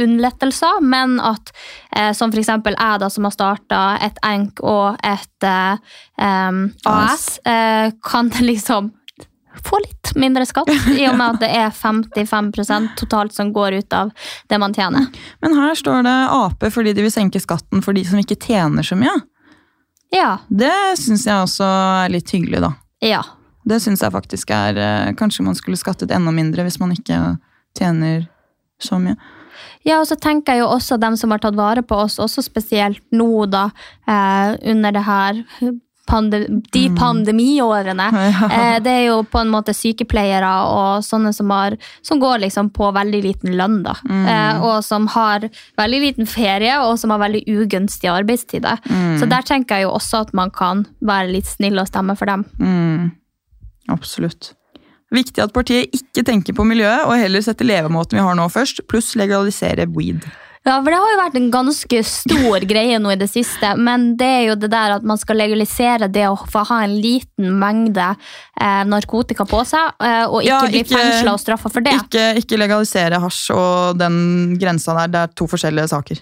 unnlettelser, 0.00 0.80
men 0.80 1.18
at 1.20 1.52
eh, 1.96 2.12
som 2.16 2.32
f.eks. 2.32 2.48
jeg, 2.48 2.76
da, 3.02 3.10
som 3.10 3.28
har 3.28 3.34
starta 3.34 3.82
et 4.04 4.20
ENK 4.26 4.62
og 4.64 5.00
et 5.04 5.48
um, 6.20 6.64
AS, 6.88 7.26
eh, 7.44 7.92
kan 8.04 8.32
liksom 8.40 8.92
få 9.64 9.78
litt 9.82 10.12
mindre 10.14 10.46
skatt, 10.46 10.70
i 10.96 11.04
og 11.08 11.16
med 11.18 11.36
at 11.36 11.40
det 11.42 11.50
er 11.58 11.74
55% 11.74 12.94
totalt 13.00 13.34
som 13.34 13.52
går 13.52 13.80
ut 13.80 13.96
av 13.96 14.12
det 14.48 14.58
man 14.62 14.74
tjener. 14.74 15.10
Men 15.42 15.58
her 15.58 15.74
står 15.78 16.06
det 16.06 16.16
Ap 16.30 16.64
fordi 16.72 16.94
de 16.96 17.04
vil 17.06 17.12
senke 17.12 17.42
skatten 17.42 17.84
for 17.84 17.96
de 17.96 18.04
som 18.06 18.20
ikke 18.20 18.38
tjener 18.40 18.86
så 18.86 18.98
mye. 18.98 19.18
Ja. 20.14 20.38
Det 20.48 20.98
syns 20.98 21.26
jeg 21.28 21.44
også 21.44 21.66
er 21.66 22.12
litt 22.12 22.30
hyggelig, 22.34 22.62
da. 22.64 22.72
Ja. 23.04 23.22
Det 23.68 23.78
syns 23.82 24.02
jeg 24.02 24.12
faktisk 24.14 24.50
er 24.56 24.78
eh, 24.80 25.12
Kanskje 25.18 25.44
man 25.46 25.58
skulle 25.58 25.78
skattet 25.78 26.10
enda 26.14 26.32
mindre 26.34 26.64
hvis 26.66 26.80
man 26.80 26.94
ikke 26.94 27.36
tjener 27.78 28.24
så 28.82 28.98
mye. 29.00 29.16
Ja, 29.84 30.00
og 30.00 30.08
så 30.08 30.16
tenker 30.20 30.56
jeg 30.56 30.64
jo 30.64 30.72
også 30.72 30.98
dem 31.00 31.16
som 31.20 31.32
har 31.32 31.40
tatt 31.42 31.56
vare 31.56 31.82
på 31.84 31.96
oss, 32.02 32.18
også 32.20 32.42
spesielt 32.44 33.02
nå 33.16 33.46
da, 33.52 33.68
eh, 34.08 34.56
under 34.72 34.96
det 34.96 35.04
her 35.06 35.40
pande 36.10 36.42
de 36.72 36.84
pandemiårene. 36.98 38.10
Ja. 38.20 38.48
Eh, 38.52 38.76
det 38.82 38.90
er 38.90 39.04
jo 39.08 39.20
på 39.26 39.40
en 39.40 39.50
måte 39.52 39.72
sykepleiere 39.74 40.48
og 40.68 41.04
sånne 41.04 41.32
som, 41.34 41.50
har, 41.54 41.74
som 42.06 42.20
går 42.22 42.42
liksom 42.44 42.70
på 42.74 42.90
veldig 42.94 43.20
liten 43.24 43.56
lønn, 43.58 43.80
da. 43.84 43.96
Eh, 44.06 44.62
og 44.64 44.84
som 44.86 45.08
har 45.14 45.48
veldig 45.80 46.00
liten 46.04 46.28
ferie, 46.30 46.76
og 46.84 46.98
som 47.00 47.12
har 47.14 47.22
veldig 47.22 47.42
ugunstige 47.48 48.12
arbeidstider. 48.12 48.80
Så 49.20 49.28
der 49.30 49.46
tenker 49.46 49.80
jeg 49.80 49.88
jo 49.88 49.94
også 49.96 50.24
at 50.26 50.32
man 50.36 50.52
kan 50.54 50.84
være 51.00 51.32
litt 51.34 51.48
snill 51.50 51.80
og 51.80 51.90
stemme 51.90 52.16
for 52.18 52.30
dem. 52.30 52.46
Mm, 52.60 53.10
absolutt. 53.92 54.52
Viktig 55.10 55.42
at 55.42 55.54
partiet 55.54 55.96
ikke 55.96 56.24
tenker 56.26 56.54
på 56.54 56.66
miljøet, 56.66 57.08
og 57.08 57.18
heller 57.18 57.42
setter 57.42 57.66
levemåten 57.66 58.18
vi 58.18 58.24
har 58.24 58.38
nå 58.38 58.46
først, 58.52 58.84
pluss 58.90 59.16
legalisere 59.18 59.88
weed. 59.90 60.26
Ja, 60.60 60.74
for 60.84 60.92
det 60.92 60.98
har 61.00 61.08
jo 61.08 61.18
vært 61.22 61.36
en 61.38 61.46
ganske 61.52 62.00
stor 62.04 62.64
greie 62.68 62.98
nå 63.00 63.14
i 63.14 63.18
det 63.20 63.30
siste, 63.32 63.70
men 63.80 64.10
det 64.20 64.28
er 64.28 64.42
jo 64.50 64.56
det 64.60 64.68
der 64.72 64.92
at 64.98 65.06
man 65.08 65.16
skal 65.20 65.40
legalisere 65.40 66.10
det 66.12 66.26
å 66.28 66.34
få 66.36 66.66
ha 66.68 66.82
en 66.84 66.98
liten 67.00 67.54
mengde 67.62 68.10
eh, 68.12 68.82
narkotika 68.84 69.46
på 69.48 69.62
seg, 69.68 69.94
eh, 70.04 70.26
og 70.28 70.42
ikke 70.44 70.50
Ja, 70.50 70.60
bli 70.68 70.82
fengsla 70.84 71.32
og 71.32 71.40
straffa 71.40 71.72
for 71.72 71.86
det. 71.86 71.96
Ikke, 72.02 72.26
ikke 72.42 72.60
legalisere 72.60 73.22
hasj 73.22 73.54
og 73.56 74.02
den 74.02 74.58
grensa 74.60 74.98
der, 75.00 75.14
det 75.14 75.24
er 75.24 75.32
to 75.40 75.48
forskjellige 75.48 75.94
saker. 75.94 76.20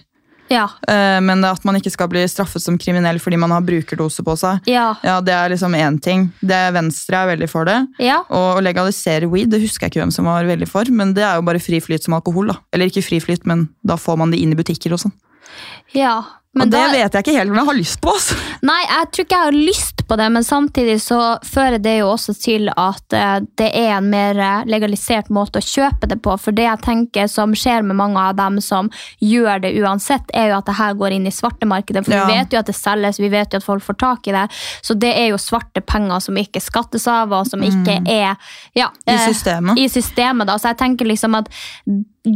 Ja, 0.49 0.67
Eh, 0.87 1.19
Men 1.21 1.43
at 1.45 1.63
man 1.65 1.75
ikke 1.75 1.91
skal 1.91 2.07
bli 2.09 2.23
straffet 2.27 2.61
som 2.61 2.77
kriminell 2.77 3.19
fordi 3.19 3.37
man 3.37 3.51
har 3.51 3.61
brukerdose 3.61 4.23
på 4.25 4.35
seg, 4.37 4.61
ja, 4.65 4.95
ja, 5.03 5.19
det 5.21 5.33
er 5.33 5.49
liksom 5.53 5.75
én 5.77 5.99
ting. 6.01 6.31
Det 6.41 6.73
Venstre 6.73 7.15
er 7.21 7.35
veldig 7.35 7.49
for 7.49 7.65
det. 7.65 7.87
ja. 7.99 8.23
Og 8.29 8.57
å 8.57 8.63
legalisere 8.63 9.29
weed, 9.29 9.49
det 9.51 9.61
husker 9.61 9.85
jeg 9.87 9.91
ikke 9.93 10.01
hvem 10.05 10.11
som 10.13 10.25
var 10.25 10.43
veldig 10.45 10.67
for, 10.67 10.85
men 10.91 11.13
det 11.13 11.23
er 11.23 11.35
jo 11.35 11.45
bare 11.45 11.59
fri 11.61 11.79
flyt 11.79 12.03
som 12.03 12.13
alkohol. 12.17 12.47
da. 12.47 12.57
Eller 12.73 12.89
ikke 12.89 13.03
fri 13.05 13.19
flyt, 13.19 13.45
men 13.45 13.69
da 13.85 13.95
får 13.95 14.17
man 14.17 14.31
det 14.31 14.39
inn 14.41 14.51
i 14.51 14.55
butikker 14.55 14.93
og 14.93 14.99
sånn. 15.05 15.13
ja. 15.93 16.23
Men 16.59 16.69
det 16.73 16.79
da, 16.81 16.91
vet 16.91 17.13
jeg 17.17 17.25
ikke 17.25 17.35
helt 17.37 17.51
om 17.53 17.59
jeg 17.61 17.69
har 17.69 17.77
lyst 17.79 18.01
på. 18.03 18.13
altså. 18.13 18.35
nei, 18.67 18.79
jeg 18.85 19.09
tror 19.13 19.25
ikke 19.25 19.37
jeg 19.39 19.49
har 19.49 19.57
lyst 19.69 20.03
på 20.09 20.17
det, 20.19 20.27
men 20.33 20.43
samtidig 20.43 20.95
så 21.03 21.19
fører 21.45 21.77
det 21.83 21.95
jo 21.99 22.07
også 22.11 22.33
til 22.41 22.69
at 22.75 23.13
eh, 23.17 23.35
det 23.61 23.69
er 23.77 23.91
en 23.97 24.09
mer 24.09 24.39
eh, 24.41 24.63
legalisert 24.69 25.29
måte 25.29 25.61
å 25.61 25.65
kjøpe 25.65 26.09
det 26.09 26.19
på. 26.25 26.33
For 26.41 26.55
det 26.55 26.65
jeg 26.65 26.81
tenker 26.85 27.27
som 27.29 27.53
skjer 27.57 27.85
med 27.85 27.99
mange 27.99 28.19
av 28.19 28.35
dem 28.39 28.57
som 28.61 28.89
gjør 29.21 29.61
det 29.65 29.73
uansett, 29.79 30.29
er 30.33 30.49
jo 30.51 30.57
at 30.59 30.65
det 30.69 30.77
her 30.79 30.97
går 30.99 31.17
inn 31.17 31.27
i 31.29 31.33
svartemarkedet. 31.35 32.05
For 32.05 32.13
Ja. 32.17 32.25
vi 32.27 32.37
vet 32.39 32.53
jo 32.53 32.59
at 32.59 32.65
det 32.71 32.75
selges, 32.75 33.19
vi 33.19 33.29
vet 33.29 33.53
jo 33.53 33.61
at 33.61 33.67
folk 33.67 33.83
får 33.85 33.99
tak 34.01 34.27
i 34.27 34.35
det. 34.35 34.45
Så 34.81 34.97
det 34.99 35.13
er 35.17 35.29
jo 35.29 35.37
svarte 35.41 35.81
penger 35.85 36.19
som 36.25 36.37
ikke 36.41 36.61
skattes 36.63 37.07
av, 37.07 37.31
og 37.33 37.47
som 37.47 37.61
ikke 37.63 38.01
er 38.09 38.35
ja, 38.75 38.89
Mm. 38.89 39.13
I 39.13 39.13
eh, 39.15 39.27
systemet. 39.33 39.77
i 39.77 39.89
systemet. 39.89 40.47
Da. 40.47 40.57
Så 40.57 40.69
jeg 40.73 40.77
tenker 40.77 41.05
liksom 41.05 41.35
at 41.37 41.49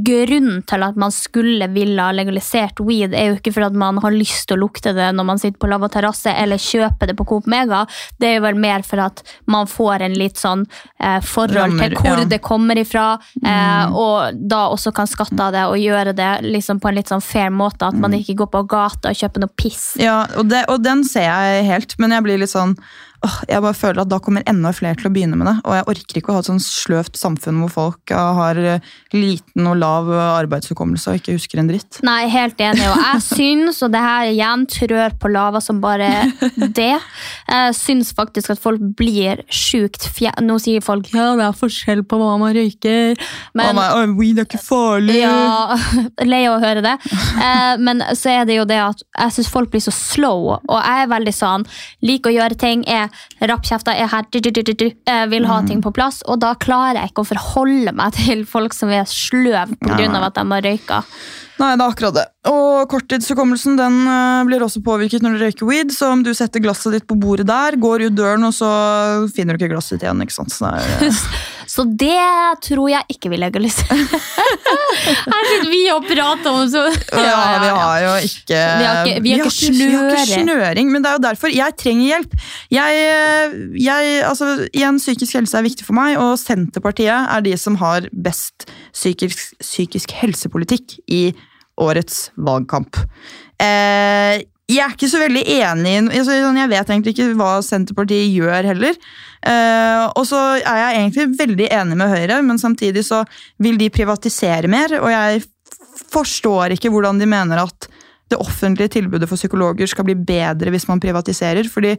grunnen 0.06 0.62
til 0.69 0.84
at 0.86 0.97
man 0.99 1.13
skulle 1.13 1.67
ville 1.73 2.01
ha 2.01 2.13
legalisert 2.15 2.82
weed, 2.84 3.13
er 3.13 3.32
jo 3.32 3.38
ikke 3.38 3.53
for 3.56 3.67
at 3.67 3.77
man 3.77 3.99
har 4.03 4.15
lyst 4.15 4.47
til 4.49 4.58
å 4.58 4.63
lukte 4.65 4.93
det 4.95 5.10
når 5.15 5.27
man 5.27 5.41
sitter 5.41 5.60
på 5.62 5.69
lavvo 5.71 5.89
terrasse, 5.91 6.32
eller 6.32 6.62
kjøper 6.62 7.12
det 7.12 7.17
på 7.19 7.27
Coop 7.29 7.49
Mega. 7.51 7.84
Det 8.19 8.29
er 8.29 8.36
jo 8.38 8.45
vel 8.47 8.60
mer 8.60 8.86
for 8.88 9.03
at 9.03 9.23
man 9.49 9.69
får 9.69 10.08
en 10.08 10.17
litt 10.17 10.41
sånn 10.41 10.65
eh, 10.99 11.19
forhold 11.23 11.60
Rammer, 11.60 11.93
til 11.93 12.01
hvor 12.01 12.23
ja. 12.23 12.27
det 12.34 12.41
kommer 12.45 12.79
ifra, 12.82 13.08
eh, 13.43 13.95
og 14.03 14.41
da 14.49 14.65
også 14.73 14.93
kan 14.95 15.10
skatte 15.10 15.39
av 15.39 15.53
det 15.56 15.65
og 15.69 15.79
gjøre 15.79 16.15
det 16.17 16.32
liksom 16.47 16.82
på 16.84 16.91
en 16.91 16.99
litt 16.99 17.13
sånn 17.13 17.23
fair 17.23 17.53
måte, 17.53 17.88
at 17.88 17.99
man 17.99 18.15
ikke 18.17 18.38
går 18.43 18.51
på 18.53 18.65
gata 18.73 19.13
og 19.13 19.19
kjøper 19.19 19.45
noe 19.45 19.58
piss. 19.60 19.93
Ja, 20.01 20.23
og, 20.38 20.49
det, 20.51 20.65
og 20.71 20.84
den 20.86 21.06
ser 21.08 21.29
jeg 21.29 21.65
helt, 21.69 21.97
men 22.01 22.15
jeg 22.15 22.25
blir 22.25 22.41
litt 22.41 22.53
sånn 22.53 22.77
Jeg 23.23 23.63
bare 23.63 23.75
føler 23.75 24.01
at 24.03 24.09
da 24.12 24.17
kommer 24.23 24.43
enda 24.49 24.73
flere 24.75 24.97
til 24.99 25.07
å 25.07 25.12
begynne 25.13 25.38
med 25.39 25.47
det. 25.47 25.55
Og 25.63 25.77
jeg 25.77 25.86
orker 25.93 26.19
ikke 26.19 26.31
å 26.33 26.36
ha 26.36 26.41
et 26.43 26.49
sånn 26.49 26.59
sløvt 26.63 27.19
samfunn 27.19 27.62
hvor 27.63 27.71
folk 27.71 28.12
eh, 28.12 28.31
har 28.39 28.59
eh, 28.59 28.89
liten 29.15 29.69
og 29.69 29.77
lav 29.79 30.09
eh, 30.12 30.23
arbeidshukommelse 30.41 31.12
og 31.12 31.21
ikke 31.21 31.38
husker 31.38 31.62
en 31.62 31.69
dritt. 31.71 32.01
Nei, 32.03 32.25
helt 32.31 32.59
enig. 32.63 32.83
Og 32.91 32.99
jeg 32.99 33.23
syns, 33.29 33.79
og 33.86 33.93
det 33.93 34.01
her 34.03 34.31
igjen 34.33 34.65
trør 34.67 35.15
på 35.21 35.31
lava 35.31 35.62
som 35.63 35.79
bare 35.83 36.09
det, 36.75 36.91
jeg 37.47 37.77
syns 37.77 38.12
faktisk 38.17 38.53
at 38.55 38.62
folk 38.63 38.83
blir 38.99 39.45
sjukt 39.47 40.09
fje... 40.12 40.33
Nå 40.43 40.57
sier 40.59 40.83
folk 40.83 41.07
ja, 41.13 41.32
det 41.39 41.47
er 41.47 41.55
forskjell 41.55 42.03
på 42.09 42.19
hva 42.19 42.36
man 42.41 42.51
røyker, 42.55 43.15
men 43.55 43.69
oh, 43.69 43.78
meg, 43.78 43.95
«Åh, 43.95 44.15
weed 44.19 44.41
er 44.41 44.47
ikke 44.49 44.59
farlig! 44.59 45.19
ja, 45.21 45.78
Lei 46.32 46.43
av 46.49 46.57
å 46.57 46.63
høre 46.63 46.84
det. 46.84 46.95
Men 47.84 48.03
så 48.17 48.34
er 48.34 48.47
det 48.49 48.57
jo 48.57 48.67
det 48.67 48.80
at 48.84 49.03
jeg 49.05 49.38
syns 49.38 49.51
folk 49.53 49.71
blir 49.71 49.84
så 49.84 49.93
slow, 49.95 50.55
og 50.57 50.76
jeg 50.76 51.05
er 51.05 51.11
veldig 51.11 51.36
sånn 51.36 51.67
Liker 52.03 52.32
å 52.32 52.36
gjøre 52.36 52.57
ting, 52.59 52.84
er 52.89 53.12
rappkjefta, 53.41 53.93
er 53.95 54.07
her, 54.07 54.26
eh, 54.26 55.26
vil 55.28 55.45
ha 55.45 55.61
Mm. 55.61 55.68
ting 55.68 55.82
på 55.82 55.93
plass. 55.93 56.22
Og 56.28 56.39
da 56.39 56.53
klarer 56.55 57.01
jeg 57.01 57.11
ikke 57.11 57.24
å 57.24 57.32
forholde 57.36 57.93
meg 57.93 58.14
til 58.14 58.45
folk 58.45 58.74
som 58.74 58.89
er 58.89 59.03
sløve 59.05 59.78
pga. 59.80 60.24
At 60.24 60.36
de 60.36 60.41
har 60.49 60.61
røyka. 60.61 61.03
Nei, 61.59 61.76
det 61.78 61.84
er 61.86 61.91
akkurat 61.91 62.14
det. 62.16 62.26
Og 62.49 62.89
korttidshukommelsen 62.89 63.78
den 63.78 64.07
eh, 64.07 64.43
blir 64.49 64.64
også 64.66 64.82
påvirket 64.84 65.22
når 65.22 65.38
du 65.38 65.43
røyker 65.45 65.68
weed. 65.70 65.91
Så 65.93 66.09
om 66.11 66.24
du 66.26 66.34
setter 66.34 66.59
glasset 66.59 66.91
ditt 66.95 67.07
på 67.07 67.18
bordet 67.20 67.45
der, 67.45 67.78
går 67.78 68.07
ut 68.07 68.16
døren, 68.18 68.43
og 68.43 68.53
så 68.57 69.30
finner 69.36 69.55
du 69.55 69.64
ikke 69.64 69.76
glasset 69.76 69.99
ditt 69.99 70.07
igjen. 70.07 70.22
ikke 70.26 70.34
sant? 70.34 70.49
Så 70.51 70.72
det 70.72 70.82
er, 70.82 71.20
Så 71.74 71.86
det 71.97 72.13
tror 72.67 72.89
jeg 72.91 73.05
ikke 73.15 73.32
vi 73.34 73.38
legaliserer. 73.41 73.97
Her 75.34 75.45
sitter 75.47 75.69
vi 75.71 75.80
og 75.93 76.05
prater 76.05 76.49
om 76.51 76.67
så 76.69 76.84
ja, 76.86 77.38
vi 77.63 77.69
har 77.74 78.03
jo 78.03 78.11
ikke 78.28 78.59
Vi 78.59 78.86
har 78.86 79.07
ikke- 79.07 79.24
vi 79.24 79.32
har 79.34 79.47
ikke 79.47 79.71
vi 79.74 79.88
har 79.89 80.11
ikke 80.11 80.26
snøring. 80.28 80.45
snøring, 80.45 80.91
men 80.93 81.01
det 81.03 81.09
er 81.09 81.17
jo 81.17 81.24
derfor 81.26 81.53
jeg 81.55 81.76
trenger 81.82 82.05
hjelp. 82.11 82.36
Jeg, 82.71 83.01
jeg, 83.88 84.13
altså, 84.28 84.51
igjen, 84.74 84.99
Psykisk 85.01 85.34
helse 85.39 85.57
er 85.57 85.65
viktig 85.65 85.86
for 85.88 85.97
meg, 85.97 86.17
og 86.21 86.38
Senterpartiet 86.39 87.09
er 87.34 87.41
de 87.45 87.55
som 87.57 87.76
har 87.82 88.05
best 88.13 88.67
psykisk, 88.93 89.55
psykisk 89.63 90.13
helsepolitikk 90.21 90.99
i 91.09 91.24
årets 91.82 92.28
valgkamp. 92.38 92.99
Eh, 93.59 94.43
jeg 94.72 94.84
er 94.86 94.93
ikke 94.95 95.09
så 95.11 95.20
veldig 95.20 95.41
enig 95.57 95.95
altså, 96.07 96.38
sånn, 96.39 96.59
Jeg 96.61 96.72
vet 96.72 96.91
egentlig 96.93 97.14
ikke 97.14 97.32
hva 97.39 97.49
Senterpartiet 97.66 98.30
gjør 98.32 98.70
heller. 98.72 98.99
Eh, 99.43 100.03
og 100.16 100.24
så 100.30 100.39
er 100.55 100.80
jeg 100.80 100.99
egentlig 101.01 101.26
veldig 101.41 101.68
enig 101.80 101.97
med 101.99 102.14
Høyre, 102.14 102.38
men 102.47 102.61
samtidig 102.61 103.03
så 103.03 103.24
vil 103.64 103.76
de 103.82 103.91
privatisere 103.91 104.72
mer. 104.72 104.95
Og 105.01 105.11
jeg 105.11 105.43
forstår 106.14 106.78
ikke 106.78 106.93
hvordan 106.93 107.20
de 107.20 107.28
mener 107.28 107.66
at 107.66 107.89
det 108.32 108.39
offentlige 108.39 108.95
tilbudet 108.95 109.28
for 109.30 109.38
psykologer 109.38 109.89
skal 109.89 110.07
bli 110.07 110.16
bedre 110.16 110.72
hvis 110.74 110.88
man 110.88 111.01
privatiserer. 111.03 111.68
fordi 111.70 111.97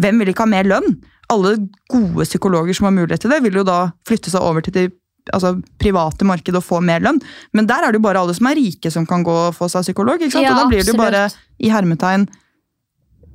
hvem 0.00 0.18
vil 0.20 0.30
ikke 0.30 0.46
ha 0.46 0.50
mer 0.50 0.66
lønn? 0.66 0.96
Alle 1.30 1.56
gode 1.90 2.26
psykologer 2.26 2.76
som 2.76 2.88
har 2.88 2.94
mulighet 2.94 3.24
til 3.24 3.34
det, 3.34 3.42
vil 3.42 3.58
jo 3.60 3.66
da 3.66 3.88
flytte 4.06 4.30
seg 4.30 4.42
over 4.42 4.64
til 4.64 4.74
det 4.74 4.88
altså, 5.32 5.54
private 5.80 6.26
markedet 6.28 6.60
og 6.60 6.66
få 6.66 6.80
mer 6.84 7.04
lønn. 7.04 7.20
Men 7.52 7.68
der 7.70 7.84
er 7.86 7.92
det 7.92 8.02
jo 8.02 8.06
bare 8.06 8.24
alle 8.24 8.36
som 8.36 8.50
er 8.50 8.58
rike 8.60 8.92
som 8.92 9.06
kan 9.08 9.24
gå 9.26 9.34
og 9.48 9.56
få 9.56 9.70
seg 9.72 9.86
psykolog. 9.88 10.22
ikke 10.22 10.36
sant? 10.36 10.46
Ja, 10.46 10.54
og 10.54 10.64
da 10.64 10.70
blir 10.72 10.84
det 10.84 10.94
jo 10.94 11.00
bare 11.00 11.28
i 11.62 11.70
hermetegn 11.72 12.28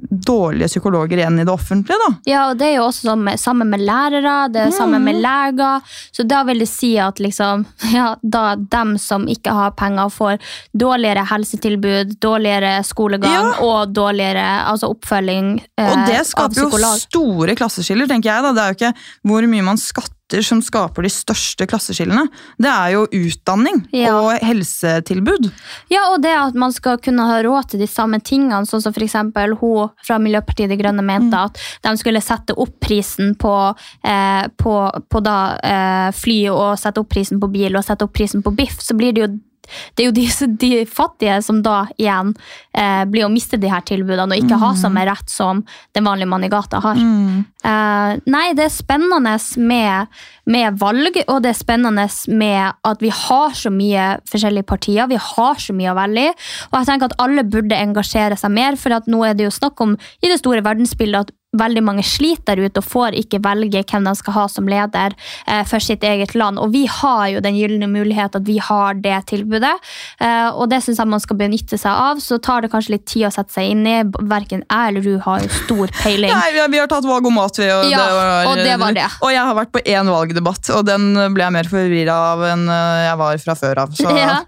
dårlige 0.09 0.67
psykologer 0.67 1.17
igjen 1.17 1.39
i 1.39 1.45
det 1.45 1.51
offentlige, 1.51 1.97
da. 1.99 2.13
Ja, 2.31 2.43
og 2.49 2.57
det 2.59 2.69
er 2.69 2.75
jo 2.77 2.85
også 2.87 3.09
sammen 3.09 3.25
med, 3.27 3.39
sammen 3.39 3.69
med 3.69 3.83
lærere, 3.83 4.35
det 4.53 4.61
er 4.61 4.71
sammen 4.71 5.03
med 5.03 5.19
leger. 5.21 5.81
Så 6.15 6.23
da 6.23 6.43
vil 6.47 6.63
det 6.63 6.69
si 6.71 6.93
at 7.01 7.19
liksom, 7.19 7.65
ja, 7.97 8.13
da 8.21 8.43
dem 8.55 8.95
som 9.01 9.27
ikke 9.29 9.53
har 9.55 9.75
penger, 9.79 10.09
får 10.13 10.37
dårligere 10.79 11.25
helsetilbud, 11.29 12.15
dårligere 12.23 12.79
skolegang 12.87 13.51
og 13.65 13.93
dårligere 13.95 14.45
altså 14.69 14.89
oppfølging 14.93 15.51
eh, 15.59 15.89
Og 15.89 16.07
det 16.07 16.23
skaper 16.29 16.63
jo 16.63 16.93
store 17.03 17.57
klasseskiller, 17.59 18.07
tenker 18.09 18.31
jeg. 18.31 18.45
da. 18.45 18.53
Det 18.55 18.63
er 18.63 18.71
jo 18.71 18.79
ikke 18.79 18.93
hvor 19.29 19.51
mye 19.51 19.67
man 19.71 19.81
skatter 19.81 20.18
som 20.45 20.61
skaper 20.61 21.05
de 21.05 21.09
største 21.09 21.65
klasseskillene. 21.69 22.27
Det 22.61 22.69
er 22.69 22.93
jo 22.93 23.05
utdanning 23.07 23.82
og 24.13 24.32
helsetilbud. 24.45 25.49
Ja, 25.89 26.05
og 26.13 26.21
det 26.23 26.34
at 26.38 26.57
man 26.59 26.73
skal 26.75 26.99
kunne 27.03 27.25
ha 27.27 27.41
råd 27.45 27.71
til 27.73 27.84
de 27.84 27.89
samme 27.89 28.21
tingene, 28.21 28.65
sånn 28.69 28.84
som 28.84 28.93
eksempel 28.93 29.55
hun 29.59 29.89
fra 30.05 30.19
Miljøpartiet 30.21 30.69
De 30.69 30.77
Grønne 30.80 31.03
mente 31.05 31.30
Mm. 31.30 31.45
at 31.45 31.57
de 31.82 31.97
skulle 31.97 32.21
sette 32.21 32.55
opp 32.57 32.80
prisen 32.80 33.36
på, 33.36 33.75
eh, 34.03 34.47
på, 34.57 34.91
på 35.09 35.23
da, 35.23 35.57
eh, 35.63 36.11
fly 36.11 36.49
og 36.49 36.77
sette 36.80 36.99
opp 36.99 37.09
prisen 37.09 37.39
på 37.39 37.51
bil 37.51 37.75
og 37.75 37.84
sette 37.84 38.03
opp 38.03 38.13
prisen 38.13 38.43
på 38.43 38.55
biff, 38.55 38.80
så 38.80 38.95
blir 38.97 39.13
det 39.13 39.21
jo 39.21 39.39
det 39.95 40.03
er 40.03 40.09
jo 40.09 40.15
de, 40.15 40.26
de 40.61 40.86
fattige 40.89 41.39
som 41.45 41.61
da 41.65 41.84
igjen 41.97 42.34
eh, 42.74 43.05
blir 43.09 43.28
å 43.28 43.32
miste 43.34 43.59
de 43.59 43.70
her 43.72 43.86
tilbudene 43.88 44.36
og 44.36 44.43
ikke 44.43 44.59
ha 44.59 44.70
Mm. 44.70 44.82
samme 44.82 45.05
rett 45.07 45.30
som 45.30 45.63
den 45.95 46.05
vanlige 46.05 46.30
mann 46.30 46.43
i 46.43 46.49
gata 46.51 46.80
har. 46.84 46.95
Mm. 46.95 47.45
Eh, 47.63 48.20
nei, 48.30 48.53
det 48.55 48.65
er 48.65 48.74
spennende 48.74 49.36
med, 49.57 50.07
med 50.45 50.78
valg, 50.80 51.17
og 51.28 51.41
det 51.43 51.53
er 51.53 51.59
spennende 51.59 52.07
med 52.28 52.74
at 52.88 53.01
vi 53.03 53.09
har 53.09 53.55
så 53.57 53.72
mye 53.74 54.20
forskjellige 54.30 54.67
partier. 54.70 55.09
Vi 55.09 55.20
har 55.20 55.55
så 55.59 55.76
mye 55.76 55.91
å 55.91 55.97
velge 55.97 56.30
i. 56.30 56.36
Og 56.70 56.80
jeg 56.80 56.89
tenker 56.91 57.09
at 57.09 57.20
alle 57.20 57.43
burde 57.43 57.76
engasjere 57.76 58.38
seg 58.39 58.53
mer, 58.55 58.78
for 58.80 58.95
nå 59.09 59.24
er 59.26 59.36
det 59.38 59.49
jo 59.49 59.57
snakk 59.57 59.82
om 59.82 59.97
i 60.22 60.32
det 60.32 60.39
store 60.39 60.63
verdensbildet 60.65 61.28
at 61.28 61.36
veldig 61.57 61.81
mange 61.81 62.03
sliter 62.05 62.59
der 62.59 62.69
ute 62.69 62.81
og 62.81 62.85
får 62.85 63.15
ikke 63.17 63.39
velge 63.41 63.81
hvem 63.89 64.05
de 64.05 64.13
skal 64.17 64.35
ha 64.35 64.43
som 64.51 64.67
leder 64.69 65.15
eh, 65.47 65.63
for 65.67 65.81
sitt 65.81 66.03
eget 66.05 66.35
land. 66.37 66.59
Og 66.61 66.69
vi 66.73 66.83
har 66.89 67.23
jo 67.33 67.41
den 67.41 67.57
gylne 67.57 67.89
mulighet 67.89 68.37
at 68.37 68.45
vi 68.45 68.59
har 68.61 68.99
det 69.01 69.17
tilbudet, 69.31 69.73
eh, 70.21 70.49
og 70.53 70.69
det 70.69 70.81
syns 70.85 71.01
jeg 71.01 71.09
man 71.09 71.23
skal 71.23 71.39
benytte 71.39 71.79
seg 71.81 71.89
av. 71.89 72.21
Så 72.21 72.37
tar 72.43 72.61
det 72.65 72.71
kanskje 72.73 72.95
litt 72.97 73.07
tid 73.09 73.27
å 73.29 73.33
sette 73.33 73.55
seg 73.55 73.71
inn 73.73 73.81
i. 73.89 73.97
Verken 74.29 74.61
jeg 74.65 74.93
eller 74.93 75.05
du 75.05 75.17
har 75.25 75.41
jo 75.41 75.49
stor 75.63 75.95
peiling. 76.03 76.33
Nei, 76.37 76.51
vi 76.53 76.61
har, 76.61 76.69
vi 76.69 76.81
har 76.83 76.91
tatt 76.91 77.07
valg 77.09 77.25
om 77.29 77.37
mat, 77.39 77.57
vi. 77.57 77.69
Og, 77.73 77.89
Ja, 77.89 78.05
det 78.05 78.19
var, 78.19 78.51
og 78.51 78.61
det 78.61 78.77
var 78.83 78.97
det. 78.99 79.07
Og 79.25 79.33
jeg 79.33 79.49
har 79.49 79.57
vært 79.57 79.73
på 79.73 79.83
én 79.89 80.13
valgdebatt, 80.13 80.71
og 80.77 80.85
den 80.85 81.09
ble 81.33 81.47
jeg 81.47 81.57
mer 81.57 81.71
forvirra 81.71 82.19
av 82.35 82.45
enn 82.51 82.67
øh, 82.69 83.01
jeg 83.07 83.19
var 83.23 83.43
fra 83.47 83.57
før 83.63 83.83
av. 83.85 83.97
Så 83.97 84.13
Ja. 84.19 84.39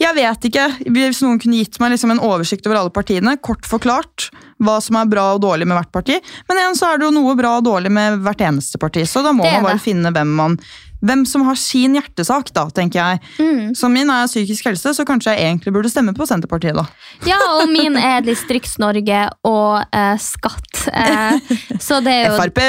jeg 0.00 0.16
vet 0.16 0.48
ikke. 0.48 0.66
Hvis 0.94 1.20
noen 1.24 1.40
kunne 1.42 1.60
gitt 1.60 1.80
meg 1.82 1.92
liksom 1.92 2.14
en 2.14 2.22
oversikt 2.22 2.66
over 2.68 2.80
alle 2.80 2.94
partiene, 2.94 3.36
kort 3.44 3.66
forklart 3.68 4.30
hva 4.62 4.78
som 4.80 4.96
er 4.96 5.08
bra 5.10 5.26
og 5.34 5.42
dårlig 5.44 5.66
med 5.68 5.76
hvert 5.76 5.92
parti. 5.92 6.16
Men 6.48 6.62
igjen 6.62 6.78
så 6.78 6.92
er 6.92 6.98
det 7.00 7.08
jo 7.08 7.14
noe 7.16 7.36
bra 7.38 7.56
og 7.58 7.66
dårlig 7.66 7.90
med 7.92 8.20
hvert 8.24 8.42
eneste 8.46 8.78
parti, 8.82 9.06
så 9.08 9.22
da 9.24 9.34
må 9.34 9.46
man 9.46 9.64
bare 9.66 9.78
det. 9.80 9.86
finne 9.86 10.12
hvem 10.14 10.34
man 10.38 10.58
hvem 11.06 11.26
som 11.28 11.44
har 11.46 11.58
sin 11.60 11.96
hjertesak, 11.96 12.50
da, 12.56 12.66
tenker 12.74 12.98
jeg. 12.98 13.20
Mm. 13.38 13.74
Som 13.76 13.92
min 13.94 14.10
er 14.10 14.28
psykisk 14.30 14.70
helse, 14.70 14.94
så 14.96 15.04
kanskje 15.06 15.34
jeg 15.34 15.50
egentlig 15.50 15.74
burde 15.74 15.90
stemme 15.92 16.14
på 16.16 16.26
Senterpartiet, 16.28 16.76
da. 16.78 16.86
Ja, 17.28 17.38
og 17.58 17.68
min 17.70 17.98
er 18.00 18.24
Distrikts-Norge 18.26 19.26
og 19.46 19.84
eh, 19.92 20.16
skatt. 20.22 20.86
Eh, 20.88 21.52
så 21.82 22.00
det 22.04 22.16
er 22.16 22.30
jo 22.30 22.38
Frp! 22.40 22.62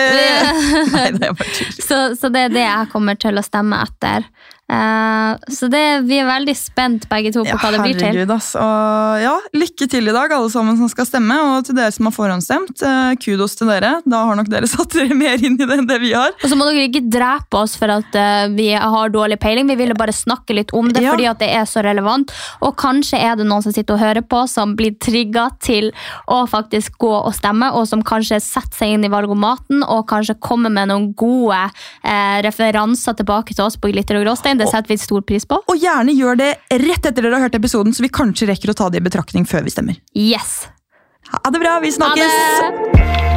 Nei, 0.98 1.08
det 1.16 1.32
bare 1.40 1.50
tull. 1.56 1.74
så, 1.80 2.02
så 2.20 2.32
det 2.34 2.48
er 2.50 2.54
det 2.58 2.68
jeg 2.68 2.92
kommer 2.94 3.20
til 3.20 3.40
å 3.40 3.46
stemme 3.46 3.80
etter. 3.88 4.28
Eh, 4.68 5.38
så 5.48 5.70
det, 5.72 5.84
vi 6.10 6.18
er 6.20 6.28
veldig 6.28 6.54
spent 6.60 7.06
begge 7.08 7.32
to 7.32 7.46
på 7.48 7.56
hva 7.56 7.70
det 7.72 7.80
blir 7.86 7.96
til. 7.96 8.10
herregud, 8.10 8.32
ass. 8.36 8.50
Og 8.60 9.22
ja, 9.24 9.36
lykke 9.56 9.88
til 9.88 10.12
i 10.12 10.16
dag, 10.16 10.34
alle 10.36 10.52
sammen 10.52 10.76
som 10.80 10.90
skal 10.92 11.08
stemme. 11.08 11.38
Og 11.54 11.68
til 11.68 11.78
dere 11.78 11.94
som 11.96 12.10
har 12.10 12.16
forhåndsstemt, 12.16 12.84
eh, 12.84 13.14
kudos 13.24 13.56
til 13.56 13.72
dere. 13.72 13.94
Da 14.04 14.26
har 14.28 14.40
nok 14.40 14.52
dere 14.52 14.68
satt 14.72 14.98
dere 14.98 15.16
mer 15.16 15.40
inn 15.40 15.56
i 15.56 15.68
det 15.68 15.78
enn 15.80 15.88
det 15.88 16.00
vi 16.04 16.12
har. 16.12 16.36
Og 16.36 16.52
så 16.52 16.60
må 16.60 16.68
dere 16.68 16.90
ikke 16.90 17.06
drepe 17.08 17.62
oss 17.62 17.78
for 17.80 17.92
at 17.94 18.18
uh, 18.20 18.48
vi 18.52 18.70
har 18.76 19.14
dårlig 19.14 19.40
peiling. 19.40 19.70
Vi 19.72 19.78
ville 19.80 19.96
bare 19.98 20.16
snakke 20.16 20.56
litt 20.58 20.74
om 20.76 20.92
det 20.92 21.06
Ja. 21.06 21.14
fordi 21.16 21.30
at 21.32 21.40
det 21.40 21.50
er 21.56 21.64
så 21.70 21.84
relevant. 21.86 22.34
Og 22.66 22.76
kanskje 22.80 23.20
er 23.24 23.38
det 23.40 23.48
noen 23.48 23.64
som 23.64 23.72
sitter 23.76 23.96
og 23.96 24.04
hører 24.04 24.26
på, 24.28 24.44
som 24.52 24.76
blir 24.76 24.98
trigga 25.00 25.48
til 25.64 25.92
å 26.28 26.42
faktisk 26.50 26.98
gå 27.00 27.14
og 27.16 27.32
stemme, 27.38 27.72
og 27.72 27.88
som 27.88 28.04
kanskje 28.04 28.42
setter 28.44 28.76
seg 28.82 28.96
inn 28.98 29.06
i 29.08 29.12
valgomaten 29.12 29.84
og 29.86 30.08
kanskje 30.10 30.36
kommer 30.44 30.74
med 30.74 30.90
noen 30.92 31.12
gode 31.18 31.60
referanser 32.44 33.16
tilbake 33.18 33.56
til 33.56 33.66
oss 33.68 33.78
på 33.80 33.92
Glitter 33.92 34.20
og 34.20 34.26
gråstein. 34.28 34.57
Det 34.58 34.70
setter 34.72 34.94
vi 34.94 35.00
stor 35.02 35.24
pris 35.28 35.48
på. 35.48 35.60
Og 35.68 35.80
gjerne 35.82 36.16
gjør 36.18 36.40
det 36.40 36.52
rett 36.84 37.06
etter 37.06 37.22
dere 37.22 37.38
har 37.38 37.48
hørt 37.48 37.60
episoden, 37.60 37.96
så 37.96 38.06
vi 38.06 38.12
kanskje 38.14 38.50
rekker 38.52 38.74
å 38.74 38.78
ta 38.78 38.90
det 38.94 39.02
i 39.02 39.08
betraktning 39.08 39.48
før 39.50 39.68
vi 39.68 39.74
stemmer. 39.76 40.02
Yes! 40.18 40.66
Ha 41.34 41.52
det 41.52 41.60
bra, 41.64 41.80
vi 41.84 41.92
snakkes! 41.92 42.38
Ha 42.62 42.72
det! 42.72 43.37